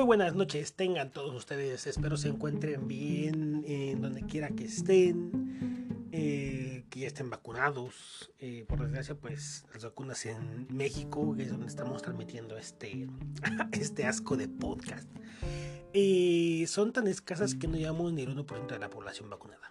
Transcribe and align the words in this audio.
Muy 0.00 0.06
buenas 0.06 0.34
noches, 0.34 0.72
tengan 0.72 1.10
todos 1.10 1.34
ustedes. 1.34 1.86
Espero 1.86 2.16
se 2.16 2.28
encuentren 2.28 2.88
bien 2.88 3.62
en 3.66 4.00
donde 4.00 4.22
quiera 4.22 4.48
que 4.48 4.64
estén, 4.64 6.08
eh, 6.10 6.86
que 6.88 7.00
ya 7.00 7.06
estén 7.06 7.28
vacunados. 7.28 8.32
Eh, 8.38 8.64
por 8.66 8.80
desgracia, 8.80 9.14
pues 9.14 9.66
las 9.74 9.84
vacunas 9.84 10.24
en 10.24 10.68
México, 10.74 11.34
que 11.36 11.42
es 11.42 11.50
donde 11.50 11.66
estamos 11.66 12.00
transmitiendo 12.00 12.56
este, 12.56 13.08
este 13.72 14.06
asco 14.06 14.38
de 14.38 14.48
podcast, 14.48 15.06
eh, 15.92 16.64
son 16.66 16.94
tan 16.94 17.06
escasas 17.06 17.54
que 17.54 17.68
no 17.68 17.76
llevamos 17.76 18.10
ni 18.14 18.22
el 18.22 18.34
1% 18.34 18.68
de 18.68 18.78
la 18.78 18.88
población 18.88 19.28
vacunada. 19.28 19.70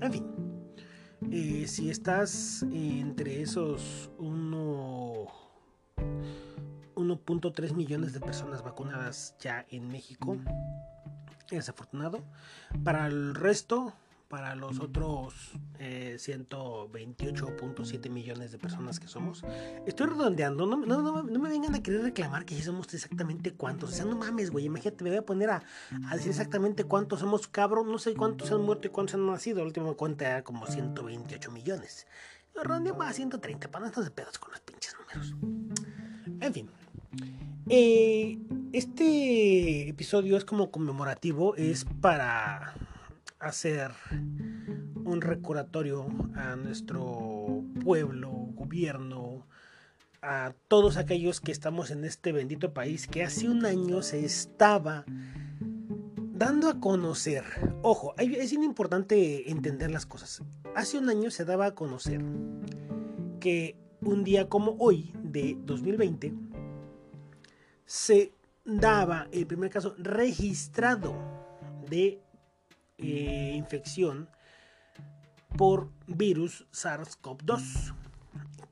En 0.00 0.12
fin, 0.12 1.66
si 1.66 1.90
estás 1.90 2.64
entre 2.72 3.42
esos 3.42 4.12
1.3 7.16 7.74
millones 7.74 8.12
de 8.12 8.20
personas 8.20 8.62
vacunadas 8.62 9.34
ya 9.40 9.66
en 9.70 9.88
México. 9.88 10.36
Es 11.50 11.68
afortunado. 11.68 12.22
Para 12.82 13.06
el 13.06 13.34
resto, 13.34 13.92
para 14.28 14.54
los 14.56 14.80
otros 14.80 15.52
128.7 15.78 18.06
eh, 18.06 18.10
millones 18.10 18.50
de 18.50 18.58
personas 18.58 18.98
que 18.98 19.06
somos, 19.06 19.44
estoy 19.86 20.08
redondeando. 20.08 20.66
No, 20.66 20.76
no, 20.76 21.22
me 21.22 21.48
vengan 21.48 21.74
a 21.74 21.82
querer 21.82 22.02
reclamar 22.02 22.44
que 22.44 22.56
ya 22.56 22.64
somos 22.64 22.92
exactamente 22.92 23.52
cuántos. 23.52 23.90
O 23.90 23.92
sea, 23.92 24.04
no 24.04 24.16
mames, 24.16 24.50
güey. 24.50 24.64
Imagínate, 24.64 25.04
me 25.04 25.10
voy 25.10 25.18
a 25.18 25.26
poner 25.26 25.50
a, 25.50 25.62
decir 26.12 26.30
exactamente 26.30 26.82
cuántos 26.84 27.20
somos, 27.20 27.46
cabrón. 27.46 27.92
No 27.92 27.98
sé 27.98 28.14
cuántos 28.14 28.50
han 28.50 28.62
muerto 28.62 28.88
y 28.88 28.90
cuántos 28.90 29.14
han 29.14 29.26
nacido. 29.26 29.58
La 29.58 29.66
última 29.66 29.92
cuenta 29.92 30.26
era 30.26 30.42
como 30.42 30.66
128 30.66 31.52
millones. 31.52 32.08
Redondeamos 32.54 33.06
a 33.06 33.12
130 33.12 33.70
para 33.70 33.84
no 33.84 33.88
estar 33.88 34.04
de 34.04 34.10
pedos 34.10 34.38
con 34.38 34.52
los 34.52 34.60
pinches 34.60 34.94
números. 34.98 35.34
En 36.40 36.52
fin, 36.52 36.68
eh, 37.68 38.38
este 38.72 39.88
episodio 39.88 40.36
es 40.36 40.44
como 40.44 40.70
conmemorativo, 40.70 41.56
es 41.56 41.86
para 42.00 42.74
hacer 43.38 43.92
un 45.04 45.20
recordatorio 45.20 46.06
a 46.34 46.56
nuestro 46.56 47.62
pueblo, 47.82 48.30
gobierno, 48.54 49.46
a 50.22 50.54
todos 50.68 50.96
aquellos 50.96 51.40
que 51.40 51.52
estamos 51.52 51.90
en 51.90 52.04
este 52.04 52.32
bendito 52.32 52.72
país 52.72 53.06
que 53.06 53.22
hace 53.22 53.48
un 53.48 53.64
año 53.66 54.02
se 54.02 54.24
estaba 54.24 55.04
dando 56.16 56.68
a 56.68 56.80
conocer. 56.80 57.44
Ojo, 57.82 58.14
es 58.18 58.52
importante 58.52 59.50
entender 59.50 59.90
las 59.90 60.06
cosas. 60.06 60.42
Hace 60.74 60.98
un 60.98 61.08
año 61.08 61.30
se 61.30 61.44
daba 61.44 61.66
a 61.66 61.74
conocer 61.74 62.22
que 63.40 63.76
un 64.00 64.24
día 64.24 64.48
como 64.48 64.76
hoy 64.78 65.12
de 65.22 65.56
2020 65.64 66.34
se 67.86 68.32
daba 68.64 69.28
el 69.32 69.46
primer 69.46 69.70
caso 69.70 69.94
registrado 69.98 71.14
de 71.88 72.20
eh, 72.98 73.52
infección 73.54 74.28
por 75.56 75.90
virus 76.06 76.66
SARS-CoV-2. 76.72 77.94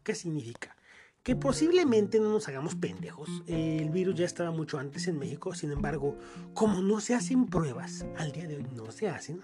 ¿Qué 0.02 0.14
significa? 0.14 0.76
Que 1.22 1.36
posiblemente 1.36 2.18
no 2.18 2.30
nos 2.30 2.48
hagamos 2.48 2.74
pendejos. 2.74 3.28
El 3.46 3.90
virus 3.90 4.16
ya 4.16 4.24
estaba 4.24 4.50
mucho 4.50 4.78
antes 4.78 5.06
en 5.06 5.18
México, 5.18 5.54
sin 5.54 5.70
embargo, 5.70 6.18
como 6.54 6.80
no 6.80 7.00
se 7.00 7.14
hacen 7.14 7.46
pruebas, 7.46 8.04
al 8.16 8.32
día 8.32 8.48
de 8.48 8.56
hoy 8.56 8.66
no 8.74 8.90
se 8.90 9.08
hacen, 9.08 9.42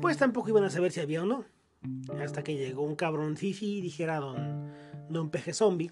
pues 0.00 0.16
tampoco 0.16 0.48
iban 0.48 0.64
a 0.64 0.70
saber 0.70 0.90
si 0.90 1.00
había 1.00 1.22
o 1.22 1.26
no. 1.26 1.44
Hasta 2.20 2.42
que 2.42 2.56
llegó 2.56 2.82
un 2.82 2.96
cabrón 2.96 3.36
fifi 3.36 3.78
y 3.78 3.80
dijera 3.80 4.18
don, 4.18 4.70
don 5.08 5.30
Peje 5.30 5.52
Zombie 5.52 5.90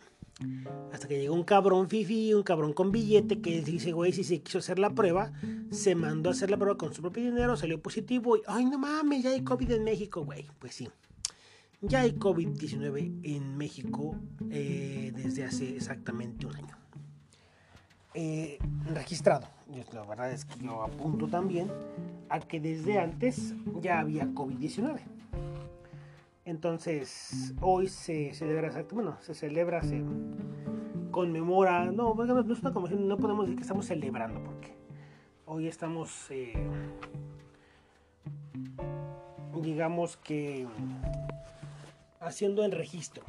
hasta 0.92 1.08
que 1.08 1.18
llegó 1.18 1.34
un 1.34 1.44
cabrón 1.44 1.88
fifi, 1.88 2.34
un 2.34 2.42
cabrón 2.42 2.72
con 2.72 2.92
billete 2.92 3.40
que 3.40 3.62
dice, 3.62 3.92
güey, 3.92 4.12
si 4.12 4.24
se 4.24 4.40
quiso 4.42 4.58
hacer 4.58 4.78
la 4.78 4.90
prueba, 4.90 5.32
se 5.70 5.94
mandó 5.94 6.30
a 6.30 6.32
hacer 6.32 6.50
la 6.50 6.56
prueba 6.56 6.76
con 6.76 6.92
su 6.94 7.00
propio 7.02 7.24
dinero, 7.24 7.56
salió 7.56 7.80
positivo 7.80 8.36
y, 8.36 8.42
ay, 8.46 8.64
no 8.64 8.78
mames, 8.78 9.22
ya 9.22 9.30
hay 9.30 9.42
COVID 9.42 9.70
en 9.70 9.84
México, 9.84 10.24
güey. 10.24 10.46
Pues 10.58 10.74
sí, 10.74 10.88
ya 11.80 12.00
hay 12.00 12.12
COVID-19 12.12 13.20
en 13.22 13.56
México 13.56 14.16
eh, 14.50 15.12
desde 15.14 15.44
hace 15.44 15.76
exactamente 15.76 16.46
un 16.46 16.56
año. 16.56 16.76
Eh, 18.14 18.58
registrado. 18.92 19.46
La 19.92 20.04
verdad 20.04 20.32
es 20.32 20.44
que 20.44 20.58
yo 20.64 20.82
apunto 20.82 21.28
también 21.28 21.70
a 22.28 22.40
que 22.40 22.58
desde 22.58 22.98
antes 22.98 23.54
ya 23.80 24.00
había 24.00 24.26
COVID-19. 24.26 25.00
Entonces, 26.50 27.54
hoy 27.60 27.86
se 27.86 28.34
celebra, 28.34 28.84
bueno, 28.90 29.16
se 29.20 29.34
celebra, 29.34 29.82
se 29.82 30.02
conmemora, 31.12 31.84
no, 31.84 32.12
no 32.12 32.24
no 32.24 33.16
podemos 33.16 33.46
decir 33.46 33.56
que 33.56 33.62
estamos 33.62 33.86
celebrando, 33.86 34.42
porque 34.42 34.74
hoy 35.46 35.68
estamos, 35.68 36.28
eh, 36.30 36.54
digamos 39.62 40.16
que, 40.16 40.66
haciendo 42.18 42.64
el 42.64 42.72
registro 42.72 43.22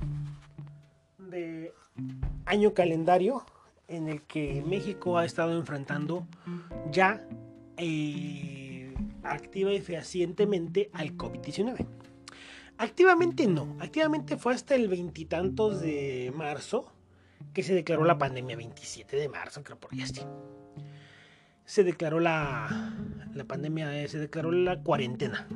de 1.20 1.76
año 2.48 2.74
calendario 2.74 3.46
en 3.88 4.08
el 4.08 4.24
que 4.24 4.64
México 4.66 5.20
ha 5.20 5.26
estado 5.26 5.56
enfrentando 5.60 6.26
ya 6.90 7.24
eh, 7.78 8.96
activa 9.22 9.72
y 9.74 9.80
fehacientemente 9.80 10.90
al 10.94 11.16
COVID-19. 11.16 12.01
Activamente 12.82 13.46
no, 13.46 13.78
activamente 13.80 14.38
fue 14.38 14.56
hasta 14.56 14.74
el 14.74 14.88
veintitantos 14.88 15.82
de 15.82 16.34
marzo 16.36 16.92
que 17.54 17.62
se 17.62 17.76
declaró 17.76 18.06
la 18.06 18.18
pandemia, 18.18 18.56
27 18.56 19.18
de 19.18 19.30
marzo, 19.30 19.64
creo 19.64 19.80
por 19.80 19.96
ya 19.96 20.08
sí. 20.08 20.22
Se 21.64 21.84
declaró 21.84 22.20
la, 22.20 22.96
la 23.36 23.44
pandemia, 23.44 24.08
se 24.08 24.18
declaró 24.18 24.52
la 24.52 24.82
cuarentena 24.82 25.48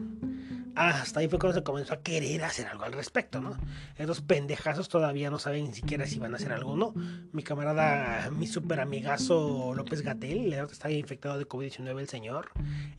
hasta 0.75 1.21
ahí 1.21 1.27
fue 1.27 1.39
cuando 1.39 1.57
se 1.57 1.63
comenzó 1.63 1.93
a 1.93 2.01
querer 2.01 2.43
hacer 2.43 2.67
algo 2.67 2.83
al 2.83 2.91
respecto, 2.91 3.39
¿no? 3.39 3.57
Esos 3.97 4.21
pendejazos 4.21 4.89
todavía 4.89 5.29
no 5.29 5.39
saben 5.39 5.65
ni 5.65 5.73
siquiera 5.73 6.05
si 6.05 6.19
van 6.19 6.33
a 6.33 6.37
hacer 6.37 6.51
algo 6.51 6.73
o 6.73 6.75
no. 6.75 6.93
Mi 7.31 7.43
camarada, 7.43 8.29
mi 8.31 8.45
super 8.45 8.81
amigazo 8.81 9.73
López 9.73 10.01
Gatel, 10.01 10.51
estaba 10.53 10.91
infectado 10.93 11.37
de 11.37 11.47
COVID-19 11.47 11.99
el 11.99 12.09
señor, 12.09 12.49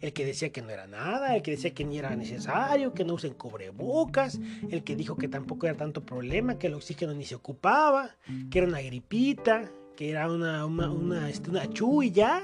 el 0.00 0.12
que 0.12 0.24
decía 0.24 0.50
que 0.50 0.62
no 0.62 0.70
era 0.70 0.86
nada, 0.86 1.36
el 1.36 1.42
que 1.42 1.52
decía 1.52 1.74
que 1.74 1.84
ni 1.84 1.98
era 1.98 2.16
necesario, 2.16 2.94
que 2.94 3.04
no 3.04 3.14
usen 3.14 3.34
cubrebocas, 3.34 4.40
el 4.70 4.82
que 4.82 4.96
dijo 4.96 5.16
que 5.16 5.28
tampoco 5.28 5.66
era 5.66 5.76
tanto 5.76 6.04
problema, 6.04 6.58
que 6.58 6.68
el 6.68 6.74
oxígeno 6.74 7.12
ni 7.12 7.24
se 7.24 7.34
ocupaba, 7.34 8.16
que 8.50 8.58
era 8.58 8.68
una 8.68 8.80
gripita, 8.80 9.70
que 9.96 10.10
era 10.10 10.30
una, 10.30 10.64
una, 10.64 10.90
una, 10.90 11.28
este, 11.28 11.50
una 11.50 11.68
chu 11.68 12.02
y 12.02 12.10
ya. 12.10 12.42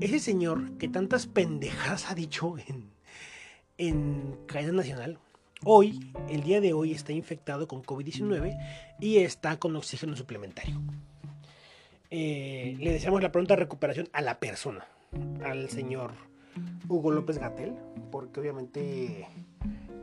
Ese 0.00 0.20
señor 0.20 0.76
que 0.78 0.88
tantas 0.88 1.26
pendejadas 1.26 2.10
ha 2.10 2.14
dicho 2.14 2.56
en 2.66 2.95
en 3.78 4.36
cadena 4.46 4.72
nacional, 4.72 5.18
hoy, 5.64 6.12
el 6.28 6.42
día 6.42 6.60
de 6.60 6.72
hoy, 6.72 6.92
está 6.92 7.12
infectado 7.12 7.68
con 7.68 7.82
COVID-19 7.82 8.56
y 9.00 9.18
está 9.18 9.58
con 9.58 9.76
oxígeno 9.76 10.16
suplementario. 10.16 10.80
Eh, 12.10 12.76
le 12.78 12.92
deseamos 12.92 13.22
la 13.22 13.32
pronta 13.32 13.56
recuperación 13.56 14.08
a 14.12 14.22
la 14.22 14.38
persona, 14.38 14.86
al 15.44 15.68
señor 15.68 16.12
Hugo 16.88 17.10
López 17.10 17.38
Gatel, 17.38 17.74
porque 18.10 18.40
obviamente 18.40 19.26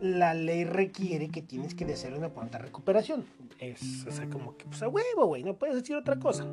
la 0.01 0.33
ley 0.33 0.65
requiere 0.65 1.29
que 1.29 1.41
tienes 1.41 1.75
que 1.75 1.85
desearle 1.85 2.19
una 2.19 2.33
pronta 2.33 2.57
recuperación. 2.57 3.25
Es 3.59 4.05
como 4.31 4.57
que, 4.57 4.65
pues 4.65 4.83
a 4.83 4.89
huevo, 4.89 5.25
güey, 5.27 5.43
no 5.43 5.55
puedes 5.55 5.75
decir 5.75 5.95
otra 5.95 6.19
cosa. 6.19 6.45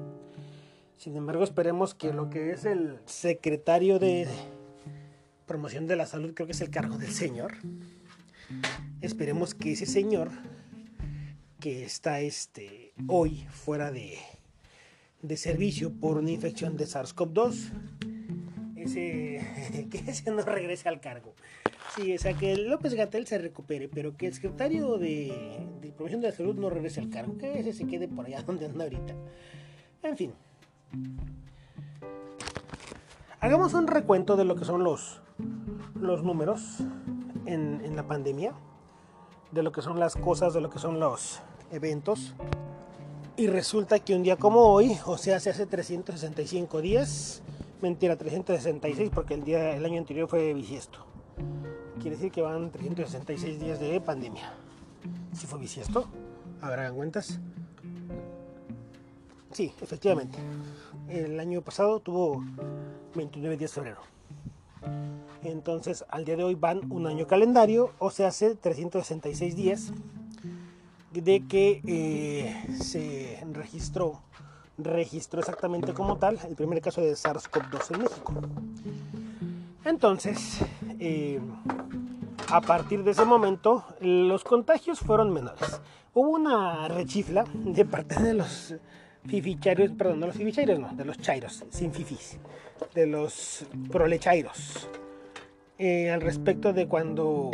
Sin 0.97 1.16
embargo, 1.16 1.42
esperemos 1.42 1.94
que 1.94 2.12
lo 2.12 2.30
que 2.30 2.50
es 2.50 2.64
el 2.64 2.98
secretario 3.06 3.98
de 3.98 4.28
promoción 5.50 5.88
de 5.88 5.96
la 5.96 6.06
salud 6.06 6.32
creo 6.32 6.46
que 6.46 6.52
es 6.52 6.60
el 6.60 6.70
cargo 6.70 6.96
del 6.96 7.10
señor. 7.10 7.54
Esperemos 9.00 9.52
que 9.52 9.72
ese 9.72 9.84
señor 9.84 10.30
que 11.58 11.82
está 11.82 12.20
este, 12.20 12.92
hoy 13.08 13.48
fuera 13.50 13.91
de, 13.91 14.16
de 15.22 15.36
servicio 15.36 15.92
por 15.92 16.18
una 16.18 16.30
infección 16.30 16.76
de 16.76 16.84
SARS-CoV-2, 16.84 17.72
ese, 18.76 19.88
que 19.91 19.98
ese 20.08 20.30
no 20.30 20.42
regrese 20.42 20.88
al 20.88 21.00
cargo. 21.00 21.34
Sí, 21.96 22.14
o 22.14 22.18
sea, 22.18 22.34
que 22.34 22.56
López 22.56 22.94
Gatel 22.94 23.26
se 23.26 23.38
recupere, 23.38 23.88
pero 23.88 24.16
que 24.16 24.28
el 24.28 24.34
secretario 24.34 24.98
de, 24.98 25.66
de 25.80 25.91
promoción 25.91 26.20
de 26.20 26.28
la 26.28 26.36
salud 26.36 26.54
no 26.54 26.70
regrese 26.70 27.00
al 27.00 27.10
cargo, 27.10 27.36
que 27.36 27.58
ese 27.58 27.72
se 27.72 27.88
quede 27.88 28.06
por 28.06 28.24
allá 28.24 28.41
donde 28.46 28.66
anda 28.66 28.84
ahorita. 28.84 29.16
En 30.04 30.16
fin. 30.16 30.32
Hagamos 33.41 33.74
un 33.74 33.88
recuento 33.88 34.36
de 34.36 34.44
lo 34.44 34.54
que 34.54 34.64
son 34.64 34.84
los, 34.84 35.22
los 36.01 36.22
números 36.22 36.78
en, 37.47 37.97
la 37.97 38.07
pandemia, 38.07 38.54
de 39.51 39.63
lo 39.63 39.72
que 39.72 39.83
son 39.83 39.98
las 39.98 40.16
cosas, 40.16 40.54
de 40.54 40.60
lo 40.60 40.71
que 40.71 40.78
son 40.78 41.01
los 41.01 41.41
eventos. 41.72 42.34
Y 43.37 43.47
resulta 43.47 43.98
que 43.98 44.15
un 44.15 44.22
día 44.22 44.37
como 44.37 44.60
hoy, 44.60 44.97
o 45.07 45.16
sea, 45.16 45.41
se 45.41 45.51
hace 45.51 45.66
365 45.66 46.81
días, 46.81 47.42
mentira, 47.81 48.16
366 48.16 49.10
porque 49.13 49.34
el, 49.34 49.45
día, 49.45 49.77
el 49.77 49.84
año 49.84 49.98
anterior 49.98 50.28
fue 50.28 50.53
bisiesto. 50.54 50.98
Quiere 52.01 52.16
decir 52.16 52.33
que 52.33 52.42
van 52.42 52.71
366 52.71 53.60
días 53.60 53.81
de 53.81 54.01
pandemia. 54.01 54.53
Si 55.33 55.47
fue 55.47 55.59
bisiesto, 55.59 56.07
habrán 56.60 56.95
cuentas. 56.95 57.41
Sí, 59.53 59.72
efectivamente. 59.81 60.39
El 61.09 61.41
año 61.41 61.60
pasado 61.63 62.01
tuvo 62.01 62.45
29 63.15 63.57
días 63.57 63.71
de 63.71 63.75
febrero. 63.75 64.01
Entonces, 65.42 66.04
al 66.10 66.25
día 66.25 66.37
de 66.37 66.45
hoy 66.45 66.54
van 66.54 66.91
un 66.92 67.07
año 67.07 67.27
calendario, 67.27 67.92
o 67.98 68.10
sea, 68.10 68.28
hace 68.28 68.54
366 68.54 69.57
días 69.57 69.92
de 71.13 71.47
que 71.47 71.81
eh, 71.87 72.77
se 72.81 73.42
registró, 73.53 74.21
registró 74.78 75.41
exactamente 75.41 75.92
como 75.95 76.16
tal 76.19 76.39
el 76.47 76.54
primer 76.54 76.81
caso 76.81 77.01
de 77.01 77.13
SARS-CoV-2 77.13 77.95
en 77.95 78.03
México. 78.03 78.34
Entonces, 79.84 80.60
eh, 80.98 81.41
a 82.48 82.60
partir 82.60 83.03
de 83.03 83.13
ese 83.13 83.25
momento, 83.25 83.84
los 84.01 84.45
contagios 84.45 85.01
fueron 85.01 85.33
menores. 85.33 85.81
Hubo 86.13 86.31
una 86.31 86.87
rechifla 86.89 87.45
de 87.54 87.84
parte 87.84 88.22
de 88.22 88.34
los 88.34 88.75
fificharios, 89.27 89.92
perdón, 89.92 90.21
de 90.21 90.27
los 90.27 90.37
fificharios, 90.37 90.78
no, 90.78 90.92
de 90.92 91.04
los 91.04 91.19
chairos, 91.19 91.65
sin 91.71 91.92
fifis, 91.92 92.39
de 92.95 93.07
los 93.07 93.65
prolechairos, 93.91 94.89
eh, 95.82 96.10
al 96.10 96.21
respecto 96.21 96.74
de 96.74 96.86
cuando 96.86 97.50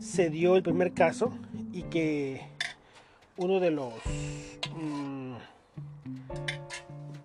se 0.00 0.28
dio 0.28 0.56
el 0.56 0.64
primer 0.64 0.92
caso 0.92 1.32
y 1.72 1.84
que 1.84 2.40
uno 3.36 3.60
de 3.60 3.70
los 3.70 3.94
mm, 4.74 5.34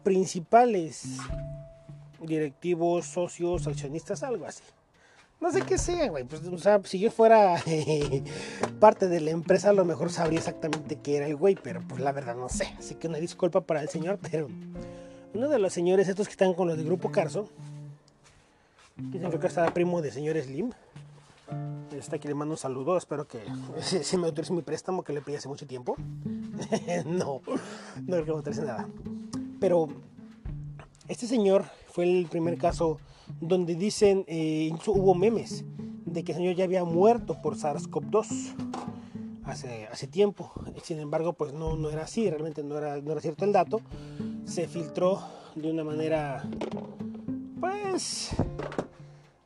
principales 0.03 1.17
directivos, 2.21 3.07
socios, 3.07 3.65
accionistas, 3.65 4.21
algo 4.21 4.45
así. 4.45 4.61
No 5.41 5.51
sé 5.51 5.63
qué 5.63 5.79
sea, 5.79 6.09
güey. 6.09 6.25
Pues, 6.25 6.45
o 6.45 6.59
sea, 6.59 6.79
si 6.83 6.99
yo 6.99 7.09
fuera 7.09 7.55
parte 8.79 9.07
de 9.07 9.19
la 9.19 9.31
empresa, 9.31 9.71
a 9.71 9.73
lo 9.73 9.83
mejor 9.83 10.11
sabría 10.11 10.37
exactamente 10.37 10.99
qué 11.01 11.17
era 11.17 11.25
el 11.25 11.35
güey, 11.35 11.55
pero 11.55 11.81
pues 11.87 12.01
la 12.01 12.11
verdad 12.11 12.35
no 12.35 12.49
sé. 12.49 12.71
Así 12.77 12.93
que 12.93 13.07
una 13.07 13.17
disculpa 13.17 13.61
para 13.61 13.81
el 13.81 13.89
señor, 13.89 14.19
pero 14.21 14.47
uno 15.33 15.49
de 15.49 15.57
los 15.57 15.73
señores 15.73 16.07
estos 16.07 16.27
que 16.27 16.33
están 16.33 16.53
con 16.53 16.67
los 16.67 16.77
del 16.77 16.85
grupo 16.85 17.11
Carso, 17.11 17.49
dicen 18.97 19.31
que 19.39 19.47
está 19.47 19.73
primo 19.73 20.01
de 20.01 20.11
señor 20.11 20.37
Slim, 20.41 20.71
Está 21.91 22.17
aquí 22.17 22.27
le 22.27 22.33
mando 22.33 22.53
un 22.53 22.57
saludo. 22.57 22.97
Espero 22.97 23.27
que 23.27 23.39
si 23.81 24.17
me 24.17 24.25
autorice 24.27 24.53
mi 24.53 24.61
préstamo 24.61 25.03
que 25.03 25.13
le 25.13 25.21
pedí 25.21 25.35
hace 25.35 25.47
mucho 25.47 25.65
tiempo. 25.65 25.95
no, 27.05 27.41
no 27.41 27.41
creo 28.05 28.25
que 28.25 28.31
me 28.31 28.37
autorice 28.37 28.63
nada. 28.63 28.87
Pero 29.59 29.87
este 31.07 31.27
señor 31.27 31.65
fue 31.87 32.05
el 32.05 32.27
primer 32.27 32.57
caso 32.57 32.99
donde 33.39 33.75
dicen, 33.75 34.25
eh, 34.27 34.71
hubo 34.87 35.15
memes 35.15 35.63
de 36.05 36.23
que 36.23 36.33
el 36.33 36.37
señor 36.37 36.55
ya 36.55 36.65
había 36.65 36.83
muerto 36.83 37.41
por 37.41 37.55
SARS-CoV-2 37.55 38.55
hace, 39.45 39.87
hace 39.87 40.07
tiempo. 40.07 40.51
Sin 40.83 40.99
embargo, 40.99 41.33
pues 41.33 41.53
no, 41.53 41.75
no 41.77 41.89
era 41.89 42.03
así, 42.03 42.29
realmente 42.29 42.63
no 42.63 42.77
era, 42.77 43.01
no 43.01 43.11
era 43.11 43.21
cierto 43.21 43.45
el 43.45 43.53
dato. 43.53 43.81
Se 44.45 44.67
filtró 44.67 45.21
de 45.55 45.71
una 45.71 45.83
manera, 45.83 46.43
pues, 47.59 48.35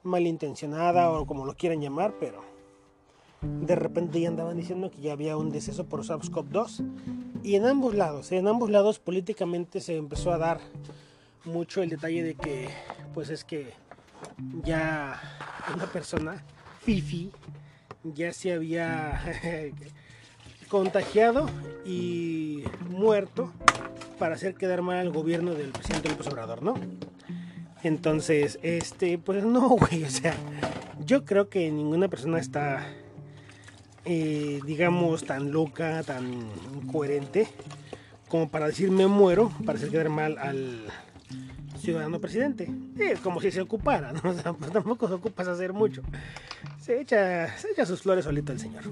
malintencionada 0.09 1.11
o 1.11 1.25
como 1.25 1.45
lo 1.45 1.55
quieran 1.55 1.81
llamar, 1.81 2.15
pero 2.19 2.43
de 3.41 3.75
repente 3.75 4.19
ya 4.19 4.27
andaban 4.27 4.57
diciendo 4.57 4.91
que 4.91 5.01
ya 5.01 5.13
había 5.13 5.37
un 5.37 5.49
deceso 5.49 5.85
por 5.85 6.03
SARS-CoV-2 6.03 6.83
y 7.43 7.55
en 7.55 7.65
ambos 7.65 7.95
lados, 7.95 8.31
en 8.31 8.47
ambos 8.47 8.69
lados 8.69 8.99
políticamente 8.99 9.79
se 9.79 9.95
empezó 9.95 10.33
a 10.33 10.37
dar 10.37 10.59
mucho 11.45 11.81
el 11.81 11.89
detalle 11.89 12.23
de 12.23 12.35
que 12.35 12.69
pues 13.13 13.29
es 13.29 13.45
que 13.45 13.71
ya 14.63 15.21
una 15.73 15.85
persona, 15.85 16.43
Fifi, 16.81 17.31
ya 18.03 18.33
se 18.33 18.53
había 18.53 19.21
contagiado 20.69 21.49
y 21.85 22.63
muerto 22.89 23.51
para 24.17 24.35
hacer 24.35 24.55
quedar 24.55 24.81
mal 24.81 24.97
al 24.97 25.11
gobierno 25.11 25.53
del 25.53 25.71
presidente 25.71 26.09
López 26.09 26.27
Obrador, 26.27 26.61
¿no? 26.61 26.75
Entonces, 27.83 28.59
este, 28.61 29.17
pues 29.17 29.43
no, 29.43 29.69
güey, 29.77 30.03
o 30.03 30.09
sea, 30.09 30.35
yo 31.05 31.25
creo 31.25 31.49
que 31.49 31.71
ninguna 31.71 32.07
persona 32.07 32.39
está, 32.39 32.85
eh, 34.05 34.59
digamos, 34.65 35.23
tan 35.25 35.51
loca, 35.51 36.03
tan 36.03 36.49
incoherente, 36.75 37.47
como 38.27 38.49
para 38.49 38.67
decir 38.67 38.91
me 38.91 39.07
muero, 39.07 39.51
para 39.65 39.77
hacer 39.77 39.89
quedar 39.89 40.09
mal 40.09 40.37
al 40.37 40.85
ciudadano 41.77 42.19
presidente. 42.19 42.69
Es 42.99 43.19
como 43.21 43.41
si 43.41 43.51
se 43.51 43.61
ocupara, 43.61 44.11
¿no? 44.11 44.21
O 44.29 44.33
sea, 44.33 44.53
pues 44.53 44.71
tampoco 44.71 45.07
se 45.07 45.13
ocupas 45.13 45.47
hacer 45.47 45.73
mucho. 45.73 46.03
Se 46.79 46.99
echa, 46.99 47.57
se 47.57 47.71
echa 47.71 47.85
sus 47.85 48.01
flores 48.01 48.25
solito 48.25 48.51
el 48.51 48.59
señor. 48.59 48.83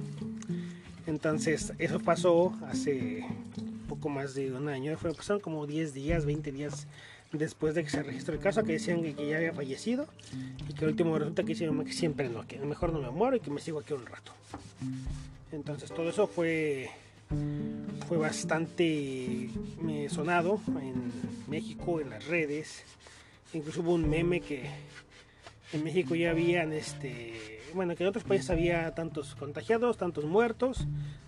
Entonces, 1.05 1.73
eso 1.77 1.99
pasó 1.99 2.53
hace 2.67 3.25
poco 3.87 4.09
más 4.09 4.33
de 4.35 4.51
un 4.51 4.67
año, 4.67 4.97
fue, 4.97 5.13
pasaron 5.13 5.41
como 5.41 5.65
10 5.65 5.93
días, 5.93 6.25
20 6.25 6.51
días 6.51 6.87
después 7.31 7.75
de 7.75 7.83
que 7.83 7.89
se 7.89 8.03
registró 8.03 8.33
el 8.33 8.39
caso, 8.39 8.63
que 8.63 8.73
decían 8.73 9.01
que, 9.01 9.27
ya 9.27 9.37
había 9.37 9.53
fallecido 9.53 10.07
y 10.67 10.73
que 10.73 10.85
el 10.85 10.91
último 10.91 11.17
resulta 11.17 11.43
que 11.43 11.53
que 11.53 11.93
siempre 11.93 12.29
no, 12.29 12.47
que 12.47 12.59
mejor 12.59 12.93
no 12.93 12.99
me 12.99 13.09
muero 13.09 13.37
y 13.37 13.39
que 13.39 13.51
me 13.51 13.59
sigo 13.59 13.79
aquí 13.79 13.93
un 13.93 14.05
rato. 14.05 14.31
Entonces 15.51 15.91
todo 15.91 16.09
eso 16.09 16.27
fue 16.27 16.89
fue 18.07 18.17
bastante 18.17 19.49
sonado 20.09 20.61
en 20.67 21.11
México, 21.47 21.99
en 21.99 22.09
las 22.09 22.25
redes. 22.27 22.83
Incluso 23.53 23.81
hubo 23.81 23.93
un 23.93 24.09
meme 24.09 24.39
que 24.39 24.69
en 25.73 25.83
México 25.83 26.15
ya 26.15 26.31
habían, 26.31 26.71
este, 26.71 27.61
bueno, 27.73 27.95
que 27.95 28.03
en 28.03 28.09
otros 28.09 28.23
países 28.23 28.49
había 28.49 28.93
tantos 28.95 29.35
contagiados, 29.35 29.97
tantos 29.97 30.25
muertos, 30.25 30.87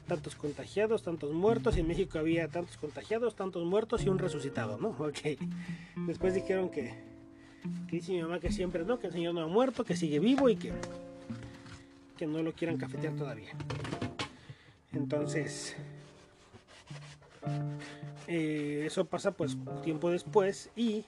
tantos 0.10 0.36
contagiados, 0.36 1.04
tantos 1.04 1.32
muertos, 1.32 1.78
y 1.78 1.80
en 1.80 1.88
México 1.88 2.20
había 2.20 2.50
tantos 2.50 2.76
contagiados, 2.78 3.36
tantos 3.36 3.64
muertos 3.64 4.04
y 4.04 4.10
un 4.10 4.20
resucitado, 4.20 4.78
¿no? 4.78 4.90
Ok. 5.00 5.40
Después 6.08 6.34
dijeron 6.34 6.70
que, 6.70 6.94
que 7.88 7.96
dice 7.96 8.12
mi 8.12 8.22
mamá 8.22 8.40
que 8.40 8.52
siempre 8.52 8.84
no, 8.84 9.00
que 9.00 9.08
el 9.08 9.14
Señor 9.14 9.34
no 9.36 9.42
ha 9.42 9.48
muerto, 9.48 9.86
que 9.86 9.96
sigue 9.96 10.20
vivo 10.20 10.50
y 10.50 10.58
que, 10.58 10.74
que 12.18 12.28
no 12.28 12.44
lo 12.44 12.52
quieran 12.54 12.78
cafetear 12.78 13.16
todavía. 13.16 13.52
Entonces, 14.92 15.78
eh, 18.28 18.84
eso 18.86 19.06
pasa 19.06 19.32
pues 19.32 19.56
tiempo 19.84 20.10
después 20.10 20.72
y 20.76 21.06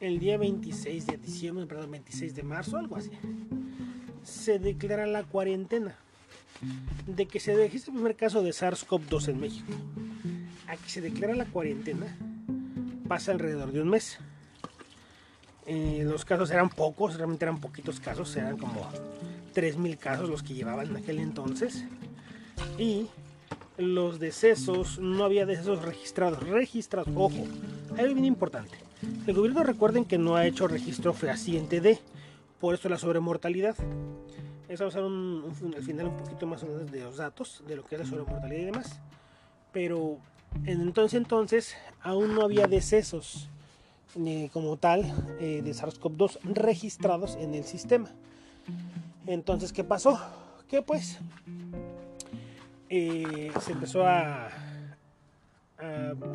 el 0.00 0.18
día 0.18 0.38
26 0.38 1.06
de 1.06 1.16
diciembre, 1.18 1.66
perdón, 1.66 1.90
26 1.92 2.34
de 2.34 2.42
marzo, 2.42 2.78
algo 2.78 2.96
así, 2.96 3.10
se 4.24 4.58
declara 4.58 5.06
la 5.06 5.22
cuarentena 5.22 5.96
de 7.06 7.26
que 7.26 7.40
se 7.40 7.54
registra 7.54 7.92
el 7.92 7.98
primer 7.98 8.16
caso 8.16 8.42
de 8.42 8.50
SARS-CoV-2 8.50 9.28
en 9.28 9.40
México. 9.40 9.72
A 10.68 10.76
que 10.76 10.88
se 10.88 11.00
declara 11.00 11.34
la 11.34 11.44
cuarentena 11.46 12.16
pasa 13.08 13.32
alrededor 13.32 13.72
de 13.72 13.82
un 13.82 13.90
mes. 13.90 14.18
Eh, 15.66 16.02
los 16.04 16.24
casos 16.24 16.50
eran 16.50 16.70
pocos, 16.70 17.16
realmente 17.16 17.44
eran 17.44 17.60
poquitos 17.60 18.00
casos, 18.00 18.34
eran 18.36 18.56
como 18.56 18.88
3.000 19.54 19.98
casos 19.98 20.28
los 20.28 20.42
que 20.42 20.54
llevaban 20.54 20.88
en 20.88 20.96
aquel 20.96 21.18
entonces. 21.18 21.84
Y 22.78 23.06
los 23.76 24.18
decesos, 24.18 24.98
no 24.98 25.24
había 25.24 25.46
decesos 25.46 25.82
registrados, 25.82 26.42
registrados, 26.42 27.08
ojo, 27.14 27.44
algo 27.98 28.14
bien 28.14 28.24
importante. 28.24 28.78
El 29.26 29.34
gobierno 29.34 29.62
recuerden 29.62 30.04
que 30.04 30.18
no 30.18 30.36
ha 30.36 30.46
hecho 30.46 30.68
registro 30.68 31.12
fehaciente 31.12 31.80
de, 31.80 31.98
por 32.60 32.74
eso 32.74 32.88
la 32.88 32.98
sobremortalidad. 32.98 33.76
Va 34.80 34.86
a 34.86 34.90
ser 34.90 35.02
al 35.02 35.82
final 35.82 36.06
un 36.06 36.16
poquito 36.16 36.46
más 36.46 36.62
de 36.62 37.00
los 37.00 37.18
datos, 37.18 37.62
de 37.66 37.76
lo 37.76 37.84
que 37.84 37.96
es 37.96 38.00
la 38.00 38.06
sobremortalidad 38.06 38.62
y 38.62 38.64
demás. 38.64 39.00
Pero 39.72 40.18
en 40.64 40.80
entonces, 40.80 41.18
entonces, 41.18 41.76
aún 42.02 42.34
no 42.34 42.42
había 42.42 42.66
decesos 42.66 43.48
ni 44.14 44.48
como 44.50 44.76
tal 44.76 45.02
eh, 45.40 45.62
de 45.62 45.70
SARS-CoV-2 45.72 46.40
registrados 46.42 47.36
en 47.36 47.54
el 47.54 47.64
sistema. 47.64 48.10
Entonces, 49.26 49.72
¿qué 49.72 49.84
pasó? 49.84 50.18
Que 50.68 50.82
pues 50.82 51.18
eh, 52.88 53.50
se 53.60 53.72
empezó 53.72 54.06
a, 54.06 54.48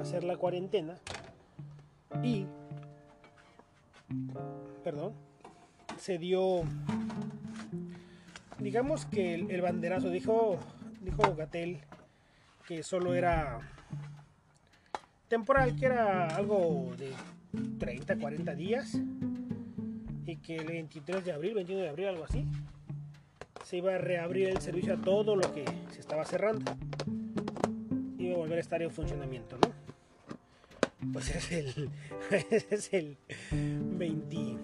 hacer 0.01 0.23
la 0.23 0.35
cuarentena 0.35 0.97
y, 2.23 2.45
perdón, 4.83 5.13
se 5.97 6.17
dio, 6.17 6.63
digamos 8.59 9.05
que 9.05 9.35
el, 9.35 9.61
banderazo, 9.61 10.09
dijo, 10.09 10.57
dijo 11.01 11.35
Gatel 11.35 11.79
que 12.67 12.83
solo 12.83 13.13
era 13.13 13.59
temporal, 15.27 15.75
que 15.75 15.85
era 15.85 16.27
algo 16.35 16.93
de 16.97 17.13
30, 17.79 18.17
40 18.17 18.55
días 18.55 18.99
y 20.25 20.35
que 20.37 20.57
el 20.57 20.67
23 20.67 21.23
de 21.23 21.31
abril, 21.31 21.53
21 21.55 21.81
de 21.81 21.89
abril, 21.89 22.07
algo 22.07 22.25
así, 22.25 22.45
se 23.63 23.77
iba 23.77 23.95
a 23.95 23.97
reabrir 23.97 24.49
el 24.49 24.59
servicio 24.59 24.95
a 24.95 24.97
todo 24.97 25.35
lo 25.35 25.53
que 25.53 25.63
se 25.91 25.99
estaba 25.99 26.25
cerrando. 26.25 26.71
Iba 28.17 28.35
a 28.35 28.37
volver 28.37 28.57
a 28.57 28.61
estar 28.61 28.81
en 28.81 28.91
funcionamiento, 28.91 29.57
¿no? 29.57 31.11
Pues 31.13 31.33
es 31.33 31.51
el, 31.51 31.89
es 32.49 32.93
el 32.93 33.17
20, 33.51 34.57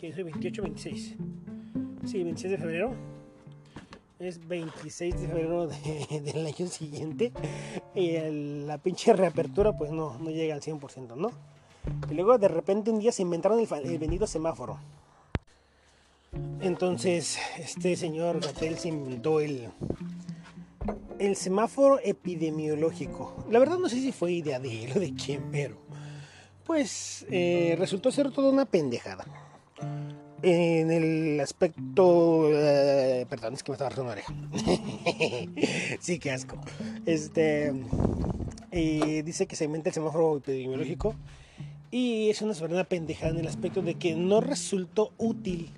¿qué 0.00 0.08
es 0.08 0.18
el 0.18 0.24
28, 0.24 0.62
26? 0.62 1.16
Sí, 2.04 2.24
26 2.24 2.50
de 2.50 2.58
febrero. 2.58 3.13
Es 4.24 4.46
26 4.46 5.20
de 5.20 5.28
febrero 5.28 5.66
del 6.10 6.46
año 6.46 6.66
siguiente 6.68 7.32
y 7.94 8.18
la 8.66 8.78
pinche 8.78 9.12
reapertura 9.12 9.76
pues 9.76 9.90
no, 9.90 10.18
no 10.18 10.30
llega 10.30 10.54
al 10.54 10.62
100%, 10.62 11.16
¿no? 11.16 11.30
Y 12.10 12.14
luego 12.14 12.38
de 12.38 12.48
repente 12.48 12.90
un 12.90 12.98
día 12.98 13.12
se 13.12 13.22
inventaron 13.22 13.58
el, 13.60 14.02
el 14.02 14.26
semáforo. 14.26 14.78
Entonces 16.60 17.38
este 17.58 17.96
señor 17.96 18.40
Gatel 18.40 18.78
se 18.78 18.88
inventó 18.88 19.40
el, 19.40 19.68
el 21.18 21.36
semáforo 21.36 22.00
epidemiológico. 22.02 23.44
La 23.50 23.58
verdad 23.58 23.78
no 23.78 23.88
sé 23.88 23.96
si 23.96 24.12
fue 24.12 24.32
idea 24.32 24.58
de 24.58 24.84
él 24.84 24.92
o 24.96 25.00
de 25.00 25.14
quién, 25.14 25.50
pero 25.52 25.76
pues 26.64 27.26
eh, 27.30 27.76
resultó 27.78 28.10
ser 28.10 28.30
toda 28.30 28.50
una 28.50 28.64
pendejada. 28.64 29.26
En 30.46 30.90
el 30.90 31.40
aspecto... 31.40 32.50
Eh, 32.52 33.24
perdón, 33.30 33.54
es 33.54 33.62
que 33.62 33.72
me 33.72 33.76
estaba 33.76 33.86
arrastrando 33.86 34.12
oreja. 34.12 34.34
sí, 36.00 36.18
qué 36.18 36.30
asco. 36.30 36.58
Este... 37.06 37.72
Eh, 38.70 39.22
dice 39.24 39.46
que 39.46 39.56
se 39.56 39.64
inventa 39.64 39.88
el 39.88 39.94
semáforo 39.94 40.36
epidemiológico 40.36 41.14
y 41.90 42.28
es 42.28 42.42
una 42.42 42.52
soberana 42.52 42.84
pendejada 42.84 43.30
en 43.30 43.38
el 43.38 43.46
aspecto 43.46 43.80
de 43.80 43.94
que 43.94 44.16
no 44.16 44.40
resultó 44.40 45.12
útil 45.16 45.70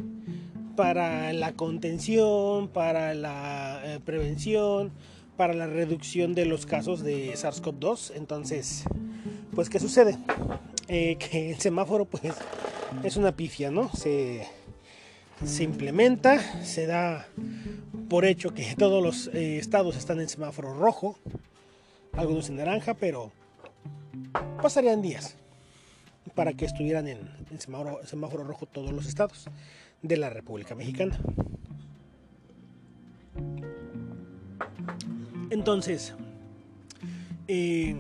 para 0.77 1.33
la 1.33 1.53
contención, 1.53 2.69
para 2.69 3.15
la 3.15 4.01
prevención, 4.05 4.91
para 5.37 5.55
la 5.55 5.67
reducción 5.67 6.35
de 6.35 6.47
los 6.47 6.67
casos 6.67 7.05
de 7.05 7.35
SARS-CoV-2. 7.35 8.13
Entonces, 8.17 8.85
pues, 9.55 9.69
¿qué 9.71 9.79
sucede? 9.79 10.19
Eh, 10.89 11.17
que 11.17 11.53
el 11.53 11.61
semáforo, 11.61 12.07
pues, 12.07 12.23
es 13.05 13.17
una 13.17 13.33
pifia, 13.33 13.71
¿no? 13.71 13.91
Se, 13.93 14.47
se 15.45 15.64
implementa, 15.64 16.38
se 16.64 16.87
da 16.87 17.26
por 18.09 18.25
hecho 18.25 18.55
que 18.55 18.75
todos 18.76 19.02
los 19.02 19.28
eh, 19.35 19.59
estados 19.59 19.97
están 19.97 20.21
en 20.21 20.28
semáforo 20.28 20.75
rojo, 20.75 21.19
algunos 22.12 22.49
en 22.49 22.57
naranja, 22.57 22.95
pero 22.95 23.33
pasarían 24.62 25.02
días 25.02 25.37
para 26.35 26.52
que 26.52 26.64
estuvieran 26.64 27.09
en, 27.09 27.21
semáforo 27.59 28.45
rojo 28.45 28.66
todos 28.66 28.93
los 28.93 29.07
estados 29.07 29.47
de 30.02 30.16
la 30.16 30.31
República 30.31 30.75
Mexicana. 30.75 31.19
Entonces, 35.50 36.14
eh, 37.49 37.97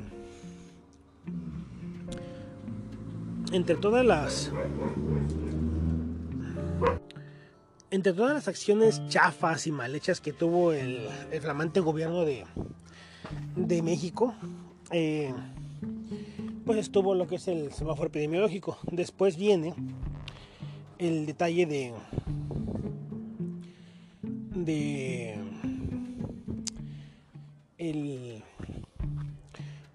entre 3.52 3.76
todas 3.76 4.04
las 4.04 4.50
entre 7.90 8.12
todas 8.12 8.34
las 8.34 8.48
acciones 8.48 9.06
chafas 9.08 9.66
y 9.66 9.72
mal 9.72 9.94
hechas 9.94 10.20
que 10.20 10.32
tuvo 10.32 10.72
el, 10.72 11.08
flamante 11.40 11.80
gobierno 11.80 12.24
de, 12.24 12.44
México, 13.82 14.34
eh, 14.90 15.32
pues 16.64 16.78
estuvo 16.78 17.14
lo 17.14 17.26
que 17.26 17.36
es 17.36 17.48
el 17.48 17.72
semáforo 17.72 18.08
epidemiológico. 18.08 18.78
Después 18.90 19.36
viene 19.36 19.74
el 20.98 21.26
detalle 21.26 21.66
de 21.66 21.94
de 24.54 25.38
el 27.78 28.42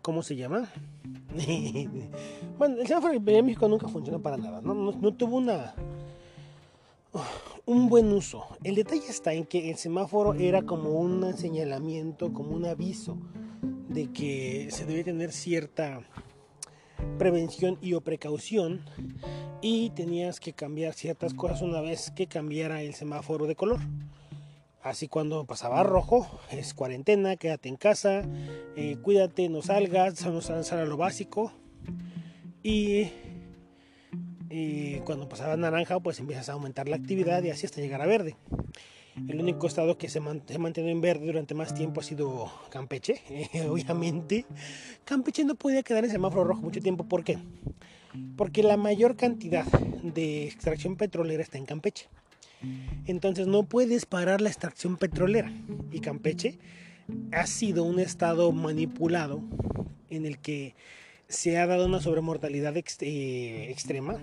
¿cómo 0.01 0.23
se 0.23 0.35
llama? 0.35 0.69
bueno, 2.57 2.77
el 2.79 2.87
semáforo 2.87 3.13
epidemiológico 3.13 3.67
nunca 3.67 3.87
funcionó 3.87 4.21
para 4.21 4.37
nada, 4.37 4.61
no, 4.61 4.73
no, 4.73 5.13
tuvo 5.13 5.37
una 5.37 5.73
un 7.65 7.89
buen 7.89 8.11
uso. 8.11 8.45
El 8.63 8.75
detalle 8.75 9.07
está 9.07 9.33
en 9.33 9.45
que 9.45 9.69
el 9.69 9.77
semáforo 9.77 10.33
era 10.33 10.63
como 10.63 10.91
un 10.91 11.35
señalamiento, 11.37 12.33
como 12.33 12.51
un 12.51 12.65
aviso 12.65 13.17
de 13.89 14.11
que 14.11 14.67
se 14.71 14.85
debe 14.85 15.03
tener 15.03 15.31
cierta 15.31 16.01
prevención 17.17 17.77
y 17.81 17.93
o 17.93 18.01
precaución 18.01 18.81
y 19.61 19.89
tenías 19.91 20.39
que 20.39 20.53
cambiar 20.53 20.93
ciertas 20.93 21.33
cosas 21.33 21.61
una 21.61 21.81
vez 21.81 22.11
que 22.11 22.27
cambiara 22.27 22.81
el 22.81 22.93
semáforo 22.93 23.47
de 23.47 23.55
color. 23.55 23.79
Así 24.81 25.07
cuando 25.07 25.45
pasaba 25.45 25.83
rojo, 25.83 26.27
es 26.49 26.73
cuarentena, 26.73 27.35
quédate 27.35 27.69
en 27.69 27.75
casa, 27.75 28.23
eh, 28.75 28.97
cuídate, 29.03 29.47
no 29.47 29.61
salgas, 29.61 30.25
no 30.25 30.41
salgas 30.41 30.73
a 30.73 30.83
lo 30.85 30.97
básico. 30.97 31.53
Y, 32.63 33.11
cuando 35.05 35.29
pasaba 35.29 35.55
naranja, 35.57 35.99
pues 35.99 36.19
empiezas 36.19 36.49
a 36.49 36.53
aumentar 36.53 36.89
la 36.89 36.95
actividad 36.95 37.43
y 37.43 37.49
así 37.49 37.65
hasta 37.65 37.81
llegar 37.81 38.01
a 38.01 38.05
verde. 38.05 38.35
El 39.27 39.39
único 39.39 39.67
estado 39.67 39.97
que 39.97 40.07
se, 40.07 40.19
ha 40.19 40.21
mantenido 40.59 40.91
en 40.91 41.01
verde 41.01 41.25
durante 41.25 41.53
más 41.53 41.73
tiempo 41.73 41.99
ha 41.99 42.03
sido 42.03 42.51
Campeche, 42.69 43.21
obviamente. 43.69 44.45
Campeche 45.03 45.43
no 45.43 45.55
podía 45.55 45.83
quedar 45.83 46.05
en 46.05 46.11
semáforo 46.11 46.45
rojo 46.45 46.61
mucho 46.61 46.81
tiempo. 46.81 47.03
¿Por 47.03 47.23
qué? 47.23 47.37
Porque 48.37 48.63
la 48.63 48.77
mayor 48.77 49.17
cantidad 49.17 49.65
de 49.65 50.45
extracción 50.45 50.95
petrolera 50.95 51.43
está 51.43 51.57
en 51.57 51.65
Campeche. 51.65 52.07
Entonces 53.05 53.47
no 53.47 53.63
puedes 53.63 54.05
parar 54.05 54.39
la 54.39 54.49
extracción 54.49 54.97
petrolera. 54.97 55.51
Y 55.91 55.99
Campeche 55.99 56.59
ha 57.31 57.47
sido 57.47 57.83
un 57.83 57.99
estado 57.99 58.51
manipulado 58.51 59.41
en 60.09 60.25
el 60.25 60.39
que 60.39 60.75
se 61.31 61.57
ha 61.57 61.65
dado 61.65 61.85
una 61.85 62.01
sobremortalidad 62.01 62.75
eh, 62.77 63.67
extrema. 63.69 64.19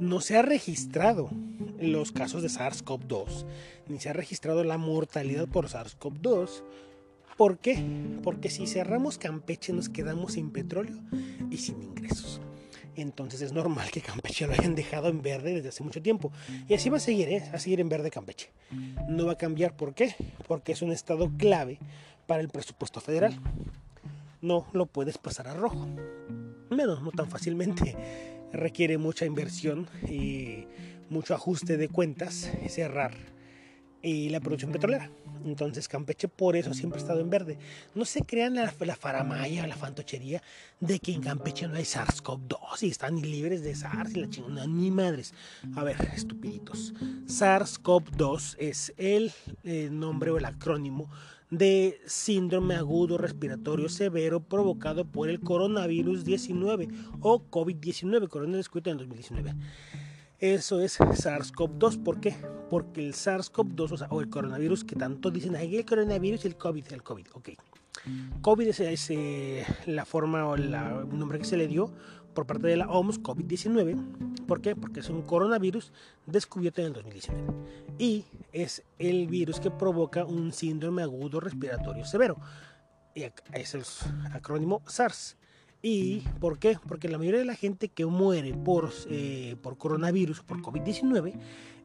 No 0.00 0.20
se 0.20 0.36
ha 0.38 0.42
registrado 0.42 1.30
los 1.78 2.10
casos 2.10 2.42
de 2.42 2.48
SARS-CoV-2, 2.48 3.44
ni 3.88 4.00
se 4.00 4.08
ha 4.08 4.14
registrado 4.14 4.64
la 4.64 4.78
mortalidad 4.78 5.46
por 5.46 5.68
SARS-CoV-2. 5.68 6.62
¿Por 7.36 7.58
qué? 7.58 7.84
Porque 8.22 8.50
si 8.50 8.66
cerramos 8.66 9.18
Campeche 9.18 9.72
nos 9.72 9.88
quedamos 9.88 10.34
sin 10.34 10.50
petróleo 10.50 10.96
y 11.50 11.58
sin 11.58 11.82
ingresos. 11.82 12.40
Entonces 12.96 13.42
es 13.42 13.52
normal 13.52 13.90
que 13.90 14.00
Campeche 14.00 14.46
lo 14.46 14.54
hayan 14.54 14.74
dejado 14.74 15.08
en 15.08 15.22
verde 15.22 15.54
desde 15.54 15.68
hace 15.68 15.84
mucho 15.84 16.02
tiempo. 16.02 16.32
Y 16.66 16.74
así 16.74 16.88
va 16.88 16.96
a 16.96 17.00
seguir, 17.00 17.28
¿eh? 17.28 17.50
a 17.52 17.58
seguir 17.58 17.80
en 17.80 17.90
verde 17.90 18.10
Campeche. 18.10 18.50
No 19.08 19.26
va 19.26 19.32
a 19.32 19.38
cambiar, 19.38 19.76
¿por 19.76 19.94
qué? 19.94 20.14
Porque 20.48 20.72
es 20.72 20.82
un 20.82 20.92
estado 20.92 21.30
clave 21.36 21.78
para 22.26 22.40
el 22.40 22.48
presupuesto 22.48 23.00
federal. 23.00 23.38
No 24.40 24.66
lo 24.72 24.86
puedes 24.86 25.18
pasar 25.18 25.48
a 25.48 25.54
rojo. 25.54 25.86
Menos, 26.70 27.02
no 27.02 27.10
tan 27.10 27.28
fácilmente. 27.28 27.96
Requiere 28.52 28.98
mucha 28.98 29.26
inversión 29.26 29.88
y 30.08 30.66
mucho 31.08 31.34
ajuste 31.34 31.76
de 31.76 31.88
cuentas, 31.88 32.50
cerrar 32.68 33.12
y 34.02 34.30
la 34.30 34.40
producción 34.40 34.72
petrolera. 34.72 35.10
Entonces 35.44 35.88
Campeche 35.88 36.28
por 36.28 36.56
eso 36.56 36.74
siempre 36.74 36.98
ha 36.98 37.02
estado 37.02 37.20
en 37.20 37.30
verde. 37.30 37.58
No 37.94 38.04
se 38.04 38.22
crean 38.22 38.54
la, 38.54 38.72
la 38.80 38.96
faramaya, 38.96 39.66
la 39.66 39.76
fantochería 39.76 40.42
de 40.80 40.98
que 40.98 41.12
en 41.12 41.22
Campeche 41.22 41.66
no 41.66 41.76
hay 41.76 41.84
SARS-CoV-2 41.84 42.82
y 42.82 42.88
están 42.88 43.20
libres 43.20 43.62
de 43.62 43.74
SARS 43.74 44.14
y 44.14 44.20
la 44.20 44.30
chingada, 44.30 44.66
ni 44.66 44.90
madres. 44.90 45.34
A 45.76 45.84
ver, 45.84 45.96
estupiditos. 46.14 46.94
SARS-CoV-2 47.26 48.56
es 48.58 48.92
el 48.96 49.32
eh, 49.64 49.88
nombre 49.90 50.30
o 50.30 50.38
el 50.38 50.44
acrónimo 50.44 51.10
de 51.50 52.00
síndrome 52.06 52.76
agudo 52.76 53.18
respiratorio 53.18 53.88
severo 53.88 54.40
provocado 54.40 55.04
por 55.04 55.28
el 55.28 55.40
coronavirus 55.40 56.24
19 56.24 56.88
o 57.20 57.42
COVID-19, 57.50 58.28
coronavirus 58.28 58.70
en 58.84 58.98
2019. 58.98 59.54
Eso 60.38 60.80
es 60.80 60.98
SARS-CoV-2. 60.98 62.02
¿Por 62.02 62.20
qué? 62.20 62.34
Porque 62.70 63.06
el 63.06 63.12
SARS-CoV-2, 63.12 63.92
o, 63.92 63.96
sea, 63.98 64.08
o 64.10 64.20
el 64.20 64.30
coronavirus 64.30 64.84
que 64.84 64.96
tanto 64.96 65.30
dicen, 65.30 65.54
ahí 65.54 65.76
el 65.76 65.84
coronavirus 65.84 66.44
y 66.44 66.48
el 66.48 66.56
COVID, 66.56 66.92
el 66.92 67.02
COVID, 67.02 67.26
ok. 67.34 67.50
COVID 68.40 68.68
es, 68.68 69.10
eh, 69.10 69.66
la 69.86 70.06
forma 70.06 70.46
o 70.46 70.54
el 70.54 70.70
nombre 70.70 71.38
que 71.38 71.44
se 71.44 71.58
le 71.58 71.68
dio 71.68 71.92
por 72.40 72.46
parte 72.46 72.68
de 72.68 72.78
la 72.78 72.88
OMS, 72.88 73.20
COVID-19. 73.20 74.46
¿Por 74.46 74.62
qué? 74.62 74.74
Porque 74.74 75.00
es 75.00 75.10
un 75.10 75.20
coronavirus 75.20 75.92
descubierto 76.24 76.80
en 76.80 76.86
el 76.86 76.92
2019. 76.94 77.42
Y 77.98 78.24
es 78.50 78.82
el 78.98 79.26
virus 79.26 79.60
que 79.60 79.70
provoca 79.70 80.24
un 80.24 80.50
síndrome 80.50 81.02
agudo 81.02 81.38
respiratorio 81.40 82.06
severo. 82.06 82.38
Y 83.14 83.24
es 83.52 83.74
el 83.74 83.82
acrónimo 84.32 84.80
SARS. 84.86 85.36
¿Y 85.82 86.20
por 86.40 86.58
qué? 86.58 86.78
Porque 86.88 87.10
la 87.10 87.18
mayoría 87.18 87.40
de 87.40 87.44
la 87.44 87.56
gente 87.56 87.88
que 87.88 88.06
muere 88.06 88.54
por, 88.54 88.90
eh, 89.10 89.56
por 89.60 89.76
coronavirus, 89.76 90.40
por 90.40 90.62
COVID-19, 90.62 91.34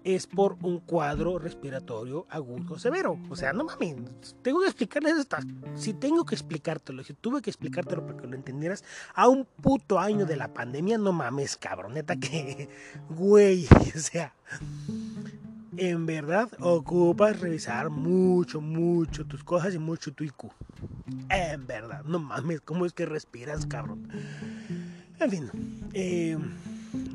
es 0.06 0.28
por 0.28 0.56
un 0.62 0.80
cuadro 0.80 1.40
respiratorio 1.40 2.28
agudo 2.30 2.78
severo. 2.78 3.20
O 3.30 3.36
sea, 3.36 3.52
no 3.54 3.66
mames, 3.66 4.36
tengo 4.44 4.62
que 4.62 4.68
explicarles 4.68 5.18
esto. 5.18 5.38
Si 5.76 5.94
tengo 5.94 6.26
que 6.26 6.36
explicártelo, 6.36 7.04
si 7.04 7.14
tuve 7.14 7.42
que 7.42 7.50
explicártelo 7.50 8.06
para 8.06 8.20
que 8.20 8.28
lo 8.28 8.36
entendieras, 8.36 8.84
a 9.16 9.28
un 9.28 9.46
puto 9.46 10.00
año 10.00 10.28
de 10.28 10.36
la 10.36 10.54
pandemia, 10.54 11.00
no 11.00 11.12
mames, 11.12 11.58
cabroneta, 11.58 12.16
que, 12.18 12.70
güey, 13.10 13.68
o 13.96 14.00
sea, 14.00 14.34
en 15.76 16.06
verdad 16.06 16.50
ocupas 16.60 17.40
revisar 17.40 17.90
mucho, 17.90 18.62
mucho 18.62 19.26
tus 19.26 19.44
cosas 19.44 19.74
y 19.74 19.80
mucho 19.80 20.14
tu 20.14 20.24
IQ. 20.24 20.52
En 21.30 21.66
verdad, 21.66 22.04
no 22.06 22.20
mames, 22.20 22.62
¿cómo 22.62 22.86
es 22.86 22.94
que 22.94 23.08
respiras, 23.08 23.66
cabrón? 23.66 24.08
En 25.20 25.32
fin, 25.32 25.50
eh, 25.94 26.38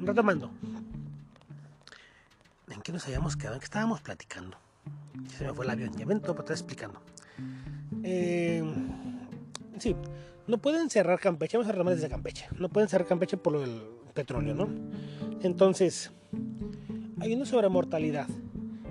retomando. 0.03 0.51
¿En 2.71 2.83
qué 2.83 2.93
nos 2.93 3.05
habíamos 3.07 3.37
quedado? 3.37 3.55
¿En 3.55 3.61
qué 3.61 3.65
estábamos 3.65 4.01
platicando? 4.01 4.57
Se 5.37 5.45
me 5.45 5.53
fue 5.53 5.65
el 5.65 5.71
avión, 5.71 5.93
ya 5.97 6.07
ven, 6.07 6.21
todo 6.21 6.39
está 6.39 6.53
explicando. 6.53 7.01
Eh, 8.03 8.63
sí, 9.79 9.97
no 10.47 10.59
pueden 10.59 10.89
cerrar 10.91 11.19
Campeche, 11.21 11.57
vamos 11.57 11.69
a 11.69 11.73
cerrar 11.73 11.95
desde 11.95 12.09
Campeche. 12.09 12.49
No 12.59 12.69
pueden 12.69 12.89
cerrar 12.89 13.07
Campeche 13.07 13.37
por 13.37 13.53
lo 13.53 13.61
del 13.61 13.83
petróleo, 14.15 14.55
¿no? 14.55 14.69
Entonces, 15.43 16.13
hay 17.21 17.35
una 17.35 17.45
sobremortalidad. 17.45 18.29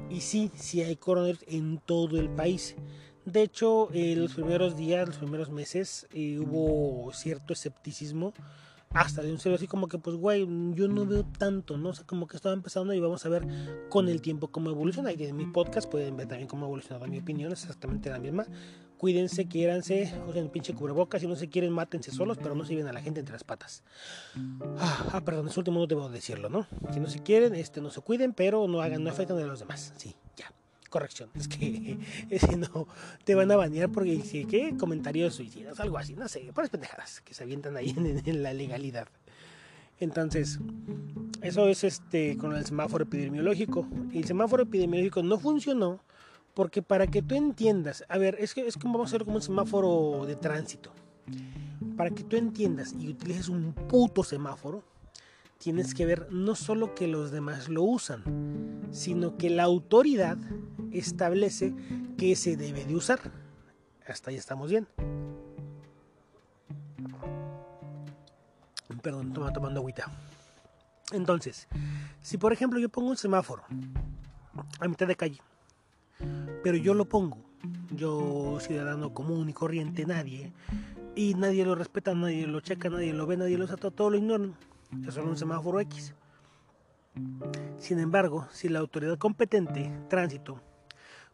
Y 0.09 0.21
sí, 0.21 0.51
sí 0.55 0.81
hay 0.81 0.95
coronavirus 0.95 1.43
en 1.48 1.79
todo 1.79 2.19
el 2.19 2.29
país. 2.29 2.75
De 3.25 3.43
hecho, 3.43 3.89
en 3.93 4.21
los 4.21 4.33
primeros 4.33 4.75
días, 4.75 5.07
los 5.07 5.17
primeros 5.17 5.51
meses, 5.51 6.07
eh, 6.12 6.39
hubo 6.39 7.12
cierto 7.13 7.53
escepticismo 7.53 8.33
hasta 8.91 9.22
de 9.22 9.31
un 9.31 9.38
serio 9.38 9.55
así 9.55 9.67
como 9.67 9.88
que 9.88 10.00
pues 10.00 10.15
güey 10.15 10.48
yo 10.74 10.88
no 10.88 11.05
veo 11.05 11.24
tanto 11.24 11.77
no 11.77 11.89
o 11.89 11.93
sea 11.93 12.05
como 12.08 12.25
que 12.25 12.36
estaba 12.36 12.53
empezando 12.55 12.93
y 12.93 13.00
vamos 13.00 13.24
a 13.25 13.29
ver 13.29 13.46
con 13.89 14.10
el 14.10 14.22
tiempo 14.22 14.50
cómo 14.50 14.69
evoluciona. 14.69 15.12
Y 15.12 15.24
en 15.24 15.36
mi 15.36 15.46
podcast 15.46 15.89
pueden 15.89 16.17
ver 16.17 16.27
también 16.27 16.48
cómo 16.48 16.65
ha 16.65 16.69
evolucionado 16.69 17.08
mi 17.08 17.19
opinión 17.19 17.51
es 17.51 17.62
exactamente 17.62 18.10
la 18.10 18.19
misma. 18.19 18.46
Cuídense 18.98 19.48
quiéranse 19.48 20.13
usen 20.27 20.50
pinche 20.50 20.74
cubrebocas. 20.74 21.22
Si 21.22 21.27
no 21.27 21.36
se 21.36 21.50
quieren 21.50 21.72
mátense 21.72 22.12
solos 22.12 22.38
pero 22.38 22.55
no 22.55 22.65
se 22.65 22.72
lleven 22.72 22.88
a 22.88 22.93
la 22.93 23.01
gente 23.01 23.19
entre 23.19 23.34
las 23.34 23.43
patas. 23.43 23.84
Ah, 24.77 25.10
ah 25.13 25.22
perdón 25.22 25.48
es 25.48 25.58
último 25.58 25.79
no 25.79 25.88
debo 25.88 26.10
decirlo 26.10 26.50
no 26.50 26.65
si 26.91 27.00
no 27.00 27.08
se 27.08 27.19
quieren 27.19 27.55
este 27.55 27.81
no 27.81 27.89
se 27.91 28.01
cuiden 28.01 28.34
pero 28.34 28.67
no 28.67 28.81
hagan 28.81 29.03
no 29.03 29.10
afecten 29.10 29.38
a 29.38 29.46
los 29.46 29.60
demás 29.60 29.93
sí 29.98 30.15
corrección, 30.89 31.29
es 31.36 31.48
que 31.48 31.98
si 32.39 32.55
no 32.58 32.88
te 33.24 33.36
van 33.36 33.51
a 33.51 33.55
banear 33.55 33.89
porque 33.89 34.12
dice 34.12 34.46
que 34.46 34.75
comentarios 34.77 35.36
suicidas, 35.36 35.79
algo 35.79 35.98
así, 35.98 36.13
no 36.13 36.27
sé, 36.27 36.51
por 36.53 36.69
pendejadas 36.69 37.22
que 37.22 37.34
se 37.34 37.43
avientan 37.43 37.77
ahí 37.77 37.93
en, 38.25 38.43
la 38.43 38.53
legalidad. 38.53 39.08
Entonces, 40.00 40.60
eso 41.41 41.67
es 41.67 41.84
este 41.84 42.38
con 42.38 42.55
el 42.55 42.65
semáforo 42.65 43.03
epidemiológico. 43.03 43.86
El 44.13 44.24
semáforo 44.24 44.63
epidemiológico 44.63 45.24
no 45.24 45.39
funcionó 45.39 46.00
porque 46.53 46.81
para 46.81 47.08
que 47.08 47.22
tú 47.22 47.36
entiendas, 47.36 48.05
a 48.08 48.17
ver, 48.17 48.36
es 48.39 48.53
que 48.53 48.65
es 48.65 48.77
como 48.77 48.93
vamos 48.93 49.10
a 49.10 49.15
hacer 49.15 49.25
como 49.25 49.38
un 49.38 49.41
semáforo 49.41 50.25
de 50.25 50.36
tránsito. 50.36 50.91
Para 51.98 52.12
que 52.12 52.24
tú 52.24 52.38
entiendas 52.38 52.96
y 52.98 53.10
utilices 53.10 53.50
un 53.50 53.74
puto 53.74 54.24
semáforo, 54.24 54.84
tienes 55.59 55.93
que 55.93 56.05
ver 56.05 56.31
no 56.31 56.55
solo 56.55 56.95
que 56.95 57.07
los 57.07 57.31
demás 57.31 57.67
lo 57.67 57.83
usan, 57.83 58.23
sino 58.91 59.37
que 59.37 59.49
la 59.49 59.63
autoridad 59.63 60.37
establece 60.91 61.75
que 62.17 62.35
se 62.35 62.55
debe 62.55 62.85
de 62.85 62.95
usar. 62.95 63.19
Hasta 64.07 64.31
ahí 64.31 64.37
estamos 64.37 64.71
bien. 64.71 64.87
Perdón, 69.03 69.33
toma 69.33 69.53
tomando 69.53 69.81
agüita. 69.81 70.11
Entonces, 71.11 71.67
si 72.21 72.37
por 72.37 72.53
ejemplo 72.53 72.79
yo 72.79 72.89
pongo 72.89 73.09
un 73.09 73.17
semáforo 73.17 73.63
a 74.79 74.87
mitad 74.87 75.07
de 75.07 75.15
calle, 75.15 75.41
pero 76.63 76.77
yo 76.77 76.93
lo 76.93 77.05
pongo, 77.05 77.37
yo 77.91 78.57
ciudadano 78.61 79.13
común 79.13 79.49
y 79.49 79.53
corriente, 79.53 80.05
nadie, 80.05 80.53
y 81.15 81.33
nadie 81.33 81.65
lo 81.65 81.75
respeta, 81.75 82.13
nadie 82.13 82.47
lo 82.47 82.61
checa, 82.61 82.89
nadie 82.89 83.13
lo 83.13 83.25
ve, 83.25 83.37
nadie 83.37 83.57
lo 83.57 83.67
trata, 83.67 83.91
todo 83.91 84.11
lo 84.11 84.17
ignoran 84.17 84.55
es 85.08 85.13
solo 85.13 85.29
un 85.29 85.38
semáforo 85.38 85.79
X. 85.79 86.13
Sin 87.77 88.00
embargo, 88.00 88.48
si 88.51 88.69
la 88.69 88.79
autoridad 88.79 89.17
competente, 89.17 89.91
tránsito, 90.10 90.62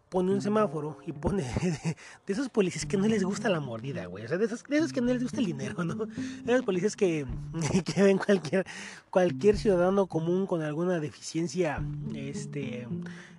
pone 0.09 0.31
un 0.31 0.41
semáforo 0.41 0.97
y 1.05 1.11
pone 1.11 1.43
de, 2.25 2.33
esos 2.33 2.49
policías 2.49 2.85
que 2.85 2.97
no 2.97 3.07
les 3.07 3.23
gusta 3.23 3.49
la 3.49 3.59
mordida, 3.59 4.05
güey. 4.05 4.25
O 4.25 4.27
sea, 4.27 4.37
de 4.37 4.45
esos, 4.45 4.63
que 4.63 5.01
no 5.01 5.07
les 5.07 5.23
gusta 5.23 5.39
el 5.39 5.45
dinero, 5.45 5.83
¿no? 5.83 6.05
De 6.05 6.53
esos 6.53 6.65
policías 6.65 6.95
que, 6.95 7.25
que 7.85 8.03
ven 8.03 8.17
cualquier, 8.17 8.65
cualquier 9.09 9.57
ciudadano 9.57 10.07
común 10.07 10.45
con 10.45 10.61
alguna 10.61 10.99
deficiencia 10.99 11.83
este, 12.13 12.87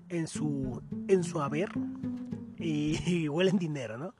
en, 0.08 0.26
su, 0.26 0.82
en 1.08 1.24
su 1.24 1.40
haber 1.40 1.70
y, 2.58 2.98
y 3.06 3.28
huelen 3.28 3.58
dinero, 3.58 3.96
¿no? 3.98 4.14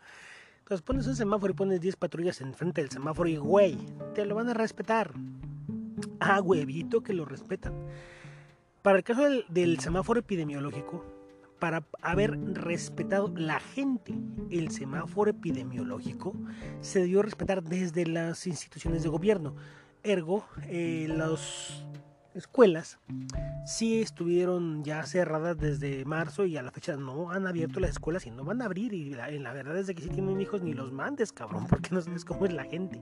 Entonces 0.61 0.83
pones 0.83 1.07
un 1.07 1.15
semáforo 1.15 1.53
y 1.53 1.57
pones 1.57 1.81
10 1.81 1.95
patrullas 1.97 2.41
enfrente 2.41 2.81
del 2.81 2.91
semáforo 2.91 3.29
y, 3.29 3.37
güey, 3.37 3.77
te 4.15 4.27
lo 4.27 4.35
van 4.35 4.49
a 4.49 4.55
respetar 4.55 5.13
a 6.21 6.41
huevito 6.41 7.03
que 7.03 7.13
lo 7.13 7.25
respetan. 7.25 7.75
Para 8.83 8.99
el 8.99 9.05
caso 9.05 9.23
del, 9.49 9.81
semáforo 9.81 10.21
epidemiológico, 10.21 11.05
para 11.59 11.85
haber 12.03 12.39
respetado 12.55 13.33
la 13.35 13.59
gente 13.59 14.15
el 14.51 14.71
semáforo 14.71 15.31
epidemiológico, 15.31 16.35
se 16.81 17.01
debió 17.01 17.23
respetar 17.23 17.63
desde 17.63 18.07
las 18.07 18.47
instituciones 18.47 19.03
de 19.03 19.09
gobierno. 19.09 19.57
Ergo, 20.05 20.47
eh, 20.69 21.07
las 21.09 21.85
escuelas 22.37 22.99
sí 23.65 24.01
estuvieron 24.01 24.85
ya 24.85 25.05
cerradas 25.05 25.59
desde 25.59 26.05
marzo 26.05 26.45
y 26.45 26.57
a 26.57 26.63
la 26.63 26.71
fecha 26.71 26.97
no 26.97 27.31
han 27.31 27.47
abierto 27.47 27.81
las 27.81 27.91
escuelas 27.91 28.27
y 28.27 28.31
no 28.31 28.45
van 28.45 28.63
a 28.63 28.67
abrir. 28.67 28.93
Y 28.93 29.15
la, 29.15 29.31
la 29.31 29.53
verdad 29.53 29.77
es 29.79 29.87
que 29.87 30.03
si 30.03 30.11
tienen 30.11 30.41
hijos 30.41 30.63
ni 30.63 30.75
los 30.75 30.93
mandes, 30.93 31.33
cabrón, 31.33 31.67
porque 31.69 31.91
no 31.91 32.01
sabes 32.01 32.25
cómo 32.25 32.47
es 32.47 32.53
la 32.53 32.65
gente 32.65 33.01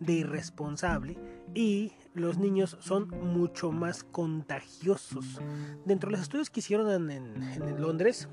de 0.00 0.12
irresponsable 0.12 1.18
y 1.54 1.92
los 2.18 2.38
niños 2.38 2.76
son 2.80 3.08
mucho 3.08 3.72
más 3.72 4.04
contagiosos. 4.04 5.40
Dentro 5.84 6.08
de 6.08 6.12
los 6.12 6.22
estudios 6.22 6.50
que 6.50 6.60
hicieron 6.60 7.10
en, 7.10 7.80
Londres, 7.80 8.28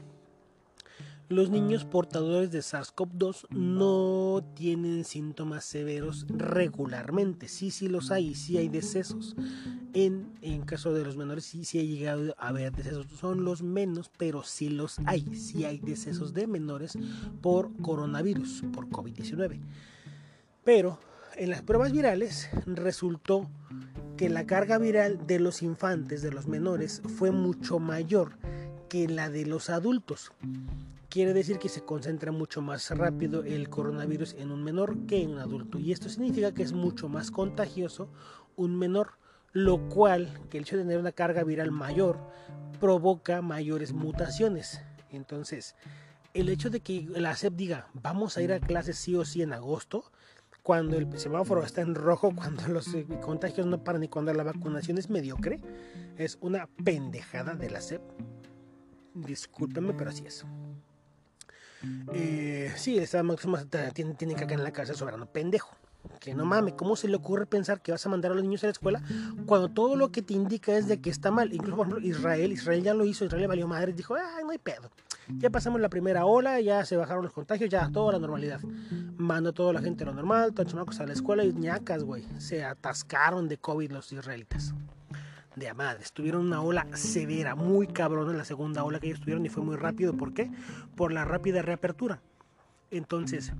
los 1.27 1.49
niños 1.49 1.85
portadores 1.85 2.51
de 2.51 2.59
SARS-CoV-2 2.59 3.47
no 3.49 4.43
tienen 4.53 5.03
síntomas 5.03 5.65
severos 5.65 6.27
regularmente. 6.29 7.47
Sí, 7.47 7.71
sí 7.71 7.87
los 7.87 8.11
hay, 8.11 8.35
sí 8.35 8.57
hay 8.57 8.69
decesos. 8.69 9.35
En, 9.93 10.35
caso 10.65 10.93
de 10.93 11.03
los 11.03 11.17
menores, 11.17 11.45
sí, 11.45 11.65
sí 11.65 11.79
ha 11.79 11.83
llegado 11.83 12.35
a 12.37 12.49
haber 12.49 12.71
decesos. 12.73 13.07
Son 13.19 13.43
los 13.43 13.63
menos, 13.63 14.11
pero 14.17 14.43
sí 14.43 14.69
los 14.69 14.99
hay. 15.05 15.35
Sí 15.35 15.65
hay 15.65 15.79
decesos 15.79 16.33
de 16.33 16.47
menores 16.47 16.97
por 17.41 17.75
coronavirus, 17.81 18.63
por 18.71 18.87
COVID-19. 18.89 19.59
Pero 20.63 20.99
en 21.37 21.49
las 21.49 21.61
pruebas 21.61 21.91
virales 21.91 22.49
resultó 22.65 23.49
que 24.17 24.29
la 24.29 24.45
carga 24.45 24.77
viral 24.77 25.27
de 25.27 25.39
los 25.39 25.61
infantes, 25.61 26.21
de 26.21 26.31
los 26.31 26.47
menores, 26.47 27.01
fue 27.17 27.31
mucho 27.31 27.79
mayor 27.79 28.37
que 28.89 29.07
la 29.07 29.29
de 29.29 29.45
los 29.45 29.69
adultos. 29.69 30.31
Quiere 31.09 31.33
decir 31.33 31.59
que 31.59 31.69
se 31.69 31.83
concentra 31.83 32.31
mucho 32.31 32.61
más 32.61 32.89
rápido 32.91 33.43
el 33.43 33.69
coronavirus 33.69 34.35
en 34.35 34.51
un 34.51 34.63
menor 34.63 35.05
que 35.05 35.21
en 35.21 35.31
un 35.31 35.39
adulto. 35.39 35.79
Y 35.79 35.91
esto 35.91 36.09
significa 36.09 36.53
que 36.53 36.63
es 36.63 36.73
mucho 36.73 37.09
más 37.09 37.31
contagioso 37.31 38.09
un 38.55 38.77
menor, 38.77 39.11
lo 39.51 39.89
cual, 39.89 40.39
que 40.49 40.57
el 40.57 40.63
hecho 40.63 40.77
de 40.77 40.83
tener 40.83 40.99
una 40.99 41.11
carga 41.11 41.43
viral 41.43 41.71
mayor, 41.71 42.19
provoca 42.79 43.41
mayores 43.41 43.93
mutaciones. 43.93 44.81
Entonces, 45.09 45.75
el 46.33 46.49
hecho 46.49 46.69
de 46.69 46.81
que 46.81 47.07
la 47.15 47.35
SEP 47.35 47.53
diga, 47.53 47.87
vamos 47.93 48.37
a 48.37 48.41
ir 48.41 48.51
a 48.51 48.59
clases 48.59 48.97
sí 48.97 49.15
o 49.15 49.23
sí 49.23 49.41
en 49.41 49.53
agosto, 49.53 50.11
cuando 50.65 50.97
el 50.97 51.19
semáforo 51.19 51.63
está 51.63 51.81
en 51.81 51.93
rojo, 51.93 52.33
cuando 52.35 52.67
los 52.69 52.89
contagios 53.21 53.67
no 53.67 53.83
paran 53.83 54.03
y 54.03 54.07
cuando 54.07 54.33
la 54.33 54.41
vacunación 54.41 54.97
es 54.97 55.11
mediocre, 55.11 55.61
es 56.17 56.39
una 56.41 56.67
pendejada 56.83 57.53
de 57.53 57.69
la 57.69 57.81
SEP. 57.81 58.01
Discúlpenme, 59.13 59.93
pero 59.93 60.09
así 60.09 60.25
es. 60.25 60.43
Eh, 62.15 62.73
sí, 62.77 62.97
esta 62.97 63.21
máxima 63.21 63.63
tiene, 63.93 64.15
tiene 64.15 64.33
caca 64.33 64.55
en 64.55 64.63
la 64.63 64.71
cabeza 64.71 64.95
soberano 64.95 65.27
pendejo. 65.27 65.75
Que 66.19 66.33
no 66.33 66.45
mames, 66.45 66.73
¿cómo 66.73 66.95
se 66.95 67.09
le 67.09 67.15
ocurre 67.15 67.45
pensar 67.45 67.83
que 67.83 67.91
vas 67.91 68.03
a 68.07 68.09
mandar 68.09 68.31
a 68.31 68.33
los 68.35 68.43
niños 68.43 68.63
a 68.63 68.67
la 68.67 68.71
escuela 68.71 69.03
cuando 69.45 69.69
todo 69.69 69.95
lo 69.95 70.11
que 70.11 70.23
te 70.23 70.33
indica 70.33 70.75
es 70.75 70.87
de 70.87 70.99
que 70.99 71.11
está 71.11 71.29
mal? 71.29 71.53
Incluso, 71.53 71.77
por 71.77 71.87
ejemplo, 71.87 72.07
Israel, 72.07 72.51
Israel 72.51 72.81
ya 72.81 72.95
lo 72.95 73.05
hizo, 73.05 73.23
Israel 73.23 73.41
le 73.41 73.47
valió 73.47 73.67
madre, 73.67 73.93
dijo, 73.93 74.15
ay, 74.15 74.43
no 74.43 74.49
hay 74.49 74.57
pedo. 74.57 74.89
Ya 75.29 75.49
pasamos 75.49 75.81
la 75.81 75.89
primera 75.89 76.25
ola, 76.25 76.59
ya 76.61 76.85
se 76.85 76.97
bajaron 76.97 77.23
los 77.23 77.33
contagios, 77.33 77.69
ya 77.69 77.89
todo 77.91 78.09
a 78.09 78.13
la 78.13 78.19
normalidad. 78.19 78.61
Mando 79.17 79.49
a 79.49 79.53
toda 79.53 79.73
la 79.73 79.81
gente 79.81 80.03
a 80.03 80.07
lo 80.07 80.13
normal, 80.13 80.53
todos 80.53 80.65
los 80.65 80.73
chamacos 80.73 80.99
a 80.99 81.05
la 81.05 81.13
escuela 81.13 81.43
y 81.43 81.53
ñacas, 81.53 82.03
güey. 82.03 82.23
Se 82.37 82.63
atascaron 82.63 83.47
de 83.47 83.57
COVID 83.57 83.91
los 83.91 84.11
israelitas. 84.11 84.73
De 85.55 85.69
a 85.69 85.73
madres. 85.73 86.11
Tuvieron 86.11 86.45
una 86.45 86.61
ola 86.61 86.85
severa, 86.95 87.55
muy 87.55 87.87
cabrona 87.87 88.31
en 88.31 88.37
la 88.37 88.45
segunda 88.45 88.83
ola 88.83 88.99
que 88.99 89.07
ellos 89.07 89.21
tuvieron 89.21 89.45
y 89.45 89.49
fue 89.49 89.63
muy 89.63 89.77
rápido. 89.77 90.15
¿Por 90.15 90.33
qué? 90.33 90.51
Por 90.95 91.11
la 91.11 91.25
rápida 91.25 91.61
reapertura. 91.61 92.21
Entonces, 92.91 93.53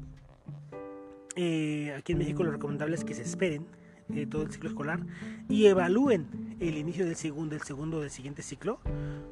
eh, 1.36 1.95
aquí 1.97 2.12
en 2.12 2.19
México 2.19 2.43
lo 2.43 2.51
recomendable 2.51 2.95
es 2.95 3.04
que 3.04 3.13
se 3.13 3.23
esperen 3.23 3.65
eh, 4.13 4.27
todo 4.27 4.43
el 4.43 4.51
ciclo 4.51 4.69
escolar 4.69 4.99
y 5.49 5.65
evalúen 5.65 6.55
el 6.59 6.77
inicio 6.77 7.05
del 7.05 7.15
segundo, 7.15 7.55
del 7.55 7.63
segundo 7.63 8.01
del 8.01 8.11
siguiente 8.11 8.43
ciclo 8.43 8.79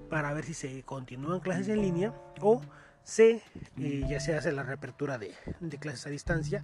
para 0.09 0.33
ver 0.33 0.45
si 0.45 0.55
se 0.55 0.81
continúan 0.81 1.41
clases 1.41 1.67
en 1.67 1.81
línea 1.83 2.11
o 2.41 2.59
se 3.03 3.43
eh, 3.77 4.03
ya 4.09 4.19
se 4.19 4.35
hace 4.35 4.51
la 4.51 4.63
reapertura 4.63 5.19
de, 5.19 5.31
clases 5.79 6.07
a 6.07 6.09
distancia 6.09 6.63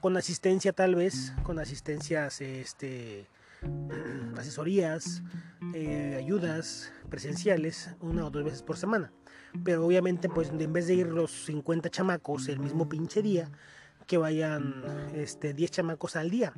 con 0.00 0.16
asistencia 0.16 0.72
tal 0.72 0.94
vez 0.94 1.34
con 1.42 1.58
asistencias 1.58 2.40
este 2.40 3.26
asesorías 4.38 5.22
eh, 5.74 6.16
ayudas 6.16 6.90
presenciales 7.10 7.90
una 8.00 8.24
o 8.24 8.30
dos 8.30 8.42
veces 8.42 8.62
por 8.62 8.78
semana. 8.78 9.12
Pero 9.64 9.84
obviamente 9.84 10.30
pues 10.30 10.48
en 10.48 10.72
vez 10.72 10.86
de 10.86 10.94
ir 10.94 11.08
los 11.08 11.30
50 11.44 11.90
chamacos 11.90 12.48
el 12.48 12.58
mismo 12.58 12.88
pinche 12.88 13.20
día 13.20 13.50
que 14.06 14.16
vayan 14.16 14.82
este 15.14 15.52
10 15.52 15.70
chamacos 15.70 16.16
al 16.16 16.30
día 16.30 16.54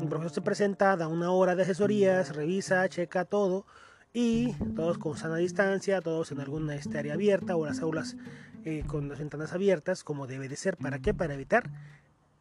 el 0.00 0.08
profesor 0.08 0.32
se 0.32 0.40
presenta, 0.42 0.96
da 0.96 1.08
una 1.08 1.30
hora 1.30 1.54
de 1.54 1.62
asesorías, 1.62 2.34
revisa, 2.34 2.88
checa 2.88 3.24
todo 3.24 3.66
y 4.12 4.52
todos 4.74 4.98
con 4.98 5.16
sana 5.16 5.36
distancia, 5.36 6.00
todos 6.00 6.32
en 6.32 6.40
alguna 6.40 6.74
este, 6.74 6.98
área 6.98 7.14
abierta 7.14 7.56
o 7.56 7.66
las 7.66 7.80
aulas 7.80 8.16
eh, 8.64 8.82
con 8.86 9.08
las 9.08 9.18
ventanas 9.18 9.52
abiertas, 9.52 10.04
como 10.04 10.26
debe 10.26 10.48
de 10.48 10.56
ser. 10.56 10.76
¿Para 10.76 10.98
qué? 10.98 11.14
Para 11.14 11.34
evitar 11.34 11.70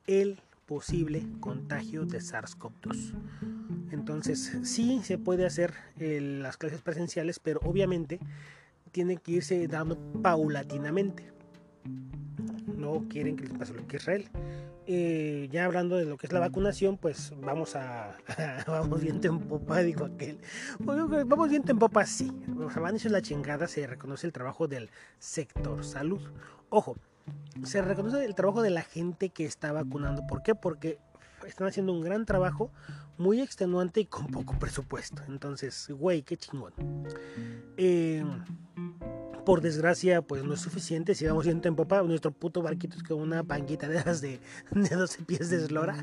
el 0.07 0.39
posible 0.65 1.23
contagio 1.39 2.05
de 2.05 2.19
SARS-CoV-2. 2.19 3.13
Entonces, 3.91 4.57
sí 4.63 5.01
se 5.03 5.17
puede 5.17 5.45
hacer 5.45 5.73
eh, 5.99 6.19
las 6.21 6.57
clases 6.57 6.81
presenciales, 6.81 7.39
pero 7.39 7.59
obviamente 7.63 8.19
tienen 8.91 9.17
que 9.17 9.33
irse 9.33 9.67
dando 9.67 9.97
paulatinamente. 10.21 11.31
No 12.75 13.05
quieren 13.09 13.35
que 13.35 13.43
les 13.43 13.57
pase 13.57 13.73
lo 13.73 13.85
que 13.87 13.97
Israel. 13.97 14.29
Eh, 14.87 15.49
ya 15.51 15.65
hablando 15.65 15.97
de 15.97 16.05
lo 16.05 16.17
que 16.17 16.27
es 16.27 16.33
la 16.33 16.39
vacunación, 16.39 16.97
pues 16.97 17.33
vamos 17.37 17.75
a. 17.75 18.17
vamos 18.67 19.01
viento 19.01 19.27
en 19.27 19.39
popa, 19.39 19.79
dijo 19.79 20.05
aquel. 20.05 20.39
Vamos 20.79 21.49
viento 21.49 21.71
en 21.71 21.79
popa, 21.79 22.05
sí. 22.05 22.31
O 22.59 22.69
sea, 22.69 22.81
van 22.81 22.95
a 22.95 23.09
la 23.09 23.21
chingada, 23.21 23.67
se 23.67 23.87
reconoce 23.87 24.27
el 24.27 24.33
trabajo 24.33 24.67
del 24.67 24.89
sector 25.17 25.83
salud. 25.83 26.21
Ojo, 26.69 26.97
se 27.63 27.81
reconoce 27.81 28.23
el 28.23 28.35
trabajo 28.35 28.61
de 28.61 28.69
la 28.69 28.83
gente 28.83 29.29
que 29.29 29.45
está 29.45 29.71
vacunando. 29.71 30.27
¿Por 30.27 30.43
qué? 30.43 30.53
Porque 30.53 30.99
están 31.47 31.67
haciendo 31.67 31.91
un 31.91 32.01
gran 32.01 32.25
trabajo, 32.25 32.71
muy 33.17 33.41
extenuante 33.41 34.01
y 34.01 34.05
con 34.05 34.27
poco 34.27 34.57
presupuesto. 34.59 35.23
Entonces, 35.27 35.89
güey, 35.89 36.21
qué 36.21 36.37
chingón. 36.37 36.73
Eh 37.77 38.23
por 39.45 39.61
desgracia, 39.61 40.21
pues 40.21 40.43
no 40.43 40.53
es 40.53 40.59
suficiente. 40.59 41.15
Si 41.15 41.25
vamos 41.25 41.45
viento 41.45 41.67
en 41.67 41.75
popa, 41.75 42.01
nuestro 42.01 42.31
puto 42.31 42.61
barquito 42.61 42.97
es 42.97 43.03
como 43.03 43.21
una 43.23 43.43
panquita 43.43 43.87
de 43.87 44.03
las 44.03 44.19
de, 44.19 44.39
de 44.71 44.89
12 44.95 45.23
pies 45.23 45.49
de 45.49 45.57
eslora. 45.57 45.95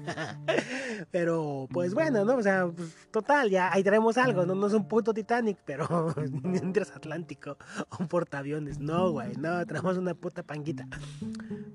pero, 1.10 1.68
pues 1.72 1.92
bueno, 1.92 2.24
¿no? 2.24 2.36
O 2.36 2.42
sea, 2.42 2.68
pues, 2.68 2.96
total, 3.10 3.50
ya 3.50 3.72
ahí 3.72 3.82
traemos 3.82 4.16
algo, 4.16 4.46
¿no? 4.46 4.54
No 4.54 4.68
es 4.68 4.72
un 4.72 4.88
puto 4.88 5.12
Titanic, 5.12 5.58
pero 5.64 6.14
un 6.16 6.72
transatlántico, 6.72 7.58
un 7.98 8.08
portaaviones. 8.08 8.78
No, 8.78 9.10
güey, 9.10 9.36
no, 9.36 9.66
traemos 9.66 9.96
una 9.98 10.14
puta 10.14 10.42
panquita. 10.42 10.86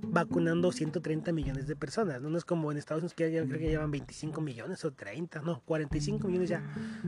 Vacunando 0.03 0.71
130 0.71 1.32
millones 1.34 1.67
de 1.67 1.75
personas, 1.75 2.21
¿no? 2.21 2.30
No 2.30 2.38
es 2.38 2.45
como 2.45 2.71
en 2.71 2.77
Estados 2.77 3.01
Unidos 3.01 3.13
que 3.13 3.30
ya 3.30 3.45
creo 3.45 3.60
que 3.60 3.67
llevan 3.67 3.91
25 3.91 4.39
millones 4.41 4.84
o 4.86 4.91
30, 4.91 5.41
no, 5.41 5.62
45 5.65 6.27
millones 6.27 6.49
ya. 6.49 6.63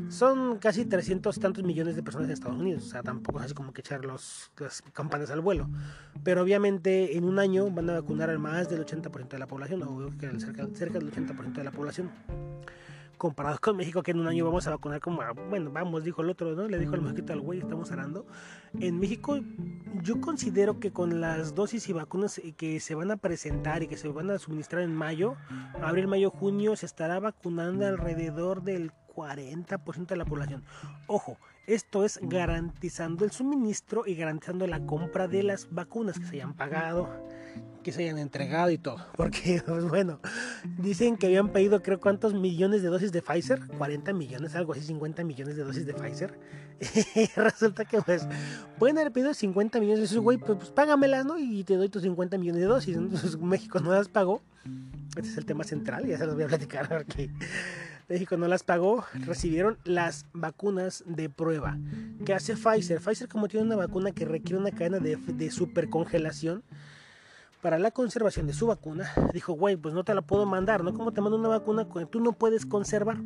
Son 0.09 0.57
casi 0.57 0.85
300 0.85 1.39
tantos 1.39 1.63
millones 1.63 1.95
de 1.95 2.03
personas 2.03 2.27
en 2.27 2.33
Estados 2.33 2.57
Unidos. 2.57 2.83
O 2.85 2.89
sea, 2.89 3.01
tampoco 3.01 3.39
es 3.39 3.45
así 3.45 3.53
como 3.53 3.71
que 3.71 3.81
echar 3.81 4.03
las 4.57 4.81
campanas 4.93 5.31
al 5.31 5.41
vuelo. 5.41 5.69
Pero 6.23 6.41
obviamente 6.41 7.17
en 7.17 7.23
un 7.23 7.39
año 7.39 7.69
van 7.69 7.89
a 7.89 7.93
vacunar 7.93 8.29
al 8.29 8.39
más 8.39 8.69
del 8.69 8.85
80% 8.85 9.29
de 9.29 9.39
la 9.39 9.47
población, 9.47 9.83
o 9.83 10.09
cerca, 10.39 10.67
cerca 10.73 10.99
del 10.99 11.11
80% 11.11 11.53
de 11.53 11.63
la 11.63 11.71
población. 11.71 12.11
Comparados 13.17 13.59
con 13.59 13.75
México, 13.75 14.01
que 14.01 14.11
en 14.11 14.19
un 14.21 14.27
año 14.27 14.45
vamos 14.45 14.65
a 14.67 14.69
vacunar 14.69 15.01
como, 15.01 15.21
bueno, 15.49 15.71
vamos, 15.71 16.05
dijo 16.05 16.21
el 16.21 16.29
otro, 16.29 16.55
¿no? 16.55 16.69
Le 16.69 16.79
dijo 16.79 16.95
el 16.95 17.01
mosquito 17.01 17.33
al 17.33 17.41
güey, 17.41 17.59
estamos 17.59 17.91
hablando. 17.91 18.25
En 18.79 18.97
México, 18.97 19.37
yo 20.01 20.21
considero 20.21 20.79
que 20.79 20.93
con 20.93 21.19
las 21.19 21.53
dosis 21.53 21.89
y 21.89 21.93
vacunas 21.93 22.41
que 22.55 22.79
se 22.79 22.95
van 22.95 23.11
a 23.11 23.17
presentar 23.17 23.83
y 23.83 23.87
que 23.87 23.97
se 23.97 24.07
van 24.07 24.29
a 24.29 24.39
suministrar 24.39 24.83
en 24.83 24.95
mayo, 24.95 25.35
abril, 25.81 26.07
mayo, 26.07 26.29
junio, 26.29 26.77
se 26.77 26.85
estará 26.85 27.19
vacunando 27.19 27.85
alrededor 27.85 28.63
del 28.63 28.93
40% 29.13 30.07
de 30.07 30.15
la 30.15 30.23
población. 30.23 30.63
Ojo, 31.07 31.37
esto 31.69 32.03
es 32.03 32.19
garantizando 32.21 33.25
el 33.25 33.31
suministro 33.31 34.03
y 34.07 34.15
garantizando 34.15 34.65
la 34.65 34.85
compra 34.87 35.27
de 35.27 35.43
las 35.43 35.67
vacunas 35.71 36.17
que 36.17 36.25
se 36.25 36.35
hayan 36.37 36.55
pagado, 36.55 37.07
que 37.83 37.91
se 37.91 38.03
hayan 38.03 38.17
entregado 38.17 38.71
y 38.71 38.79
todo. 38.79 39.05
Porque, 39.15 39.61
pues 39.65 39.85
bueno, 39.85 40.19
dicen 40.79 41.15
que 41.15 41.27
habían 41.27 41.49
pedido 41.49 41.83
creo 41.83 41.99
cuántos 41.99 42.33
millones 42.33 42.81
de 42.81 42.89
dosis 42.89 43.11
de 43.11 43.21
Pfizer, 43.21 43.61
40 43.77 44.13
millones, 44.13 44.55
algo 44.55 44.73
así, 44.73 44.81
50 44.81 45.23
millones 45.23 45.57
de 45.57 45.63
dosis 45.63 45.85
de 45.85 45.93
Pfizer. 45.93 46.39
resulta 47.35 47.85
que 47.85 48.01
pues 48.01 48.25
pueden 48.79 48.97
haber 48.97 49.11
pedido 49.11 49.33
50 49.33 49.79
millones 49.79 49.99
de 49.99 50.03
dosis, 50.05 50.17
güey, 50.17 50.37
pues, 50.37 50.57
pues, 50.57 50.71
págamelas, 50.71 51.25
¿no? 51.25 51.37
Y 51.37 51.63
te 51.65 51.75
doy 51.75 51.89
tus 51.89 52.01
50 52.01 52.37
millones 52.39 52.61
de 52.61 52.67
dosis. 52.67 52.97
Entonces 52.97 53.37
México 53.39 53.79
no 53.79 53.91
las 53.91 54.07
pagó. 54.07 54.41
Este 55.09 55.29
es 55.29 55.37
el 55.37 55.45
tema 55.45 55.63
central, 55.63 56.07
ya 56.07 56.17
se 56.17 56.25
los 56.25 56.35
voy 56.35 56.45
a 56.45 56.47
platicar 56.47 56.89
porque 56.89 57.29
México 58.09 58.37
no 58.37 58.47
las 58.47 58.63
pagó, 58.63 59.05
recibieron 59.13 59.77
las 59.83 60.25
vacunas 60.33 61.03
de 61.05 61.29
prueba. 61.29 61.77
¿Qué 62.25 62.33
hace 62.33 62.55
Pfizer? 62.55 62.99
Pfizer 62.99 63.29
como 63.29 63.47
tiene 63.47 63.67
una 63.67 63.75
vacuna 63.75 64.11
que 64.11 64.25
requiere 64.25 64.57
una 64.57 64.71
cadena 64.71 64.97
de, 64.97 65.15
de 65.15 65.51
supercongelación 65.51 66.63
para 67.61 67.77
la 67.77 67.91
conservación 67.91 68.47
de 68.47 68.53
su 68.53 68.65
vacuna, 68.65 69.11
dijo, 69.33 69.53
güey, 69.53 69.75
pues 69.75 69.93
no 69.93 70.03
te 70.03 70.15
la 70.15 70.21
puedo 70.21 70.47
mandar, 70.47 70.83
¿no? 70.83 70.93
¿Cómo 70.93 71.11
te 71.11 71.21
mando 71.21 71.37
una 71.37 71.49
vacuna 71.49 71.87
que 71.87 72.07
tú 72.07 72.19
no 72.19 72.31
puedes 72.31 72.65
conservar? 72.65 73.17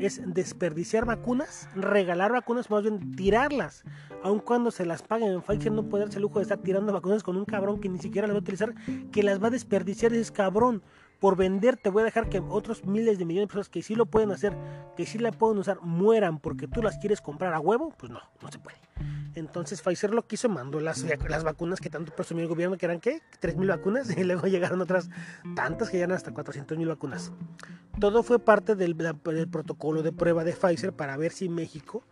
Es 0.00 0.20
desperdiciar 0.26 1.04
vacunas, 1.04 1.68
regalar 1.76 2.32
vacunas, 2.32 2.70
más 2.70 2.82
bien 2.82 3.14
tirarlas. 3.14 3.84
Aun 4.24 4.40
cuando 4.40 4.72
se 4.72 4.84
las 4.84 5.02
paguen, 5.02 5.42
Pfizer 5.42 5.70
no 5.70 5.88
puede 5.88 6.04
darse 6.04 6.18
el 6.18 6.22
lujo 6.22 6.40
de 6.40 6.42
estar 6.42 6.58
tirando 6.58 6.92
vacunas 6.92 7.22
con 7.22 7.36
un 7.36 7.44
cabrón 7.44 7.78
que 7.78 7.88
ni 7.88 7.98
siquiera 7.98 8.26
las 8.26 8.34
va 8.34 8.38
a 8.38 8.42
utilizar, 8.42 8.74
que 9.12 9.22
las 9.22 9.40
va 9.40 9.46
a 9.46 9.50
desperdiciar 9.50 10.12
ese 10.12 10.32
cabrón 10.32 10.82
por 11.22 11.36
vender 11.36 11.76
te 11.76 11.88
voy 11.88 12.02
a 12.02 12.04
dejar 12.04 12.28
que 12.28 12.40
otros 12.40 12.84
miles 12.84 13.16
de 13.16 13.24
millones 13.24 13.44
de 13.44 13.46
personas 13.46 13.68
que 13.68 13.80
sí 13.80 13.94
lo 13.94 14.06
pueden 14.06 14.32
hacer, 14.32 14.56
que 14.96 15.06
sí 15.06 15.18
la 15.18 15.30
pueden 15.30 15.56
usar, 15.56 15.80
mueran 15.80 16.40
porque 16.40 16.66
tú 16.66 16.82
las 16.82 16.98
quieres 16.98 17.20
comprar 17.20 17.54
a 17.54 17.60
huevo, 17.60 17.94
pues 17.96 18.10
no, 18.10 18.18
no 18.42 18.50
se 18.50 18.58
puede. 18.58 18.78
Entonces 19.36 19.80
Pfizer 19.82 20.12
lo 20.12 20.26
quiso, 20.26 20.48
mandó 20.48 20.80
las, 20.80 21.06
las 21.28 21.44
vacunas 21.44 21.80
que 21.80 21.90
tanto 21.90 22.12
presumió 22.12 22.42
el 22.42 22.48
gobierno, 22.48 22.76
que 22.76 22.86
eran 22.86 22.98
¿qué? 22.98 23.22
3.000 23.40 23.68
vacunas, 23.68 24.16
y 24.18 24.24
luego 24.24 24.48
llegaron 24.48 24.80
otras 24.80 25.10
tantas 25.54 25.90
que 25.90 25.98
llegan 25.98 26.10
hasta 26.10 26.32
400.000 26.32 26.88
vacunas. 26.88 27.30
Todo 28.00 28.24
fue 28.24 28.40
parte 28.40 28.74
del, 28.74 28.96
del, 28.96 29.48
protocolo 29.48 30.02
de 30.02 30.10
prueba 30.10 30.42
de 30.42 30.54
Pfizer 30.54 30.92
para 30.92 31.16
ver 31.16 31.30
si 31.30 31.48
México 31.48 32.02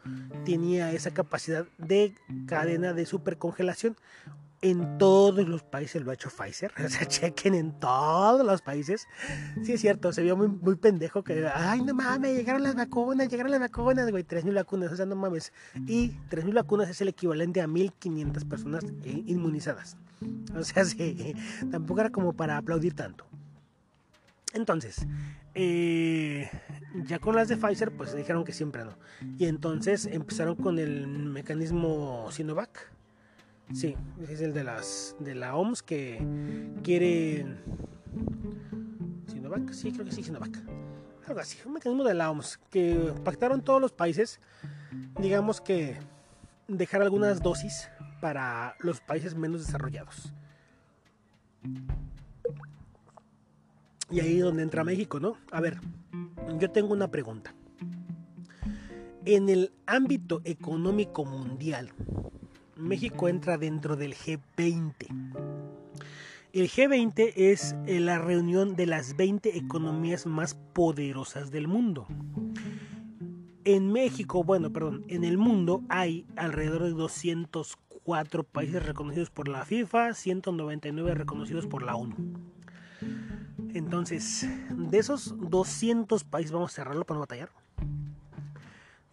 tenía 0.44 0.92
esa 0.92 1.10
capacidad 1.10 1.66
de 1.78 2.14
cadena 2.46 2.92
de 2.92 3.06
supercongelación 3.06 3.96
en 4.62 4.98
todos 4.98 5.48
los 5.48 5.62
países 5.62 6.02
lo 6.02 6.10
ha 6.10 6.14
hecho 6.14 6.30
Pfizer. 6.30 6.72
O 6.84 6.88
sea, 6.88 7.06
chequen 7.06 7.54
en 7.54 7.72
todos 7.72 8.44
los 8.44 8.62
países. 8.62 9.06
Sí, 9.62 9.72
es 9.72 9.80
cierto, 9.80 10.12
se 10.12 10.22
vio 10.22 10.36
muy, 10.36 10.48
muy 10.48 10.76
pendejo 10.76 11.22
que, 11.22 11.48
ay, 11.52 11.82
no 11.82 11.94
mames, 11.94 12.36
llegaron 12.36 12.62
las 12.62 12.74
vacunas, 12.74 13.28
llegaron 13.28 13.50
las 13.50 13.60
vacunas, 13.60 14.10
güey, 14.10 14.24
3.000 14.24 14.54
vacunas, 14.54 14.92
o 14.92 14.96
sea, 14.96 15.06
no 15.06 15.16
mames. 15.16 15.52
Y 15.86 16.10
3.000 16.30 16.54
vacunas 16.54 16.88
es 16.90 17.00
el 17.00 17.08
equivalente 17.08 17.60
a 17.60 17.66
1.500 17.66 18.48
personas 18.48 18.84
inmunizadas. 19.04 19.96
O 20.54 20.62
sea, 20.62 20.84
sí, 20.84 21.34
tampoco 21.70 22.00
era 22.00 22.10
como 22.10 22.32
para 22.32 22.56
aplaudir 22.56 22.94
tanto. 22.94 23.24
Entonces, 24.52 25.06
eh, 25.54 26.50
ya 27.06 27.20
con 27.20 27.36
las 27.36 27.48
de 27.48 27.56
Pfizer, 27.56 27.92
pues 27.92 28.14
dijeron 28.14 28.44
que 28.44 28.52
siempre 28.52 28.84
no. 28.84 28.96
Y 29.38 29.46
entonces 29.46 30.06
empezaron 30.06 30.56
con 30.56 30.78
el 30.78 31.06
mecanismo 31.06 32.26
Sinovac 32.32 32.90
Sí, 33.72 33.94
es 34.28 34.40
el 34.40 34.52
de 34.52 34.64
las 34.64 35.14
de 35.20 35.34
la 35.34 35.54
OMS 35.54 35.82
que 35.82 36.20
quiere 36.82 37.46
Sinovac, 39.28 39.72
sí, 39.72 39.92
creo 39.92 40.04
que 40.04 40.12
sí, 40.12 40.22
Sinovac. 40.22 40.58
Algo 41.26 41.40
así, 41.40 41.58
un 41.64 41.74
mecanismo 41.74 42.02
de 42.02 42.14
la 42.14 42.30
OMS 42.30 42.58
que 42.70 43.14
pactaron 43.24 43.62
todos 43.62 43.80
los 43.80 43.92
países, 43.92 44.40
digamos 45.20 45.60
que 45.60 45.96
dejar 46.66 47.02
algunas 47.02 47.42
dosis 47.42 47.88
para 48.20 48.74
los 48.80 49.00
países 49.00 49.36
menos 49.36 49.64
desarrollados. 49.64 50.32
Y 54.10 54.18
ahí 54.18 54.38
es 54.38 54.42
donde 54.42 54.64
entra 54.64 54.82
México, 54.82 55.20
¿no? 55.20 55.36
A 55.52 55.60
ver, 55.60 55.78
yo 56.58 56.70
tengo 56.72 56.92
una 56.92 57.10
pregunta. 57.10 57.54
En 59.24 59.48
el 59.48 59.72
ámbito 59.86 60.40
económico 60.44 61.24
mundial, 61.24 61.92
México 62.80 63.28
entra 63.28 63.58
dentro 63.58 63.96
del 63.96 64.14
G20. 64.14 65.06
El 66.52 66.68
G20 66.68 67.32
es 67.36 67.76
eh, 67.86 68.00
la 68.00 68.18
reunión 68.18 68.74
de 68.74 68.86
las 68.86 69.16
20 69.16 69.56
economías 69.56 70.26
más 70.26 70.54
poderosas 70.54 71.50
del 71.50 71.68
mundo. 71.68 72.06
En 73.64 73.92
México, 73.92 74.42
bueno, 74.42 74.72
perdón, 74.72 75.04
en 75.08 75.22
el 75.22 75.38
mundo 75.38 75.82
hay 75.88 76.26
alrededor 76.36 76.84
de 76.84 76.90
204 76.90 78.42
países 78.44 78.84
reconocidos 78.84 79.30
por 79.30 79.46
la 79.46 79.64
FIFA, 79.64 80.14
199 80.14 81.14
reconocidos 81.14 81.66
por 81.66 81.82
la 81.82 81.94
ONU. 81.94 82.16
Entonces, 83.74 84.48
de 84.70 84.98
esos 84.98 85.34
200 85.38 86.24
países, 86.24 86.50
vamos 86.50 86.72
a 86.72 86.74
cerrarlo 86.74 87.04
para 87.04 87.16
no 87.16 87.20
batallar. 87.20 87.59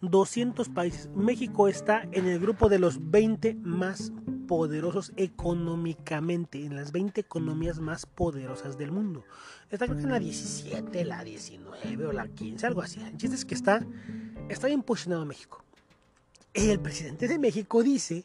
200 0.00 0.68
países. 0.68 1.08
México 1.14 1.68
está 1.68 2.06
en 2.12 2.26
el 2.26 2.38
grupo 2.38 2.68
de 2.68 2.78
los 2.78 3.10
20 3.10 3.54
más 3.56 4.12
poderosos 4.46 5.12
económicamente, 5.16 6.64
en 6.64 6.76
las 6.76 6.92
20 6.92 7.20
economías 7.20 7.80
más 7.80 8.06
poderosas 8.06 8.78
del 8.78 8.92
mundo. 8.92 9.24
Está 9.70 9.86
creo 9.86 9.98
que 9.98 10.04
en 10.04 10.10
la 10.10 10.18
17, 10.18 11.04
la 11.04 11.22
19 11.22 12.06
o 12.06 12.12
la 12.12 12.28
15, 12.28 12.66
algo 12.66 12.82
así. 12.82 13.00
El 13.00 13.16
chiste 13.16 13.36
es 13.36 13.44
que 13.44 13.54
está, 13.54 13.86
está 14.48 14.68
bien 14.68 14.82
posicionado 14.82 15.26
México. 15.26 15.62
El 16.54 16.80
presidente 16.80 17.28
de 17.28 17.38
México 17.38 17.82
dice 17.82 18.24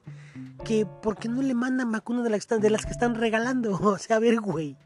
que 0.63 0.86
¿por 0.86 1.17
qué 1.17 1.27
no 1.27 1.41
le 1.41 1.53
mandan 1.53 1.91
vacunas 1.91 2.23
de 2.23 2.29
las, 2.29 2.47
de 2.47 2.69
las 2.69 2.86
que 2.86 2.91
están 2.91 3.15
regalando? 3.15 3.77
O 3.83 3.97
sea, 3.97 4.15
a 4.15 4.19
ver, 4.19 4.39
güey. 4.39 4.77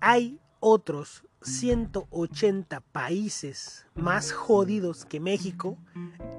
Hay 0.00 0.38
otros 0.60 1.24
180 1.42 2.80
países 2.80 3.86
más 3.94 4.32
jodidos 4.32 5.04
que 5.04 5.20
México 5.20 5.78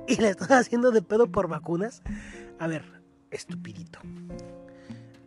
y 0.07 0.15
le 0.17 0.29
están 0.29 0.53
haciendo 0.53 0.91
de 0.91 1.01
pedo 1.01 1.31
por 1.31 1.47
vacunas. 1.47 2.01
A 2.59 2.67
ver, 2.67 2.83
estupidito. 3.31 3.99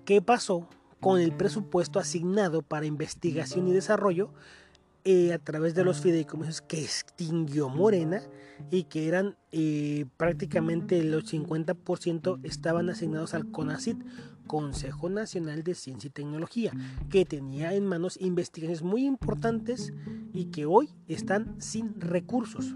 ¿Qué 0.04 0.22
pasó 0.22 0.68
con 1.00 1.20
el 1.20 1.32
presupuesto 1.32 1.98
asignado 1.98 2.62
para 2.62 2.86
investigación 2.86 3.68
y 3.68 3.72
desarrollo 3.72 4.32
eh, 5.04 5.32
a 5.32 5.38
través 5.38 5.74
de 5.74 5.84
los 5.84 6.00
fideicomisos 6.00 6.62
que 6.62 6.82
extinguió 6.82 7.68
Morena 7.68 8.22
y 8.72 8.84
que 8.84 9.06
eran 9.06 9.36
eh, 9.52 10.06
prácticamente 10.16 10.98
el 10.98 11.14
50% 11.24 12.40
estaban 12.42 12.90
asignados 12.90 13.34
al 13.34 13.50
CONACIT, 13.50 13.98
Consejo 14.46 15.08
Nacional 15.08 15.62
de 15.62 15.74
Ciencia 15.74 16.08
y 16.08 16.10
Tecnología, 16.10 16.72
que 17.10 17.24
tenía 17.24 17.74
en 17.74 17.86
manos 17.86 18.18
investigaciones 18.20 18.82
muy 18.82 19.04
importantes 19.04 19.92
y 20.32 20.46
que 20.46 20.66
hoy 20.66 20.90
están 21.08 21.60
sin 21.60 22.00
recursos. 22.00 22.74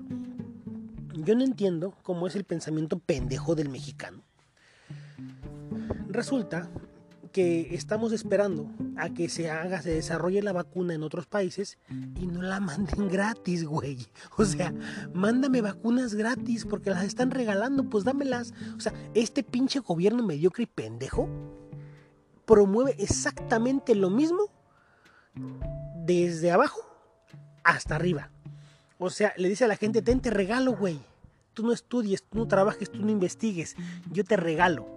Yo 1.15 1.35
no 1.35 1.45
entiendo 1.45 1.95
cómo 2.03 2.27
es 2.27 2.37
el 2.37 2.45
pensamiento 2.45 2.99
pendejo 2.99 3.55
del 3.55 3.69
mexicano. 3.69 4.23
Resulta 6.09 6.71
que 7.33 7.75
estamos 7.75 8.13
esperando 8.13 8.69
a 8.97 9.11
que 9.11 9.29
se 9.29 9.51
haga, 9.51 9.83
se 9.83 9.91
desarrolle 9.95 10.43
la 10.43 10.53
vacuna 10.53 10.95
en 10.95 11.03
otros 11.03 11.27
países 11.27 11.79
y 12.19 12.27
no 12.27 12.43
la 12.43 12.61
manden 12.61 13.09
gratis, 13.11 13.65
güey. 13.65 14.07
O 14.37 14.45
sea, 14.45 14.75
mándame 15.15 15.61
vacunas 15.61 16.15
gratis 16.15 16.65
porque 16.65 16.91
las 16.91 17.05
están 17.05 17.31
regalando, 17.31 17.89
pues 17.89 18.05
dámelas. 18.05 18.53
O 18.77 18.81
sea, 18.81 18.93
este 19.15 19.43
pinche 19.43 19.81
gobierno 19.81 20.25
mediocre 20.25 20.65
y 20.65 20.67
pendejo 20.67 21.29
promueve 22.51 22.97
exactamente 22.99 23.95
lo 23.95 24.11
mismo 24.11 24.49
desde 26.05 26.51
abajo 26.51 26.81
hasta 27.63 27.95
arriba. 27.95 28.33
O 28.99 29.09
sea, 29.09 29.33
le 29.37 29.49
dice 29.49 29.67
a 29.67 29.69
la 29.69 29.77
gente, 29.77 30.03
ten, 30.03 30.19
te 30.19 30.31
regalo, 30.31 30.73
güey. 30.73 30.99
Tú 31.55 31.63
no 31.65 31.73
estudies, 31.73 32.25
tú 32.25 32.39
no 32.39 32.49
trabajes, 32.49 32.91
tú 32.91 33.03
no 33.03 33.11
investigues. 33.13 33.77
Yo 34.11 34.25
te 34.25 34.37
regalo. 34.37 34.89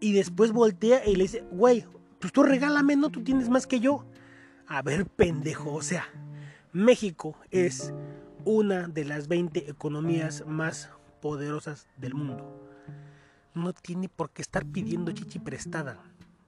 Y 0.00 0.14
después 0.14 0.50
voltea 0.50 1.06
y 1.06 1.14
le 1.14 1.22
dice, 1.22 1.44
güey, 1.52 1.86
pues 2.18 2.32
tú 2.32 2.42
regálame, 2.42 2.96
no, 2.96 3.08
tú 3.08 3.22
tienes 3.22 3.48
más 3.48 3.68
que 3.68 3.78
yo. 3.78 4.04
A 4.66 4.82
ver, 4.82 5.06
pendejo, 5.06 5.74
o 5.74 5.82
sea, 5.82 6.08
México 6.72 7.36
es 7.52 7.94
una 8.44 8.88
de 8.88 9.04
las 9.04 9.28
20 9.28 9.70
economías 9.70 10.44
más 10.44 10.90
poderosas 11.22 11.86
del 11.98 12.14
mundo. 12.14 12.68
No 13.54 13.72
tiene 13.72 14.08
por 14.08 14.30
qué 14.30 14.42
estar 14.42 14.66
pidiendo 14.66 15.12
chichi 15.12 15.38
prestada. 15.38 16.02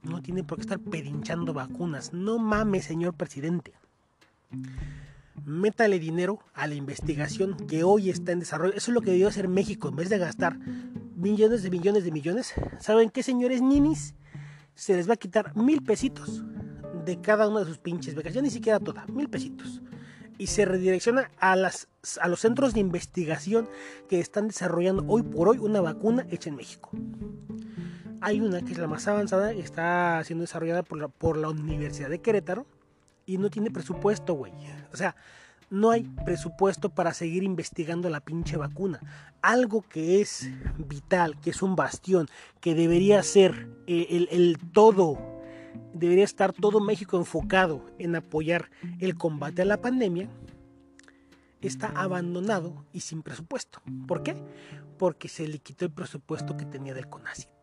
No 0.08 0.22
tiene 0.22 0.44
por 0.44 0.58
qué 0.58 0.62
estar 0.62 0.78
pedinchando 0.78 1.52
vacunas. 1.52 2.12
No 2.12 2.38
mames, 2.38 2.84
señor 2.84 3.14
presidente. 3.14 3.72
Métale 5.44 5.98
dinero 5.98 6.38
a 6.54 6.66
la 6.66 6.74
investigación 6.74 7.56
que 7.66 7.82
hoy 7.82 8.10
está 8.10 8.32
en 8.32 8.40
desarrollo. 8.40 8.72
Eso 8.74 8.90
es 8.90 8.94
lo 8.94 9.00
que 9.02 9.10
debió 9.10 9.28
hacer 9.28 9.48
México. 9.48 9.88
En 9.88 9.96
vez 9.96 10.08
de 10.08 10.18
gastar 10.18 10.58
millones 11.16 11.62
de 11.62 11.70
millones 11.70 12.04
de 12.04 12.12
millones. 12.12 12.54
¿Saben 12.78 13.10
qué, 13.10 13.22
señores 13.22 13.60
ninis? 13.62 14.14
Se 14.74 14.94
les 14.94 15.08
va 15.08 15.14
a 15.14 15.16
quitar 15.16 15.56
mil 15.56 15.82
pesitos 15.82 16.44
de 17.04 17.20
cada 17.20 17.48
una 17.48 17.60
de 17.60 17.66
sus 17.66 17.78
pinches 17.78 18.14
becas. 18.14 18.34
Ya 18.34 18.42
ni 18.42 18.50
siquiera 18.50 18.78
toda, 18.78 19.06
mil 19.06 19.28
pesitos. 19.28 19.82
Y 20.38 20.48
se 20.48 20.66
redirecciona 20.66 21.30
a, 21.40 21.52
a 21.52 22.28
los 22.28 22.40
centros 22.40 22.74
de 22.74 22.80
investigación 22.80 23.68
que 24.08 24.20
están 24.20 24.48
desarrollando 24.48 25.04
hoy 25.08 25.22
por 25.22 25.48
hoy 25.48 25.58
una 25.58 25.80
vacuna 25.80 26.26
hecha 26.30 26.50
en 26.50 26.56
México. 26.56 26.90
Hay 28.26 28.40
una 28.40 28.60
que 28.60 28.72
es 28.72 28.78
la 28.78 28.88
más 28.88 29.06
avanzada, 29.06 29.52
está 29.52 30.20
siendo 30.24 30.42
desarrollada 30.42 30.82
por 30.82 31.36
la, 31.36 31.48
Universidad 31.48 32.10
de 32.10 32.20
Querétaro 32.20 32.66
y 33.24 33.38
no 33.38 33.50
tiene 33.50 33.70
presupuesto, 33.70 34.34
güey. 34.34 34.52
O 34.92 34.96
sea, 34.96 35.14
no 35.70 35.92
hay 35.92 36.02
presupuesto 36.24 36.88
para 36.88 37.14
seguir 37.14 37.44
investigando 37.44 38.10
la 38.10 38.18
pinche 38.18 38.56
vacuna. 38.56 38.98
Algo 39.42 39.82
que 39.82 40.20
es 40.20 40.50
vital, 40.76 41.38
que 41.40 41.50
es 41.50 41.62
un 41.62 41.76
bastión, 41.76 42.26
que 42.60 42.74
debería 42.74 43.22
ser 43.22 43.68
eh, 43.86 44.26
el, 44.32 44.58
todo, 44.72 45.40
debería 45.94 46.24
estar 46.24 46.52
todo 46.52 46.80
México 46.80 47.16
enfocado 47.18 47.88
en 48.00 48.16
apoyar 48.16 48.72
el 48.98 49.16
combate 49.16 49.62
a 49.62 49.66
la 49.66 49.80
pandemia, 49.80 50.28
está 51.60 51.92
abandonado 51.94 52.86
y 52.92 53.02
sin 53.02 53.22
presupuesto. 53.22 53.82
¿Por 54.08 54.24
qué? 54.24 54.34
Porque 54.98 55.28
se 55.28 55.46
le 55.46 55.60
quitó 55.60 55.84
el 55.84 55.92
presupuesto 55.92 56.56
que 56.56 56.64
tenía 56.64 56.92
del 56.92 57.08
CONACYT 57.08 57.55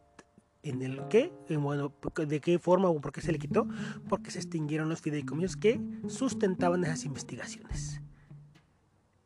en 0.64 0.82
el 0.82 1.08
que, 1.10 1.32
bueno, 1.50 1.94
de 2.16 2.40
qué 2.40 2.58
forma 2.58 2.90
o 2.90 3.00
por 3.00 3.12
qué 3.12 3.22
se 3.22 3.32
le 3.32 3.40
quitó, 3.40 3.68
porque 4.08 4.32
se 4.32 4.40
extinguieron 4.40 4.90
los 4.90 5.02
fideicomisos 5.02 5.58
que 5.58 5.80
sustentaban 6.08 6.84
esas 6.84 7.04
investigaciones. 7.04 8.02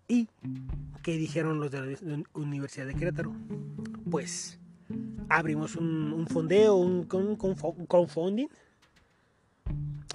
¿Y 0.07 0.27
qué 1.03 1.17
dijeron 1.17 1.59
los 1.59 1.69
de 1.69 1.97
la 2.01 2.23
Universidad 2.33 2.87
de 2.87 2.95
Querétaro? 2.95 3.35
Pues 4.09 4.59
abrimos 5.29 5.75
un, 5.75 6.25
fondeo, 6.27 6.75
un, 6.75 7.03
crowdfunding, 7.03 8.47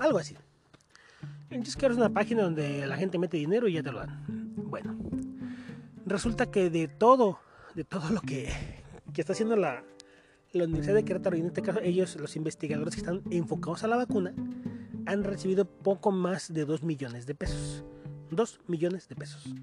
algo 0.00 0.18
así. 0.18 0.37
Entonces 1.50 1.76
que 1.76 1.87
es 1.87 1.96
una 1.96 2.08
página 2.08 2.42
donde 2.42 2.87
la 2.87 2.96
gente 2.96 3.18
mete 3.18 3.37
dinero 3.37 3.68
y 3.68 3.74
ya 3.74 3.82
te 3.82 3.92
lo 3.92 3.98
dan. 3.98 4.24
Bueno, 4.56 4.96
resulta 6.06 6.50
que 6.50 6.70
de 6.70 6.88
todo, 6.88 7.38
de 7.74 7.85
todo 7.85 8.08
lo 8.11 8.22
que, 8.22 8.50
que 9.12 9.20
está 9.20 9.35
haciendo 9.35 9.54
la, 9.54 9.85
la 10.52 10.64
Universidad 10.64 10.94
de 10.94 11.04
Querétaro, 11.04 11.36
y 11.36 11.40
en 11.40 11.46
este 11.46 11.62
caso 11.62 11.80
ellos, 11.82 12.16
los 12.16 12.36
investigadores 12.36 12.94
que 12.94 13.00
están 13.00 13.22
enfocados 13.30 13.84
a 13.84 13.88
la 13.88 13.96
vacuna, 13.96 14.34
han 15.06 15.24
recibido 15.24 15.64
poco 15.64 16.12
más 16.12 16.52
de 16.52 16.64
2 16.64 16.82
millones 16.82 17.26
de 17.26 17.34
pesos. 17.34 17.84
2 18.30 18.60
millones 18.66 19.08
de 19.08 19.16
pesos. 19.16 19.54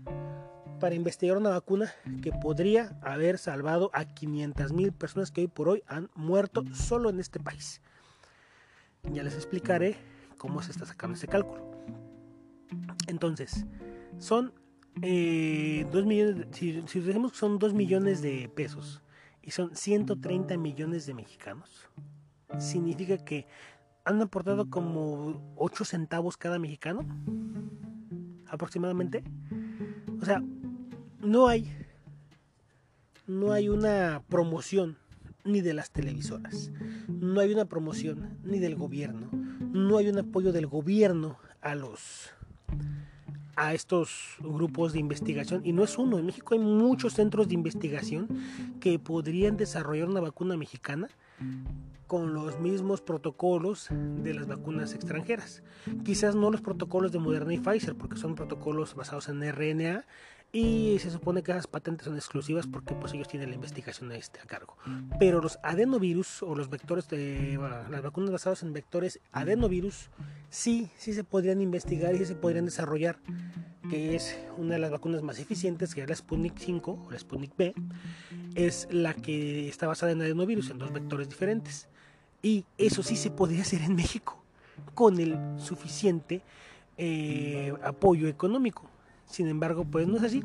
Para 0.79 0.95
investigar 0.95 1.37
una 1.37 1.49
vacuna 1.49 1.91
que 2.21 2.31
podría 2.31 2.97
haber 3.01 3.37
salvado 3.37 3.91
a 3.93 4.05
500 4.05 4.73
mil 4.73 4.91
personas 4.91 5.31
que 5.31 5.41
hoy 5.41 5.47
por 5.47 5.69
hoy 5.69 5.83
han 5.87 6.09
muerto 6.15 6.63
solo 6.73 7.09
en 7.09 7.19
este 7.19 7.39
país. 7.39 7.81
Ya 9.11 9.23
les 9.23 9.35
explicaré 9.35 9.97
cómo 10.37 10.61
se 10.61 10.71
está 10.71 10.85
sacando 10.85 11.15
ese 11.15 11.27
cálculo. 11.27 11.69
Entonces, 13.07 13.65
son 14.17 14.53
2 14.95 15.03
eh, 15.03 15.85
millones, 16.05 16.47
si, 16.51 16.83
si 16.87 16.99
decimos 16.99 17.33
que 17.33 17.37
son 17.37 17.59
2 17.59 17.73
millones 17.73 18.21
de 18.21 18.49
pesos 18.49 19.01
y 19.49 19.51
son 19.51 19.75
130 19.75 20.57
millones 20.57 21.07
de 21.07 21.15
mexicanos. 21.15 21.89
Significa 22.59 23.17
que 23.17 23.47
han 24.05 24.21
aportado 24.21 24.69
como 24.69 25.55
8 25.55 25.85
centavos 25.85 26.37
cada 26.37 26.59
mexicano, 26.59 27.03
aproximadamente. 28.47 29.23
O 30.21 30.23
sea, 30.23 30.43
no 31.19 31.47
hay, 31.47 31.67
no 33.25 33.51
hay 33.51 33.69
una 33.69 34.21
promoción 34.29 34.99
ni 35.43 35.61
de 35.61 35.73
las 35.73 35.89
televisoras, 35.89 36.69
no 37.07 37.39
hay 37.39 37.51
una 37.51 37.65
promoción 37.65 38.37
ni 38.43 38.59
del 38.59 38.75
gobierno, 38.75 39.31
no 39.31 39.97
hay 39.97 40.09
un 40.09 40.19
apoyo 40.19 40.51
del 40.51 40.67
gobierno 40.67 41.39
a 41.61 41.73
los 41.73 42.29
a 43.59 43.73
estos 43.73 44.37
grupos 44.39 44.93
de 44.93 44.99
investigación 44.99 45.61
y 45.65 45.73
no 45.73 45.83
es 45.83 45.97
uno, 45.97 46.17
en 46.17 46.25
México 46.25 46.53
hay 46.53 46.59
muchos 46.59 47.13
centros 47.13 47.49
de 47.49 47.55
investigación 47.55 48.27
que 48.79 48.97
podrían 48.99 49.57
desarrollar 49.57 50.07
una 50.07 50.21
vacuna 50.21 50.55
mexicana 50.55 51.09
con 52.07 52.33
los 52.33 52.59
mismos 52.59 53.01
protocolos 53.01 53.89
de 53.91 54.33
las 54.33 54.47
vacunas 54.47 54.93
extranjeras. 54.93 55.61
Quizás 56.05 56.35
no 56.35 56.49
los 56.49 56.61
protocolos 56.61 57.11
de 57.11 57.19
Moderna 57.19 57.53
y 57.53 57.59
Pfizer, 57.59 57.95
porque 57.95 58.17
son 58.17 58.35
protocolos 58.35 58.95
basados 58.95 59.27
en 59.27 59.43
RNA 59.43 60.05
y 60.51 60.97
se 60.99 61.11
supone 61.11 61.43
que 61.43 61.51
esas 61.51 61.67
patentes 61.67 62.05
son 62.05 62.15
exclusivas 62.15 62.65
porque 62.65 62.95
pues 62.95 63.13
ellos 63.13 63.27
tienen 63.27 63.49
la 63.49 63.55
investigación 63.55 64.11
este, 64.11 64.39
a 64.39 64.45
cargo. 64.45 64.77
Pero 65.19 65.41
los 65.41 65.59
adenovirus 65.61 66.41
o 66.41 66.55
los 66.55 66.69
vectores 66.69 67.07
de 67.07 67.59
las 67.89 68.01
vacunas 68.01 68.31
basadas 68.31 68.63
en 68.63 68.73
vectores 68.73 69.19
adenovirus 69.31 70.09
sí, 70.49 70.89
sí 70.97 71.13
se 71.13 71.23
podrían 71.23 71.61
investigar 71.61 72.15
y 72.15 72.25
se 72.25 72.35
podrían 72.35 72.65
desarrollar, 72.65 73.19
que 73.91 74.15
es 74.15 74.39
una 74.57 74.73
de 74.73 74.79
las 74.79 74.89
vacunas 74.89 75.21
más 75.21 75.37
eficientes, 75.39 75.93
que 75.93 76.01
es 76.01 76.09
la 76.09 76.15
Sputnik 76.15 76.57
5 76.57 77.05
o 77.05 77.11
la 77.11 77.19
Sputnik 77.19 77.55
B, 77.55 77.75
es 78.55 78.87
la 78.89 79.13
que 79.13 79.69
está 79.69 79.85
basada 79.85 80.11
en 80.13 80.21
adenovirus, 80.21 80.71
en 80.71 80.79
dos 80.79 80.91
vectores 80.91 81.29
diferentes. 81.29 81.87
Y 82.41 82.65
eso 82.77 83.03
sí 83.03 83.15
se 83.17 83.29
podría 83.29 83.61
hacer 83.61 83.81
en 83.81 83.95
México, 83.95 84.41
con 84.95 85.19
el 85.19 85.37
suficiente 85.59 86.41
eh, 86.97 87.71
apoyo 87.83 88.27
económico. 88.27 88.89
Sin 89.29 89.47
embargo, 89.47 89.85
pues 89.85 90.07
no 90.07 90.17
es 90.17 90.23
así. 90.23 90.43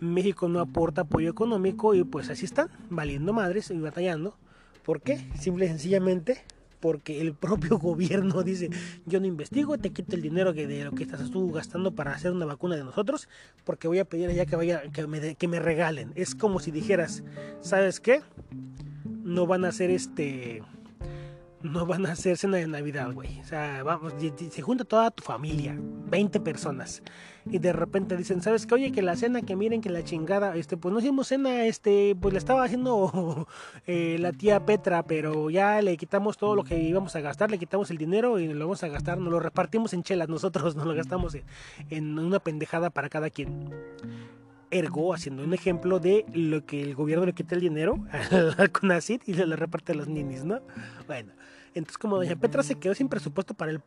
México 0.00 0.48
no 0.48 0.60
aporta 0.60 1.02
apoyo 1.02 1.30
económico 1.30 1.94
y 1.94 2.04
pues 2.04 2.30
así 2.30 2.44
están, 2.44 2.68
valiendo 2.88 3.32
madres 3.32 3.70
y 3.70 3.78
batallando. 3.78 4.36
¿Por 4.84 5.00
qué? 5.00 5.28
Simple 5.38 5.66
y 5.66 5.68
sencillamente 5.68 6.44
porque 6.80 7.20
el 7.20 7.34
propio 7.34 7.78
gobierno 7.78 8.42
dice, 8.42 8.70
yo 9.06 9.20
no 9.20 9.26
investigo, 9.26 9.78
te 9.78 9.90
quito 9.90 10.16
el 10.16 10.22
dinero 10.22 10.54
que 10.54 10.66
de 10.66 10.84
lo 10.84 10.92
que 10.92 11.02
estás 11.02 11.30
tú 11.30 11.50
gastando 11.50 11.92
para 11.92 12.12
hacer 12.12 12.32
una 12.32 12.46
vacuna 12.46 12.76
de 12.76 12.84
nosotros, 12.84 13.28
porque 13.64 13.88
voy 13.88 13.98
a 13.98 14.04
pedir 14.04 14.28
allá 14.30 14.46
que 14.46 14.56
vaya 14.56 14.82
que 14.92 15.06
me, 15.06 15.34
que 15.34 15.48
me 15.48 15.58
regalen. 15.58 16.12
Es 16.14 16.34
como 16.34 16.60
si 16.60 16.70
dijeras, 16.70 17.24
¿sabes 17.60 18.00
qué? 18.00 18.22
No 19.24 19.46
van 19.46 19.64
a 19.64 19.68
hacer 19.68 19.90
este 19.90 20.62
no 21.62 21.86
van 21.86 22.06
a 22.06 22.12
hacer 22.12 22.36
cena 22.36 22.58
de 22.58 22.66
Navidad, 22.66 23.12
güey. 23.12 23.40
O 23.40 23.44
sea, 23.44 23.82
vamos, 23.82 24.14
se 24.50 24.62
junta 24.62 24.84
toda 24.84 25.10
tu 25.10 25.22
familia, 25.22 25.76
20 25.78 26.40
personas. 26.40 27.02
Y 27.50 27.58
de 27.58 27.72
repente 27.72 28.16
dicen, 28.16 28.42
¿sabes 28.42 28.66
qué? 28.66 28.74
Oye, 28.74 28.92
que 28.92 29.02
la 29.02 29.16
cena, 29.16 29.42
que 29.42 29.56
miren 29.56 29.80
que 29.80 29.90
la 29.90 30.04
chingada, 30.04 30.54
este, 30.56 30.76
pues 30.76 30.92
no 30.92 31.00
hicimos 31.00 31.28
cena, 31.28 31.64
este, 31.64 32.14
pues 32.20 32.34
la 32.34 32.38
estaba 32.38 32.64
haciendo 32.64 33.48
eh, 33.86 34.16
la 34.20 34.32
tía 34.32 34.64
Petra, 34.64 35.02
pero 35.02 35.50
ya 35.50 35.80
le 35.82 35.96
quitamos 35.96 36.36
todo 36.36 36.54
lo 36.54 36.64
que 36.64 36.78
íbamos 36.78 37.16
a 37.16 37.20
gastar, 37.20 37.50
le 37.50 37.58
quitamos 37.58 37.90
el 37.90 37.98
dinero 37.98 38.38
y 38.38 38.48
lo 38.48 38.66
vamos 38.66 38.82
a 38.84 38.88
gastar, 38.88 39.18
nos 39.18 39.32
lo 39.32 39.40
repartimos 39.40 39.92
en 39.94 40.02
chelas, 40.02 40.28
nosotros 40.28 40.76
nos 40.76 40.86
lo 40.86 40.94
gastamos 40.94 41.34
en, 41.34 41.44
en 41.90 42.18
una 42.18 42.38
pendejada 42.38 42.90
para 42.90 43.08
cada 43.08 43.30
quien 43.30 43.70
ergo 44.70 45.14
haciendo 45.14 45.42
un 45.42 45.54
ejemplo 45.54 45.98
de 45.98 46.24
lo 46.32 46.64
que 46.64 46.82
el 46.82 46.94
gobierno 46.94 47.26
le 47.26 47.32
quita 47.32 47.54
el 47.54 47.60
dinero 47.60 47.98
al 48.58 48.70
CONACID 48.70 49.22
y 49.26 49.34
se 49.34 49.46
le 49.46 49.56
reparte 49.56 49.92
a 49.92 49.94
los 49.94 50.08
ninis, 50.08 50.44
¿no? 50.44 50.60
Bueno, 51.06 51.32
entonces 51.74 51.98
como 51.98 52.16
doña 52.16 52.36
Petra 52.36 52.62
se 52.62 52.74
quedó 52.74 52.94
sin 52.94 53.08
presupuesto 53.08 53.54
para 53.54 53.72
el 53.72 53.80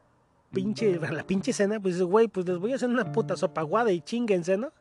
pinche, 0.51 0.99
para 0.99 1.13
la 1.13 1.23
pinche 1.23 1.53
cena, 1.53 1.79
pues 1.79 2.01
güey, 2.01 2.27
pues 2.27 2.45
les 2.47 2.57
voy 2.57 2.73
a 2.73 2.75
hacer 2.75 2.89
una 2.89 3.11
puta 3.11 3.35
sopa 3.35 3.61
aguada 3.61 3.91
y 3.91 4.01
chinguense, 4.01 4.57
¿no? 4.57 4.71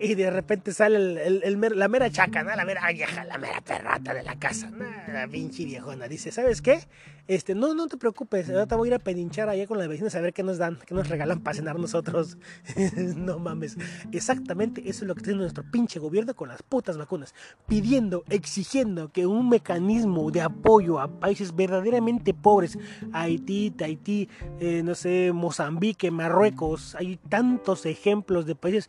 Y 0.00 0.14
de 0.14 0.30
repente 0.30 0.72
sale 0.72 1.26
el, 1.26 1.60
la 1.60 1.88
mera 1.88 2.10
chaca, 2.10 2.42
¿no? 2.42 2.54
La 2.54 2.64
mera 2.64 2.90
vieja, 2.92 3.24
la 3.24 3.38
mera 3.38 3.60
perrata 3.60 4.14
de 4.14 4.22
la 4.22 4.38
casa, 4.38 4.70
¿no? 4.70 4.84
La 5.12 5.26
pinche 5.26 5.64
viejona. 5.64 6.06
Dice, 6.06 6.30
¿sabes 6.30 6.62
qué? 6.62 6.80
Este, 7.28 7.54
no, 7.54 7.74
no 7.74 7.88
te 7.88 7.98
preocupes, 7.98 8.48
ahora 8.48 8.64
te 8.64 8.74
voy 8.74 8.88
a 8.88 8.92
ir 8.92 8.94
a 8.94 8.98
pedinchar 8.98 9.50
allá 9.50 9.66
con 9.66 9.76
las 9.76 9.86
vecinas 9.86 10.14
a 10.14 10.20
ver 10.22 10.32
qué 10.32 10.42
nos 10.42 10.56
dan, 10.56 10.78
qué 10.86 10.94
nos 10.94 11.10
regalan 11.10 11.40
para 11.40 11.56
cenar 11.56 11.78
nosotros. 11.78 12.38
no 13.16 13.38
mames. 13.38 13.76
Exactamente 14.12 14.88
eso 14.88 15.04
es 15.04 15.08
lo 15.08 15.14
que 15.14 15.24
tiene 15.24 15.40
nuestro 15.40 15.62
pinche 15.70 16.00
gobierno 16.00 16.34
con 16.34 16.48
las 16.48 16.62
putas 16.62 16.96
vacunas. 16.96 17.34
Pidiendo, 17.66 18.24
exigiendo 18.30 19.12
que 19.12 19.26
un 19.26 19.50
mecanismo 19.50 20.30
de 20.30 20.40
apoyo 20.40 21.00
a 21.00 21.20
países 21.20 21.54
verdaderamente 21.54 22.32
pobres, 22.32 22.78
Haití, 23.12 23.72
Tahití, 23.72 24.30
eh, 24.58 24.82
no 24.82 24.94
sé, 24.94 25.30
Mozambique, 25.34 26.10
Marruecos, 26.10 26.94
hay 26.94 27.18
tantos 27.28 27.84
ejemplos 27.84 28.46
de 28.46 28.54
países 28.54 28.88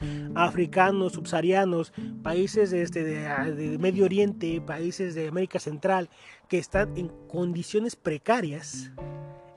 africanos, 0.50 1.14
subsaharianos, 1.14 1.94
países 2.24 2.74
este, 2.74 3.04
de, 3.04 3.78
Medio 3.80 4.06
Oriente, 4.06 4.62
países 4.62 5.16
de 5.16 5.28
América 5.28 5.60
Central, 5.60 6.10
que 6.48 6.58
están 6.58 6.98
en 6.98 7.10
condiciones 7.28 7.96
precarias. 7.96 8.92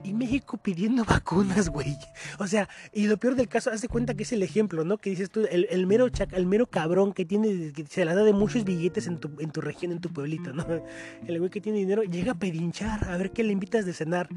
Y 0.05 0.13
México 0.13 0.57
pidiendo 0.57 1.05
vacunas, 1.09 1.69
güey. 1.69 1.97
O 2.39 2.47
sea, 2.47 2.69
y 2.93 3.07
lo 3.07 3.17
peor 3.17 3.37
del 3.37 3.49
caso, 3.49 3.71
haz 3.71 3.83
de 3.83 3.89
cuenta 3.89 4.15
que 4.15 4.25
es 4.25 4.33
el 4.33 4.43
ejemplo, 4.43 4.85
¿no? 4.85 4.99
Que 4.99 5.11
dices 5.11 5.31
tú, 5.31 5.47
el, 5.51 5.87
mero 5.87 6.09
el 6.33 6.47
mero 6.47 6.67
cabrón 6.67 7.13
que 7.13 7.25
tiene, 7.25 7.73
que 7.73 7.87
se 7.87 8.05
la 8.05 8.15
da 8.15 8.25
de 8.25 8.33
muchos 8.33 8.65
billetes 8.65 9.07
en 9.07 9.19
tu, 9.19 9.31
en 9.39 9.51
tu 9.51 9.61
región, 9.61 9.93
en 9.93 10.01
tu 10.01 10.13
pueblito, 10.13 10.53
¿no? 10.53 10.67
El 11.27 11.39
güey 11.39 11.51
que 11.51 11.61
tiene 11.61 11.79
dinero 11.79 12.03
llega 12.03 12.33
a 12.33 12.39
pedinchar, 12.39 13.09
a 13.09 13.17
ver 13.17 13.31
qué 13.31 13.43
le 13.43 13.53
invitas 13.53 13.87
de 13.87 13.93
cenar. 13.93 14.29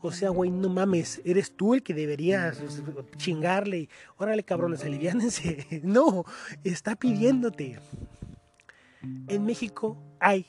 O 0.00 0.10
sea, 0.10 0.30
güey, 0.30 0.50
no 0.50 0.68
mames, 0.68 1.20
eres 1.24 1.56
tú 1.56 1.74
el 1.74 1.82
que 1.82 1.94
deberías 1.94 2.60
chingarle 3.16 3.78
y, 3.78 3.88
órale, 4.16 4.42
cabrones, 4.42 4.84
aliviánense. 4.84 5.66
No, 5.82 6.24
está 6.64 6.96
pidiéndote. 6.96 7.78
En 9.28 9.44
México 9.44 9.96
hay 10.20 10.46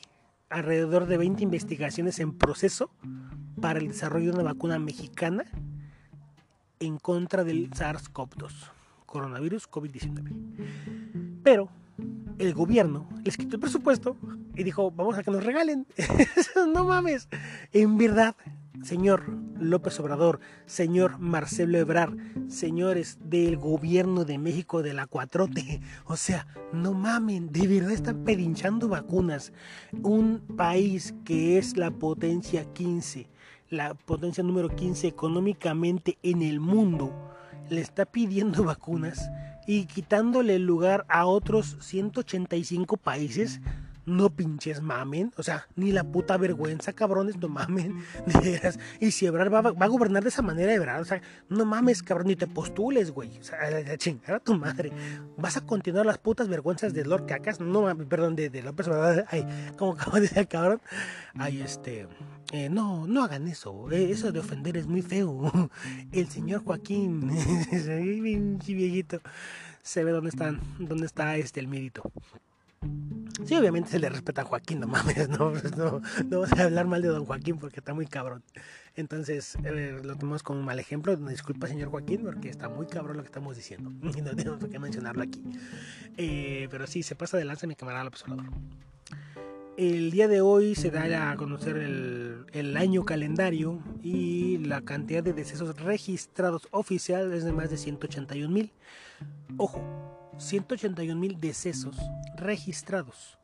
alrededor 0.54 1.06
de 1.06 1.18
20 1.18 1.42
investigaciones 1.42 2.20
en 2.20 2.32
proceso 2.32 2.90
para 3.60 3.80
el 3.80 3.88
desarrollo 3.88 4.26
de 4.26 4.34
una 4.38 4.52
vacuna 4.52 4.78
mexicana 4.78 5.44
en 6.78 6.98
contra 6.98 7.42
del 7.42 7.70
SARS-CoV-2, 7.70 8.52
coronavirus 9.04 9.68
COVID-19. 9.68 11.40
Pero 11.42 11.70
el 12.38 12.54
gobierno 12.54 13.08
les 13.24 13.36
quitó 13.36 13.56
el 13.56 13.60
presupuesto 13.60 14.16
y 14.54 14.62
dijo, 14.62 14.92
vamos 14.92 15.18
a 15.18 15.24
que 15.24 15.32
nos 15.32 15.42
regalen. 15.42 15.88
no 16.72 16.84
mames. 16.84 17.28
En 17.72 17.98
verdad, 17.98 18.36
señor 18.82 19.24
López 19.58 19.98
Obrador, 20.00 20.40
señor 20.66 21.18
Marcelo 21.18 21.78
Ebrard, 21.78 22.16
señores 22.48 23.18
del 23.22 23.56
gobierno 23.56 24.24
de 24.24 24.38
México 24.38 24.82
de 24.82 24.92
la 24.92 25.06
4T, 25.06 25.80
o 26.06 26.16
sea, 26.16 26.46
no 26.72 26.92
mamen, 26.92 27.52
de 27.52 27.66
verdad 27.66 27.92
están 27.92 28.24
pedinchando 28.24 28.88
vacunas. 28.88 29.52
Un 30.02 30.40
país 30.56 31.14
que 31.24 31.58
es 31.58 31.76
la 31.76 31.90
potencia 31.90 32.64
15, 32.72 33.28
la 33.70 33.94
potencia 33.94 34.42
número 34.42 34.68
15 34.68 35.06
económicamente 35.06 36.18
en 36.22 36.42
el 36.42 36.60
mundo, 36.60 37.12
le 37.70 37.80
está 37.80 38.04
pidiendo 38.04 38.64
vacunas 38.64 39.30
y 39.66 39.86
quitándole 39.86 40.56
el 40.56 40.66
lugar 40.66 41.06
a 41.08 41.26
otros 41.26 41.76
185 41.80 42.96
países 42.98 43.60
no 44.06 44.30
pinches 44.30 44.80
mamen, 44.82 45.32
o 45.36 45.42
sea, 45.42 45.66
ni 45.76 45.92
la 45.92 46.04
puta 46.04 46.36
vergüenza, 46.36 46.92
cabrones, 46.92 47.36
no 47.36 47.48
mamen. 47.48 48.02
Y 49.00 49.10
si 49.10 49.26
Ebrard 49.26 49.52
va, 49.52 49.58
a 49.58 49.86
gobernar 49.88 50.22
de 50.22 50.28
esa 50.28 50.42
manera, 50.42 50.72
Ebrard, 50.72 51.02
o 51.02 51.04
sea, 51.04 51.20
no 51.48 51.64
mames, 51.64 52.02
cabrón, 52.02 52.28
ni 52.28 52.36
te 52.36 52.46
postules, 52.46 53.10
güey, 53.10 53.38
o 53.38 53.42
sea, 53.42 53.58
a 53.60 53.96
chingar 53.96 54.36
a 54.36 54.40
tu 54.40 54.54
madre. 54.54 54.92
Vas 55.36 55.56
a 55.56 55.60
continuar 55.62 56.06
las 56.06 56.18
putas 56.18 56.48
vergüenzas 56.48 56.92
de 56.94 57.04
Lord 57.04 57.26
Cacas, 57.26 57.60
no 57.60 57.82
mames, 57.82 58.06
perdón, 58.06 58.36
de, 58.36 58.50
de 58.50 58.62
López 58.62 58.88
Obrador, 58.88 59.24
ay, 59.30 59.46
como 59.76 59.92
acabo 59.92 60.16
de 60.16 60.22
decir, 60.22 60.46
cabrón, 60.48 60.80
ay, 61.34 61.60
este, 61.62 62.06
eh, 62.52 62.68
no, 62.68 63.06
no 63.06 63.24
hagan 63.24 63.48
eso, 63.48 63.90
eh, 63.90 64.10
eso 64.10 64.30
de 64.30 64.38
ofender 64.38 64.76
es 64.76 64.86
muy 64.86 65.02
feo. 65.02 65.50
El 66.12 66.28
señor 66.28 66.62
Joaquín, 66.64 67.28
viejito, 68.66 69.20
se 69.82 70.04
ve 70.04 70.12
dónde 70.12 70.30
están, 70.30 70.60
dónde 70.78 71.06
está 71.06 71.36
este 71.36 71.60
el 71.60 71.68
mérito. 71.68 72.12
Sí, 73.44 73.56
obviamente 73.56 73.90
se 73.90 73.98
le 73.98 74.08
respeta 74.08 74.42
a 74.42 74.44
Joaquín, 74.44 74.80
no 74.80 74.86
mames, 74.86 75.28
no, 75.38 75.52
no, 75.76 76.00
no 76.28 76.40
vamos 76.40 76.52
a 76.52 76.64
hablar 76.64 76.86
mal 76.86 77.02
de 77.02 77.08
don 77.08 77.26
Joaquín 77.26 77.58
porque 77.58 77.80
está 77.80 77.92
muy 77.92 78.06
cabrón. 78.06 78.42
Entonces, 78.96 79.56
eh, 79.64 80.00
lo 80.02 80.14
tomamos 80.16 80.42
como 80.42 80.60
un 80.60 80.64
mal 80.64 80.78
ejemplo. 80.78 81.16
Disculpa, 81.16 81.66
señor 81.66 81.90
Joaquín, 81.90 82.22
porque 82.22 82.48
está 82.48 82.68
muy 82.68 82.86
cabrón 82.86 83.16
lo 83.16 83.22
que 83.22 83.28
estamos 83.28 83.56
diciendo. 83.56 83.90
Y 84.16 84.22
no 84.22 84.34
tenemos 84.36 84.60
por 84.60 84.70
qué 84.70 84.78
mencionarlo 84.78 85.22
aquí. 85.22 85.42
Eh, 86.16 86.68
pero 86.70 86.86
sí, 86.86 87.02
se 87.02 87.16
pasa 87.16 87.36
de 87.36 87.44
lanza 87.44 87.66
mi 87.66 87.74
camarada 87.74 88.04
López 88.04 88.22
Obrador. 88.22 88.46
El 89.76 90.12
día 90.12 90.28
de 90.28 90.40
hoy 90.40 90.76
se 90.76 90.92
da 90.92 91.32
a 91.32 91.36
conocer 91.36 91.76
el, 91.76 92.46
el, 92.52 92.76
año 92.76 93.04
calendario 93.04 93.80
y 94.04 94.58
la 94.58 94.82
cantidad 94.82 95.20
de 95.24 95.32
decesos 95.32 95.76
registrados 95.80 96.68
oficiales 96.70 97.38
es 97.38 97.44
de 97.44 97.52
más 97.52 97.70
de 97.70 97.76
181 97.76 98.48
mil. 98.54 98.70
Ojo, 99.56 100.13
181 100.38 101.18
mil 101.20 101.40
decesos 101.40 101.96
registrados, 102.36 103.38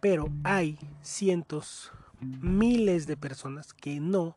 pero 0.00 0.28
hay 0.42 0.78
cientos, 1.02 1.92
miles 2.20 3.06
de 3.06 3.16
personas 3.16 3.72
que 3.72 4.00
no, 4.00 4.36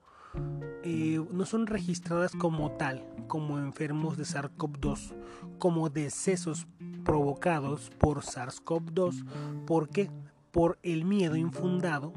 eh, 0.83 1.23
no 1.31 1.45
son 1.45 1.67
registradas 1.67 2.33
como 2.33 2.71
tal, 2.71 3.03
como 3.27 3.59
enfermos 3.59 4.17
de 4.17 4.23
SARS-CoV-2, 4.23 5.13
como 5.57 5.89
decesos 5.89 6.67
provocados 7.03 7.89
por 7.97 8.23
SARS-CoV-2. 8.23 9.65
¿Por 9.65 9.89
qué? 9.89 10.09
Por 10.51 10.77
el 10.83 11.05
miedo 11.05 11.35
infundado 11.35 12.13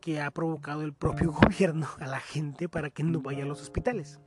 que 0.00 0.20
ha 0.20 0.30
provocado 0.30 0.82
el 0.82 0.92
propio 0.92 1.32
gobierno 1.42 1.88
a 1.98 2.06
la 2.06 2.20
gente 2.20 2.68
para 2.68 2.90
que 2.90 3.02
no 3.02 3.20
vaya 3.20 3.42
a 3.42 3.46
los 3.46 3.60
hospitales. 3.60 4.20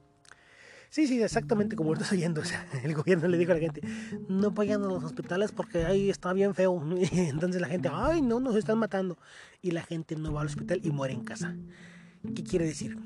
Sí, 0.89 1.06
sí, 1.06 1.21
exactamente 1.21 1.75
como 1.75 1.93
estás 1.93 2.12
oyendo. 2.12 2.41
El 2.84 2.95
gobierno 2.95 3.28
le 3.28 3.38
dijo 3.38 3.52
a 3.52 3.56
la 3.56 3.62
gente, 3.62 3.82
no 4.28 4.52
vayan 4.52 4.84
a 4.84 4.88
los 4.88 5.04
hospitales 5.04 5.52
porque 5.52 5.86
ahí 5.86 6.10
está 6.10 6.34
bien 6.34 6.56
feo. 6.56 6.82
Entonces 7.12 7.62
la 7.62 7.67
gente, 7.67 7.89
ay, 7.91 8.21
no, 8.21 8.39
nos 8.39 8.56
están 8.56 8.80
matando. 8.80 9.17
Y 9.62 9.71
la 9.71 9.84
gente 9.84 10.15
no 10.15 10.34
va 10.34 10.41
al 10.41 10.47
hospital 10.47 10.82
y 10.84 10.89
muere 10.89 11.13
en 11.13 11.23
casa. 11.23 11.56
¿Qué 12.36 12.43
quiere 12.43 12.65
decir? 12.65 12.97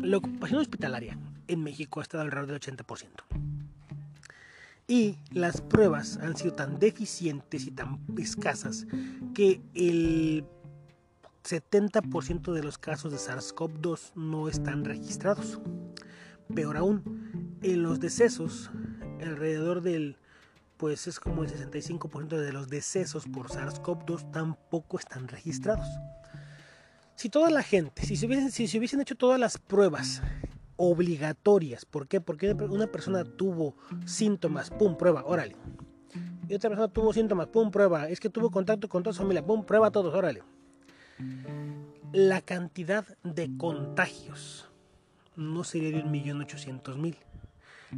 La 0.00 0.16
ocupación 0.16 0.60
hospitalaria 0.60 1.18
en 1.46 1.62
México 1.62 2.00
ha 2.00 2.02
estado 2.02 2.22
alrededor 2.22 2.58
del 2.58 2.60
80%. 2.60 3.06
Y 4.88 5.16
las 5.30 5.60
pruebas 5.60 6.16
han 6.16 6.36
sido 6.36 6.54
tan 6.54 6.78
deficientes 6.78 7.66
y 7.66 7.70
tan 7.70 8.00
escasas 8.18 8.86
que 9.34 9.60
el 9.74 10.44
70% 11.44 12.52
de 12.52 12.62
los 12.62 12.78
casos 12.78 13.12
de 13.12 13.18
SARS-CoV-2 13.18 14.14
no 14.14 14.48
están 14.48 14.84
registrados. 14.84 15.60
Peor 16.54 16.76
aún, 16.76 17.58
en 17.62 17.82
los 17.82 18.00
decesos, 18.00 18.70
alrededor 19.20 19.82
del, 19.82 20.16
pues 20.76 21.06
es 21.06 21.20
como 21.20 21.44
el 21.44 21.50
65% 21.50 22.28
de 22.28 22.52
los 22.52 22.68
decesos 22.68 23.26
por 23.26 23.48
SARS-CoV-2 23.48 24.30
tampoco 24.30 24.98
están 24.98 25.28
registrados. 25.28 25.86
Si 27.14 27.28
toda 27.28 27.50
la 27.50 27.62
gente, 27.62 28.04
si 28.06 28.16
se, 28.16 28.26
hubiesen, 28.26 28.50
si 28.50 28.66
se 28.66 28.78
hubiesen 28.78 29.00
hecho 29.00 29.14
todas 29.14 29.38
las 29.38 29.58
pruebas 29.58 30.22
obligatorias, 30.76 31.84
¿por 31.84 32.08
qué? 32.08 32.20
Porque 32.20 32.52
una 32.52 32.86
persona 32.86 33.24
tuvo 33.24 33.76
síntomas, 34.06 34.70
pum, 34.70 34.96
prueba, 34.96 35.24
órale. 35.26 35.54
Y 36.48 36.54
otra 36.54 36.70
persona 36.70 36.88
tuvo 36.88 37.12
síntomas, 37.12 37.48
pum, 37.48 37.70
prueba. 37.70 38.08
Es 38.08 38.18
que 38.18 38.30
tuvo 38.30 38.50
contacto 38.50 38.88
con 38.88 39.02
toda 39.02 39.12
su 39.12 39.20
familia, 39.20 39.44
pum, 39.44 39.64
prueba 39.64 39.90
todos, 39.90 40.14
órale. 40.14 40.42
La 42.12 42.40
cantidad 42.40 43.06
de 43.22 43.54
contagios 43.58 44.69
no 45.40 45.64
sería 45.64 45.90
de 45.90 46.04
1.800.000. 46.04 47.16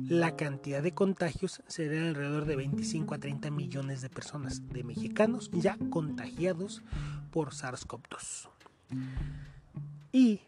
La 0.09 0.37
cantidad 0.37 0.83
de 0.83 0.95
contagios 0.95 1.63
sería 1.67 2.09
alrededor 2.09 2.47
de 2.47 2.57
25 2.57 3.15
a 3.15 3.19
30 3.19 3.51
millones 3.51 4.01
de 4.01 4.09
personas, 4.09 4.67
de 4.71 4.85
mexicanos 4.85 5.51
ya 5.53 5.77
contagiados 5.91 6.83
por 7.31 7.51
SARS-CoV-2. 7.51 8.49
Y 10.13 10.41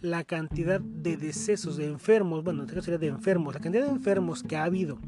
la 0.00 0.22
cantidad 0.22 0.80
de 0.80 1.16
decesos 1.16 1.76
de 1.76 1.86
enfermos, 1.86 2.44
bueno, 2.44 2.60
en 2.60 2.66
este 2.66 2.76
caso 2.76 2.84
sería 2.84 2.98
de 2.98 3.08
enfermos, 3.08 3.54
la 3.54 3.60
cantidad 3.60 3.84
de 3.84 3.90
enfermos 3.90 4.44
que 4.44 4.56
ha 4.56 4.64
habido 4.64 4.98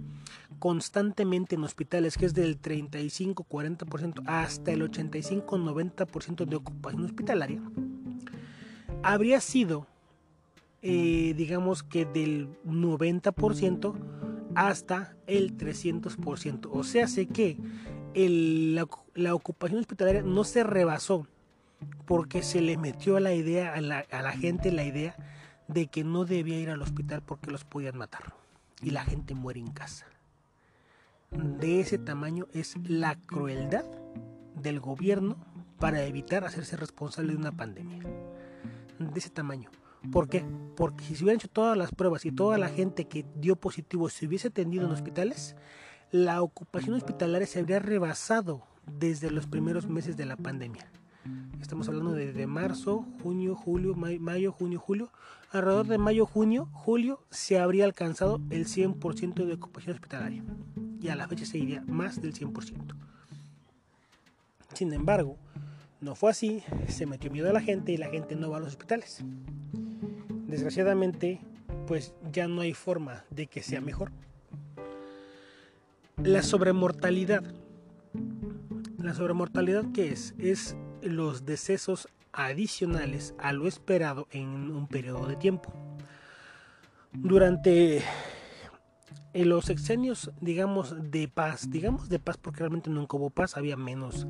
constantemente 0.59 1.55
en 1.55 1.65
hospitales, 1.65 2.17
que 2.17 2.27
es 2.27 2.35
del 2.35 2.61
35-40% 2.61 4.23
hasta 4.27 4.73
el 4.73 4.83
85-90% 4.83 6.47
de 6.47 6.57
ocupación 6.57 7.05
hospitalaria, 7.05 7.61
habría 9.03 9.41
sido, 9.41 9.87
eh, 10.87 11.33
digamos 11.35 11.83
que 11.83 12.05
del 12.05 12.61
90% 12.67 13.95
hasta 14.55 15.17
el 15.27 15.57
300%. 15.57 16.69
O 16.71 16.85
sea, 16.85 17.09
sé 17.09 17.27
que 17.27 17.57
la, 19.15 19.35
ocupación 19.35 19.81
hospitalaria 19.81 20.21
no 20.23 20.45
se 20.45 20.63
rebasó 20.63 21.27
porque 22.05 22.43
se 22.43 22.61
le 22.61 22.77
metió 22.77 23.17
a 23.17 23.21
la 23.21 23.33
idea, 23.33 23.73
a 23.73 23.81
la 23.81 24.33
gente 24.33 24.73
la 24.73 24.85
idea 24.85 25.17
de 25.69 25.87
que 25.87 26.05
no 26.05 26.27
debía 26.27 26.61
ir 26.61 26.69
al 26.69 26.83
hospital 26.83 27.23
porque 27.23 27.51
los 27.51 27.65
podían 27.65 27.97
matar. 27.97 28.35
Y 28.83 28.91
la 28.91 29.05
gente 29.05 29.35
muere 29.35 29.61
en 29.61 29.71
casa. 29.71 30.05
De 31.31 31.81
ese 31.81 31.97
tamaño 31.97 32.47
es 32.53 32.77
la 32.87 33.15
crueldad 33.15 33.87
del 34.55 34.81
gobierno 34.81 35.39
para 35.79 36.05
evitar 36.05 36.45
hacerse 36.45 36.77
responsable 36.77 37.33
de 37.33 37.39
una 37.39 37.53
pandemia. 37.53 38.03
De 38.99 39.19
ese 39.19 39.31
tamaño. 39.31 39.71
¿Por 40.11 40.29
qué? 40.29 40.45
Porque 40.77 41.05
si 41.05 41.17
se 41.17 41.25
hubieran 41.25 41.41
hecho 41.41 41.49
todas 41.49 41.77
las 41.77 41.93
pruebas 41.93 42.25
y 42.25 42.33
toda 42.33 42.59
la 42.59 42.69
gente 42.69 43.07
que 43.07 43.25
dio 43.37 43.57
positivo 43.57 44.09
se 44.09 44.27
hubiese 44.27 44.49
atendido 44.49 44.87
en 44.87 44.93
hospitales, 44.93 45.57
la 46.11 46.43
ocupación 46.43 46.95
hospitalaria 46.95 47.47
se 47.47 47.61
habría 47.61 47.79
rebasado 47.79 48.63
desde 48.99 49.31
los 49.31 49.47
primeros 49.47 49.89
meses 49.89 50.17
de 50.17 50.27
la 50.27 50.37
pandemia. 50.37 50.87
Estamos 51.61 51.89
hablando 51.89 52.13
de, 52.13 52.47
marzo, 52.47 53.07
junio, 53.23 53.57
julio, 53.57 53.95
mayo, 53.95 54.53
junio, 54.53 54.79
julio. 54.79 55.11
Alrededor 55.51 55.87
de 55.87 55.99
mayo, 55.99 56.27
junio, 56.27 56.69
julio 56.73 57.21
se 57.31 57.59
habría 57.59 57.87
alcanzado 57.87 58.41
el 58.51 58.67
100% 58.67 59.47
de 59.47 59.55
ocupación 59.55 59.95
hospitalaria. 59.95 60.45
Y 61.01 61.09
a 61.09 61.17
la 61.17 61.27
fecha 61.27 61.47
se 61.47 61.59
iría 61.59 61.83
más 61.87 62.21
del 62.21 62.35
100%. 62.35 62.95
Sin 64.75 64.93
embargo, 64.93 65.39
no 66.01 66.15
fue 66.15 66.31
así, 66.31 66.63
se 66.89 67.07
metió 67.07 67.31
miedo 67.31 67.49
a 67.49 67.53
la 67.53 67.61
gente 67.61 67.93
y 67.93 67.97
la 67.97 68.11
gente 68.11 68.37
no 68.37 68.51
va 68.51 68.59
a 68.59 68.61
los 68.61 68.71
hospitales. 68.71 69.25
Desgraciadamente, 70.47 71.41
pues 71.87 72.15
ya 72.33 72.49
no 72.49 72.61
hay 72.61 72.75
forma 72.75 73.25
de 73.31 73.47
que 73.47 73.63
sea 73.63 73.81
mejor. 73.81 74.13
La 76.23 76.43
sobremortalidad. 76.43 77.43
La 78.99 79.15
sobremortalidad 79.15 79.85
qué 79.93 80.13
es? 80.13 80.35
Es 80.39 80.77
los 81.03 81.45
decesos 81.45 82.09
adicionales 82.33 83.35
a 83.39 83.53
lo 83.53 83.67
esperado 83.67 84.27
en 84.31 84.71
un 84.71 84.87
periodo 84.87 85.27
de 85.27 85.37
tiempo. 85.37 85.73
Durante 87.13 88.03
los 89.35 89.65
sexenios, 89.65 90.31
digamos, 90.41 91.11
de 91.11 91.29
paz, 91.29 91.71
digamos 91.71 92.09
de 92.09 92.19
paz 92.19 92.37
porque 92.37 92.61
realmente 92.61 92.91
nunca 92.91 93.17
hubo 93.17 93.31
paz, 93.31 93.57
había 93.57 93.77
menos 93.77 94.27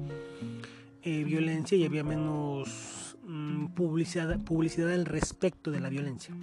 eh, 1.02 1.24
violencia 1.24 1.76
y 1.76 1.84
había 1.84 2.04
menos 2.04 3.03
mm, 3.24 3.74
publicidad, 3.74 4.38
publicidad 4.40 4.92
al 4.92 5.06
respecto 5.06 5.70
de 5.70 5.80
la 5.80 5.88
violencia. 5.88 6.34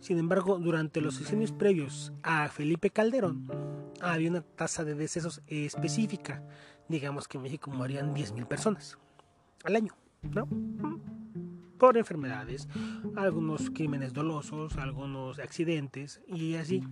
Sin 0.00 0.18
embargo, 0.18 0.58
durante 0.58 1.00
los 1.00 1.16
sexenios 1.16 1.52
previos 1.52 2.12
a 2.22 2.48
Felipe 2.48 2.90
Calderón, 2.90 3.46
había 4.00 4.30
una 4.30 4.40
tasa 4.40 4.82
de 4.82 4.94
decesos 4.94 5.42
específica. 5.46 6.42
Digamos 6.88 7.28
que 7.28 7.36
en 7.36 7.42
México 7.42 7.70
morían 7.70 8.14
10.000 8.14 8.46
personas 8.46 8.98
al 9.64 9.76
año, 9.76 9.94
¿no? 10.22 10.48
Por 11.78 11.96
enfermedades, 11.96 12.68
algunos 13.16 13.70
crímenes 13.70 14.12
dolosos, 14.12 14.76
algunos 14.76 15.38
accidentes 15.38 16.20
y 16.26 16.54
así. 16.56 16.82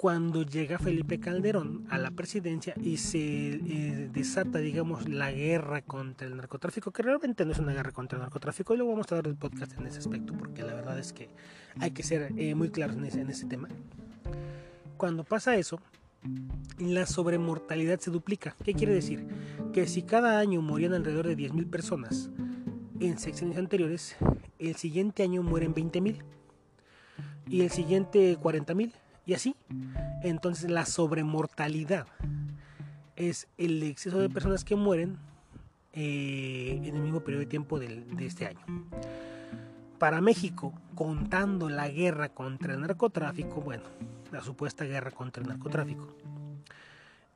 Cuando 0.00 0.44
llega 0.44 0.78
Felipe 0.78 1.20
Calderón 1.20 1.84
a 1.90 1.98
la 1.98 2.10
presidencia 2.10 2.72
y 2.82 2.96
se 2.96 3.18
eh, 3.18 4.08
desata, 4.10 4.58
digamos, 4.58 5.06
la 5.06 5.30
guerra 5.30 5.82
contra 5.82 6.26
el 6.26 6.38
narcotráfico, 6.38 6.90
que 6.90 7.02
realmente 7.02 7.44
no 7.44 7.52
es 7.52 7.58
una 7.58 7.74
guerra 7.74 7.92
contra 7.92 8.16
el 8.16 8.22
narcotráfico, 8.22 8.72
y 8.72 8.78
luego 8.78 8.92
vamos 8.92 9.12
a 9.12 9.16
dar 9.16 9.26
el 9.26 9.36
podcast 9.36 9.78
en 9.78 9.86
ese 9.86 9.98
aspecto, 9.98 10.32
porque 10.32 10.62
la 10.62 10.72
verdad 10.72 10.98
es 10.98 11.12
que 11.12 11.28
hay 11.78 11.90
que 11.90 12.02
ser 12.02 12.32
eh, 12.38 12.54
muy 12.54 12.70
claros 12.70 12.96
en 12.96 13.04
ese, 13.04 13.20
en 13.20 13.28
ese 13.28 13.44
tema. 13.44 13.68
Cuando 14.96 15.22
pasa 15.22 15.56
eso, 15.56 15.78
la 16.78 17.04
sobremortalidad 17.04 18.00
se 18.00 18.10
duplica. 18.10 18.56
¿Qué 18.64 18.72
quiere 18.72 18.94
decir? 18.94 19.26
Que 19.74 19.86
si 19.86 20.00
cada 20.00 20.38
año 20.38 20.62
morían 20.62 20.94
alrededor 20.94 21.26
de 21.26 21.36
10.000 21.36 21.68
personas 21.68 22.30
en 23.00 23.18
secciones 23.18 23.58
anteriores, 23.58 24.16
el 24.58 24.76
siguiente 24.76 25.24
año 25.24 25.42
mueren 25.42 25.74
20.000 25.74 26.22
y 27.50 27.60
el 27.60 27.70
siguiente 27.70 28.38
40.000 28.38 28.92
y 29.30 29.34
así. 29.34 29.54
Entonces 30.22 30.70
la 30.70 30.84
sobremortalidad 30.84 32.06
es 33.14 33.46
el 33.58 33.80
exceso 33.84 34.18
de 34.18 34.28
personas 34.28 34.64
que 34.64 34.74
mueren 34.74 35.18
eh, 35.92 36.80
en 36.82 36.96
el 36.96 37.00
mismo 37.00 37.20
periodo 37.20 37.40
de 37.40 37.46
tiempo 37.46 37.78
de 37.78 38.26
este 38.26 38.46
año. 38.46 38.60
Para 40.00 40.20
México, 40.20 40.74
contando 40.96 41.68
la 41.68 41.88
guerra 41.88 42.30
contra 42.30 42.74
el 42.74 42.80
narcotráfico, 42.80 43.60
bueno, 43.60 43.84
la 44.32 44.42
supuesta 44.42 44.84
guerra 44.84 45.12
contra 45.12 45.42
el 45.42 45.48
narcotráfico, 45.48 46.12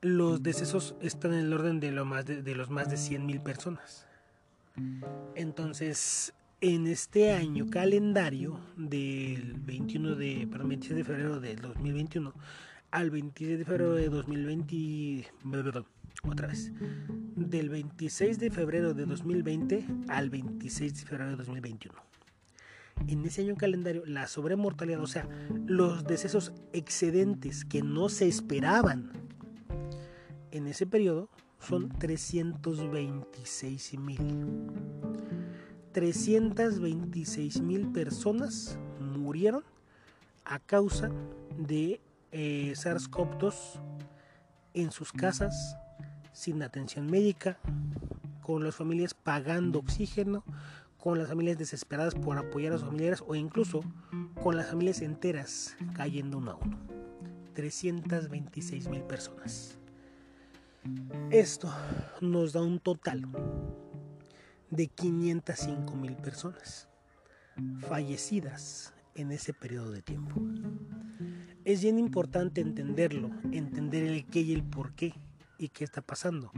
los 0.00 0.42
decesos 0.42 0.96
están 1.00 1.32
en 1.32 1.40
el 1.40 1.52
orden 1.52 1.78
de, 1.78 1.92
lo 1.92 2.04
más 2.04 2.26
de, 2.26 2.42
los 2.56 2.70
más 2.70 2.90
de 2.90 2.96
100.000 2.96 3.40
personas. 3.40 4.08
Entonces, 5.36 6.34
en 6.64 6.86
este 6.86 7.30
año 7.30 7.68
calendario 7.68 8.58
del 8.78 9.52
21 9.52 10.14
de, 10.14 10.48
perdón, 10.50 10.70
26 10.70 10.96
de 10.96 11.04
febrero 11.04 11.38
del 11.38 11.60
2021 11.60 12.32
al 12.90 13.10
26 13.10 13.58
de 13.58 13.64
febrero 13.66 13.92
de 13.92 14.08
2020, 14.08 15.30
perdón, 15.50 15.84
otra 16.26 16.46
vez, 16.46 16.72
del 17.36 17.68
26 17.68 18.38
de 18.38 18.50
febrero 18.50 18.94
de 18.94 19.04
2020 19.04 19.86
al 20.08 20.30
26 20.30 20.94
de 20.94 21.06
febrero 21.06 21.32
de 21.32 21.36
2021 21.36 22.02
en 23.08 23.26
ese 23.26 23.42
año 23.42 23.56
calendario 23.56 24.02
la 24.06 24.26
sobremortalidad, 24.26 25.02
o 25.02 25.06
sea, 25.06 25.28
los 25.66 26.04
decesos 26.04 26.54
excedentes 26.72 27.66
que 27.66 27.82
no 27.82 28.08
se 28.08 28.26
esperaban 28.26 29.12
en 30.50 30.66
ese 30.66 30.86
periodo 30.86 31.28
son 31.58 31.90
326 31.90 33.98
mil. 33.98 34.18
326 35.94 37.60
mil 37.60 37.86
personas 37.92 38.76
murieron 38.98 39.62
a 40.44 40.58
causa 40.58 41.08
de 41.56 42.00
eh, 42.32 42.72
SARS-CoV-2 42.74 43.54
en 44.74 44.90
sus 44.90 45.12
casas, 45.12 45.76
sin 46.32 46.64
atención 46.64 47.06
médica, 47.06 47.58
con 48.42 48.64
las 48.64 48.74
familias 48.74 49.14
pagando 49.14 49.78
oxígeno, 49.78 50.42
con 50.98 51.16
las 51.16 51.28
familias 51.28 51.58
desesperadas 51.58 52.16
por 52.16 52.38
apoyar 52.38 52.72
a 52.72 52.78
sus 52.78 52.88
familiares 52.88 53.22
o 53.24 53.36
incluso 53.36 53.80
con 54.42 54.56
las 54.56 54.70
familias 54.70 55.00
enteras 55.00 55.76
cayendo 55.94 56.38
uno 56.38 56.50
a 56.50 56.56
uno. 56.56 56.76
326 57.54 58.88
mil 58.88 59.02
personas. 59.02 59.78
Esto 61.30 61.72
nos 62.20 62.52
da 62.52 62.62
un 62.62 62.80
total 62.80 63.28
de 64.74 64.88
505 64.88 65.94
mil 65.96 66.16
personas 66.16 66.88
fallecidas 67.88 68.92
en 69.14 69.30
ese 69.30 69.52
periodo 69.52 69.92
de 69.92 70.02
tiempo. 70.02 70.40
Es 71.64 71.82
bien 71.82 71.98
importante 71.98 72.60
entenderlo, 72.60 73.30
entender 73.52 74.04
el 74.04 74.26
qué 74.26 74.40
y 74.40 74.52
el 74.52 74.62
por 74.62 74.92
qué 74.94 75.14
y 75.58 75.68
qué 75.68 75.84
está 75.84 76.02
pasando. 76.02 76.50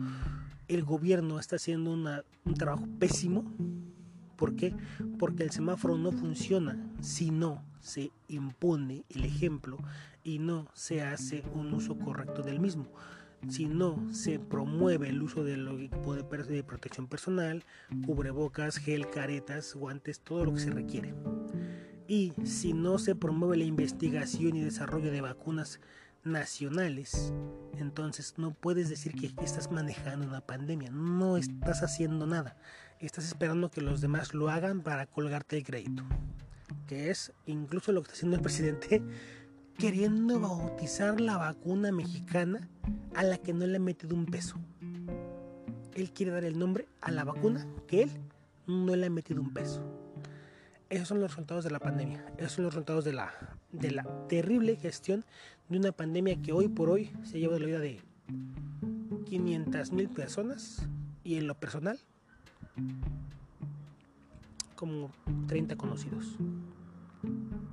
El 0.68 0.82
gobierno 0.84 1.38
está 1.38 1.56
haciendo 1.56 1.92
un 1.92 2.54
trabajo 2.54 2.86
pésimo 2.98 3.44
¿Por 4.36 4.54
qué? 4.54 4.74
Porque 5.18 5.42
el 5.42 5.50
semáforo 5.50 5.96
no 5.96 6.12
funciona 6.12 6.78
si 7.00 7.30
no 7.30 7.64
se 7.80 8.10
impone 8.28 9.04
el 9.08 9.24
ejemplo 9.24 9.78
y 10.22 10.38
no 10.38 10.68
se 10.74 11.02
hace 11.02 11.42
un 11.54 11.72
uso 11.72 11.98
correcto 11.98 12.42
del 12.42 12.60
mismo. 12.60 12.88
Si 13.48 13.66
no 13.66 14.12
se 14.12 14.38
promueve 14.38 15.08
el 15.08 15.22
uso 15.22 15.44
del 15.44 15.68
equipo 15.68 16.14
de 16.14 16.64
protección 16.64 17.06
personal, 17.06 17.64
cubrebocas, 18.04 18.78
gel, 18.78 19.08
caretas, 19.10 19.74
guantes, 19.74 20.20
todo 20.20 20.44
lo 20.44 20.54
que 20.54 20.60
se 20.60 20.70
requiere. 20.70 21.14
Y 22.08 22.32
si 22.44 22.72
no 22.72 22.98
se 22.98 23.14
promueve 23.14 23.56
la 23.56 23.64
investigación 23.64 24.56
y 24.56 24.60
desarrollo 24.62 25.10
de 25.10 25.20
vacunas 25.20 25.80
nacionales, 26.24 27.32
entonces 27.78 28.34
no 28.36 28.52
puedes 28.52 28.88
decir 28.88 29.12
que 29.14 29.32
estás 29.44 29.70
manejando 29.70 30.26
una 30.26 30.40
pandemia, 30.40 30.90
no 30.90 31.36
estás 31.36 31.82
haciendo 31.82 32.26
nada 32.26 32.56
estás 33.00 33.26
esperando 33.26 33.70
que 33.70 33.80
los 33.80 34.00
demás 34.00 34.34
lo 34.34 34.48
hagan 34.48 34.82
para 34.82 35.06
colgarte 35.06 35.58
el 35.58 35.64
crédito. 35.64 36.04
Que 36.86 37.10
es 37.10 37.32
incluso 37.46 37.92
lo 37.92 38.02
que 38.02 38.06
está 38.06 38.14
haciendo 38.14 38.36
el 38.36 38.42
presidente 38.42 39.02
queriendo 39.78 40.40
bautizar 40.40 41.20
la 41.20 41.36
vacuna 41.36 41.92
mexicana 41.92 42.68
a 43.14 43.22
la 43.22 43.38
que 43.38 43.52
no 43.52 43.66
le 43.66 43.76
ha 43.76 43.80
metido 43.80 44.14
un 44.14 44.26
peso. 44.26 44.56
Él 45.94 46.12
quiere 46.12 46.32
dar 46.32 46.44
el 46.44 46.58
nombre 46.58 46.88
a 47.00 47.10
la 47.10 47.24
vacuna 47.24 47.66
que 47.86 48.04
él 48.04 48.10
no 48.66 48.96
le 48.96 49.06
ha 49.06 49.10
metido 49.10 49.40
un 49.40 49.52
peso. 49.52 49.82
Esos 50.88 51.08
son 51.08 51.20
los 51.20 51.30
resultados 51.30 51.64
de 51.64 51.70
la 51.70 51.78
pandemia. 51.78 52.24
Esos 52.38 52.52
son 52.52 52.64
los 52.64 52.74
resultados 52.74 53.04
de 53.04 53.12
la, 53.12 53.32
de 53.72 53.90
la 53.90 54.04
terrible 54.28 54.76
gestión 54.76 55.24
de 55.68 55.78
una 55.78 55.92
pandemia 55.92 56.40
que 56.40 56.52
hoy 56.52 56.68
por 56.68 56.88
hoy 56.88 57.10
se 57.24 57.38
lleva 57.38 57.54
de 57.54 57.60
la 57.60 57.66
vida 57.66 57.78
de 57.80 58.00
500 59.26 59.92
mil 59.92 60.08
personas 60.08 60.86
y 61.24 61.36
en 61.36 61.46
lo 61.46 61.54
personal 61.54 61.98
como 64.76 65.10
30 65.48 65.76
conocidos. 65.76 66.36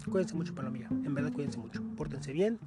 Cuídense 0.09 0.35
mucho, 0.35 0.53
Palomilla. 0.53 0.87
En 0.89 1.13
verdad, 1.13 1.31
cuídense 1.31 1.57
mucho. 1.57 1.81
Pórtense 1.95 2.33
bien. 2.33 2.59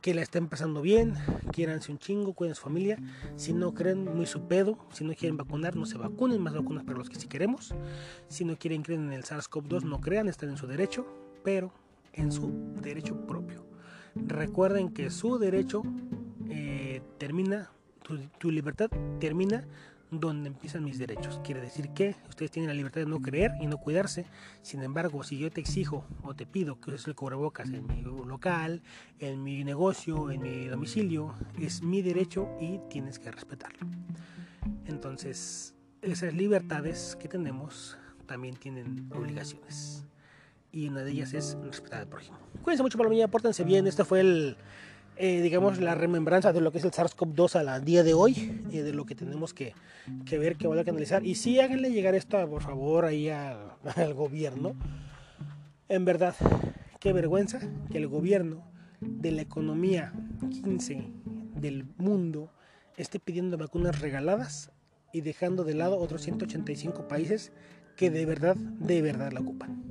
Que 0.00 0.12
la 0.12 0.22
estén 0.22 0.48
pasando 0.48 0.82
bien. 0.82 1.14
Quiéranse 1.52 1.92
un 1.92 1.98
chingo. 1.98 2.34
Cuiden 2.34 2.54
su 2.54 2.62
familia. 2.62 2.98
Si 3.36 3.52
no 3.52 3.74
creen, 3.74 4.04
muy 4.04 4.26
su 4.26 4.46
pedo. 4.48 4.78
Si 4.92 5.04
no 5.04 5.14
quieren 5.14 5.36
vacunar, 5.36 5.76
no 5.76 5.86
se 5.86 5.96
vacunen. 5.96 6.42
Más 6.42 6.54
vacunas 6.54 6.84
para 6.84 6.98
los 6.98 7.08
que 7.08 7.16
sí 7.16 7.28
queremos. 7.28 7.74
Si 8.28 8.44
no 8.44 8.56
quieren 8.58 8.82
creer 8.82 9.00
en 9.00 9.12
el 9.12 9.22
SARS-CoV-2, 9.22 9.84
no 9.84 10.00
crean. 10.00 10.28
Están 10.28 10.50
en 10.50 10.56
su 10.56 10.66
derecho. 10.66 11.06
Pero 11.42 11.72
en 12.12 12.32
su 12.32 12.52
derecho 12.82 13.26
propio. 13.26 13.66
Recuerden 14.14 14.90
que 14.90 15.10
su 15.10 15.38
derecho 15.38 15.82
eh, 16.48 17.02
termina. 17.18 17.70
Tu 18.38 18.50
libertad 18.50 18.90
termina 19.18 19.66
donde 20.10 20.48
empiezan 20.48 20.84
mis 20.84 20.98
derechos. 20.98 21.40
Quiere 21.44 21.60
decir 21.60 21.90
que 21.90 22.16
ustedes 22.28 22.50
tienen 22.50 22.68
la 22.68 22.74
libertad 22.74 23.00
de 23.00 23.06
no 23.06 23.20
creer 23.20 23.52
y 23.60 23.66
no 23.66 23.78
cuidarse. 23.78 24.26
Sin 24.62 24.82
embargo, 24.82 25.22
si 25.22 25.38
yo 25.38 25.50
te 25.50 25.60
exijo 25.60 26.06
o 26.22 26.34
te 26.34 26.46
pido 26.46 26.80
que 26.80 26.90
uses 26.90 27.06
el 27.06 27.14
cubrebocas 27.14 27.68
en 27.70 27.86
mi 27.86 28.02
local, 28.02 28.82
en 29.18 29.42
mi 29.42 29.64
negocio, 29.64 30.30
en 30.30 30.42
mi 30.42 30.66
domicilio, 30.66 31.34
es 31.60 31.82
mi 31.82 32.02
derecho 32.02 32.48
y 32.60 32.80
tienes 32.90 33.18
que 33.18 33.30
respetarlo. 33.30 33.86
Entonces, 34.86 35.74
esas 36.02 36.34
libertades 36.34 37.16
que 37.16 37.28
tenemos 37.28 37.96
también 38.26 38.56
tienen 38.56 39.08
obligaciones. 39.12 40.04
Y 40.72 40.88
una 40.88 41.02
de 41.02 41.12
ellas 41.12 41.32
es 41.34 41.56
respetar 41.62 42.00
al 42.00 42.08
prójimo. 42.08 42.36
Cuídense 42.62 42.82
mucho, 42.82 42.98
palomilla, 42.98 43.28
pórtense 43.28 43.62
bien. 43.62 43.86
Este 43.86 44.04
fue 44.04 44.20
el 44.20 44.56
eh, 45.16 45.40
digamos, 45.40 45.78
la 45.78 45.94
remembranza 45.94 46.52
de 46.52 46.60
lo 46.60 46.72
que 46.72 46.78
es 46.78 46.84
el 46.84 46.90
SARS-CoV-2 46.90 47.56
al 47.56 47.84
día 47.84 48.02
de 48.02 48.14
hoy, 48.14 48.62
y 48.70 48.78
de 48.78 48.92
lo 48.92 49.06
que 49.06 49.14
tenemos 49.14 49.54
que, 49.54 49.74
que 50.26 50.38
ver, 50.38 50.56
que 50.56 50.66
haber 50.66 50.84
que 50.84 50.90
analizar. 50.90 51.24
Y 51.24 51.36
sí, 51.36 51.60
háganle 51.60 51.90
llegar 51.90 52.14
esto, 52.14 52.48
por 52.48 52.62
favor, 52.62 53.04
ahí 53.04 53.28
al 53.96 54.14
gobierno. 54.14 54.74
En 55.88 56.04
verdad, 56.04 56.34
qué 57.00 57.12
vergüenza 57.12 57.60
que 57.90 57.98
el 57.98 58.08
gobierno 58.08 58.64
de 59.00 59.30
la 59.30 59.42
economía 59.42 60.12
15 60.62 61.10
del 61.56 61.86
mundo 61.98 62.50
esté 62.96 63.20
pidiendo 63.20 63.58
vacunas 63.58 64.00
regaladas 64.00 64.70
y 65.12 65.20
dejando 65.20 65.64
de 65.64 65.74
lado 65.74 65.98
otros 65.98 66.22
185 66.22 67.06
países 67.06 67.52
que 67.96 68.10
de 68.10 68.26
verdad, 68.26 68.56
de 68.56 69.02
verdad 69.02 69.32
la 69.32 69.40
ocupan. 69.40 69.82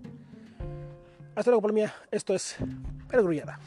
Hasta 1.36 1.51
luego, 1.51 1.61
por 1.61 1.74
mía. 1.74 1.93
Esto 2.11 2.36
es 2.36 2.57
Pergrullada. 3.07 3.59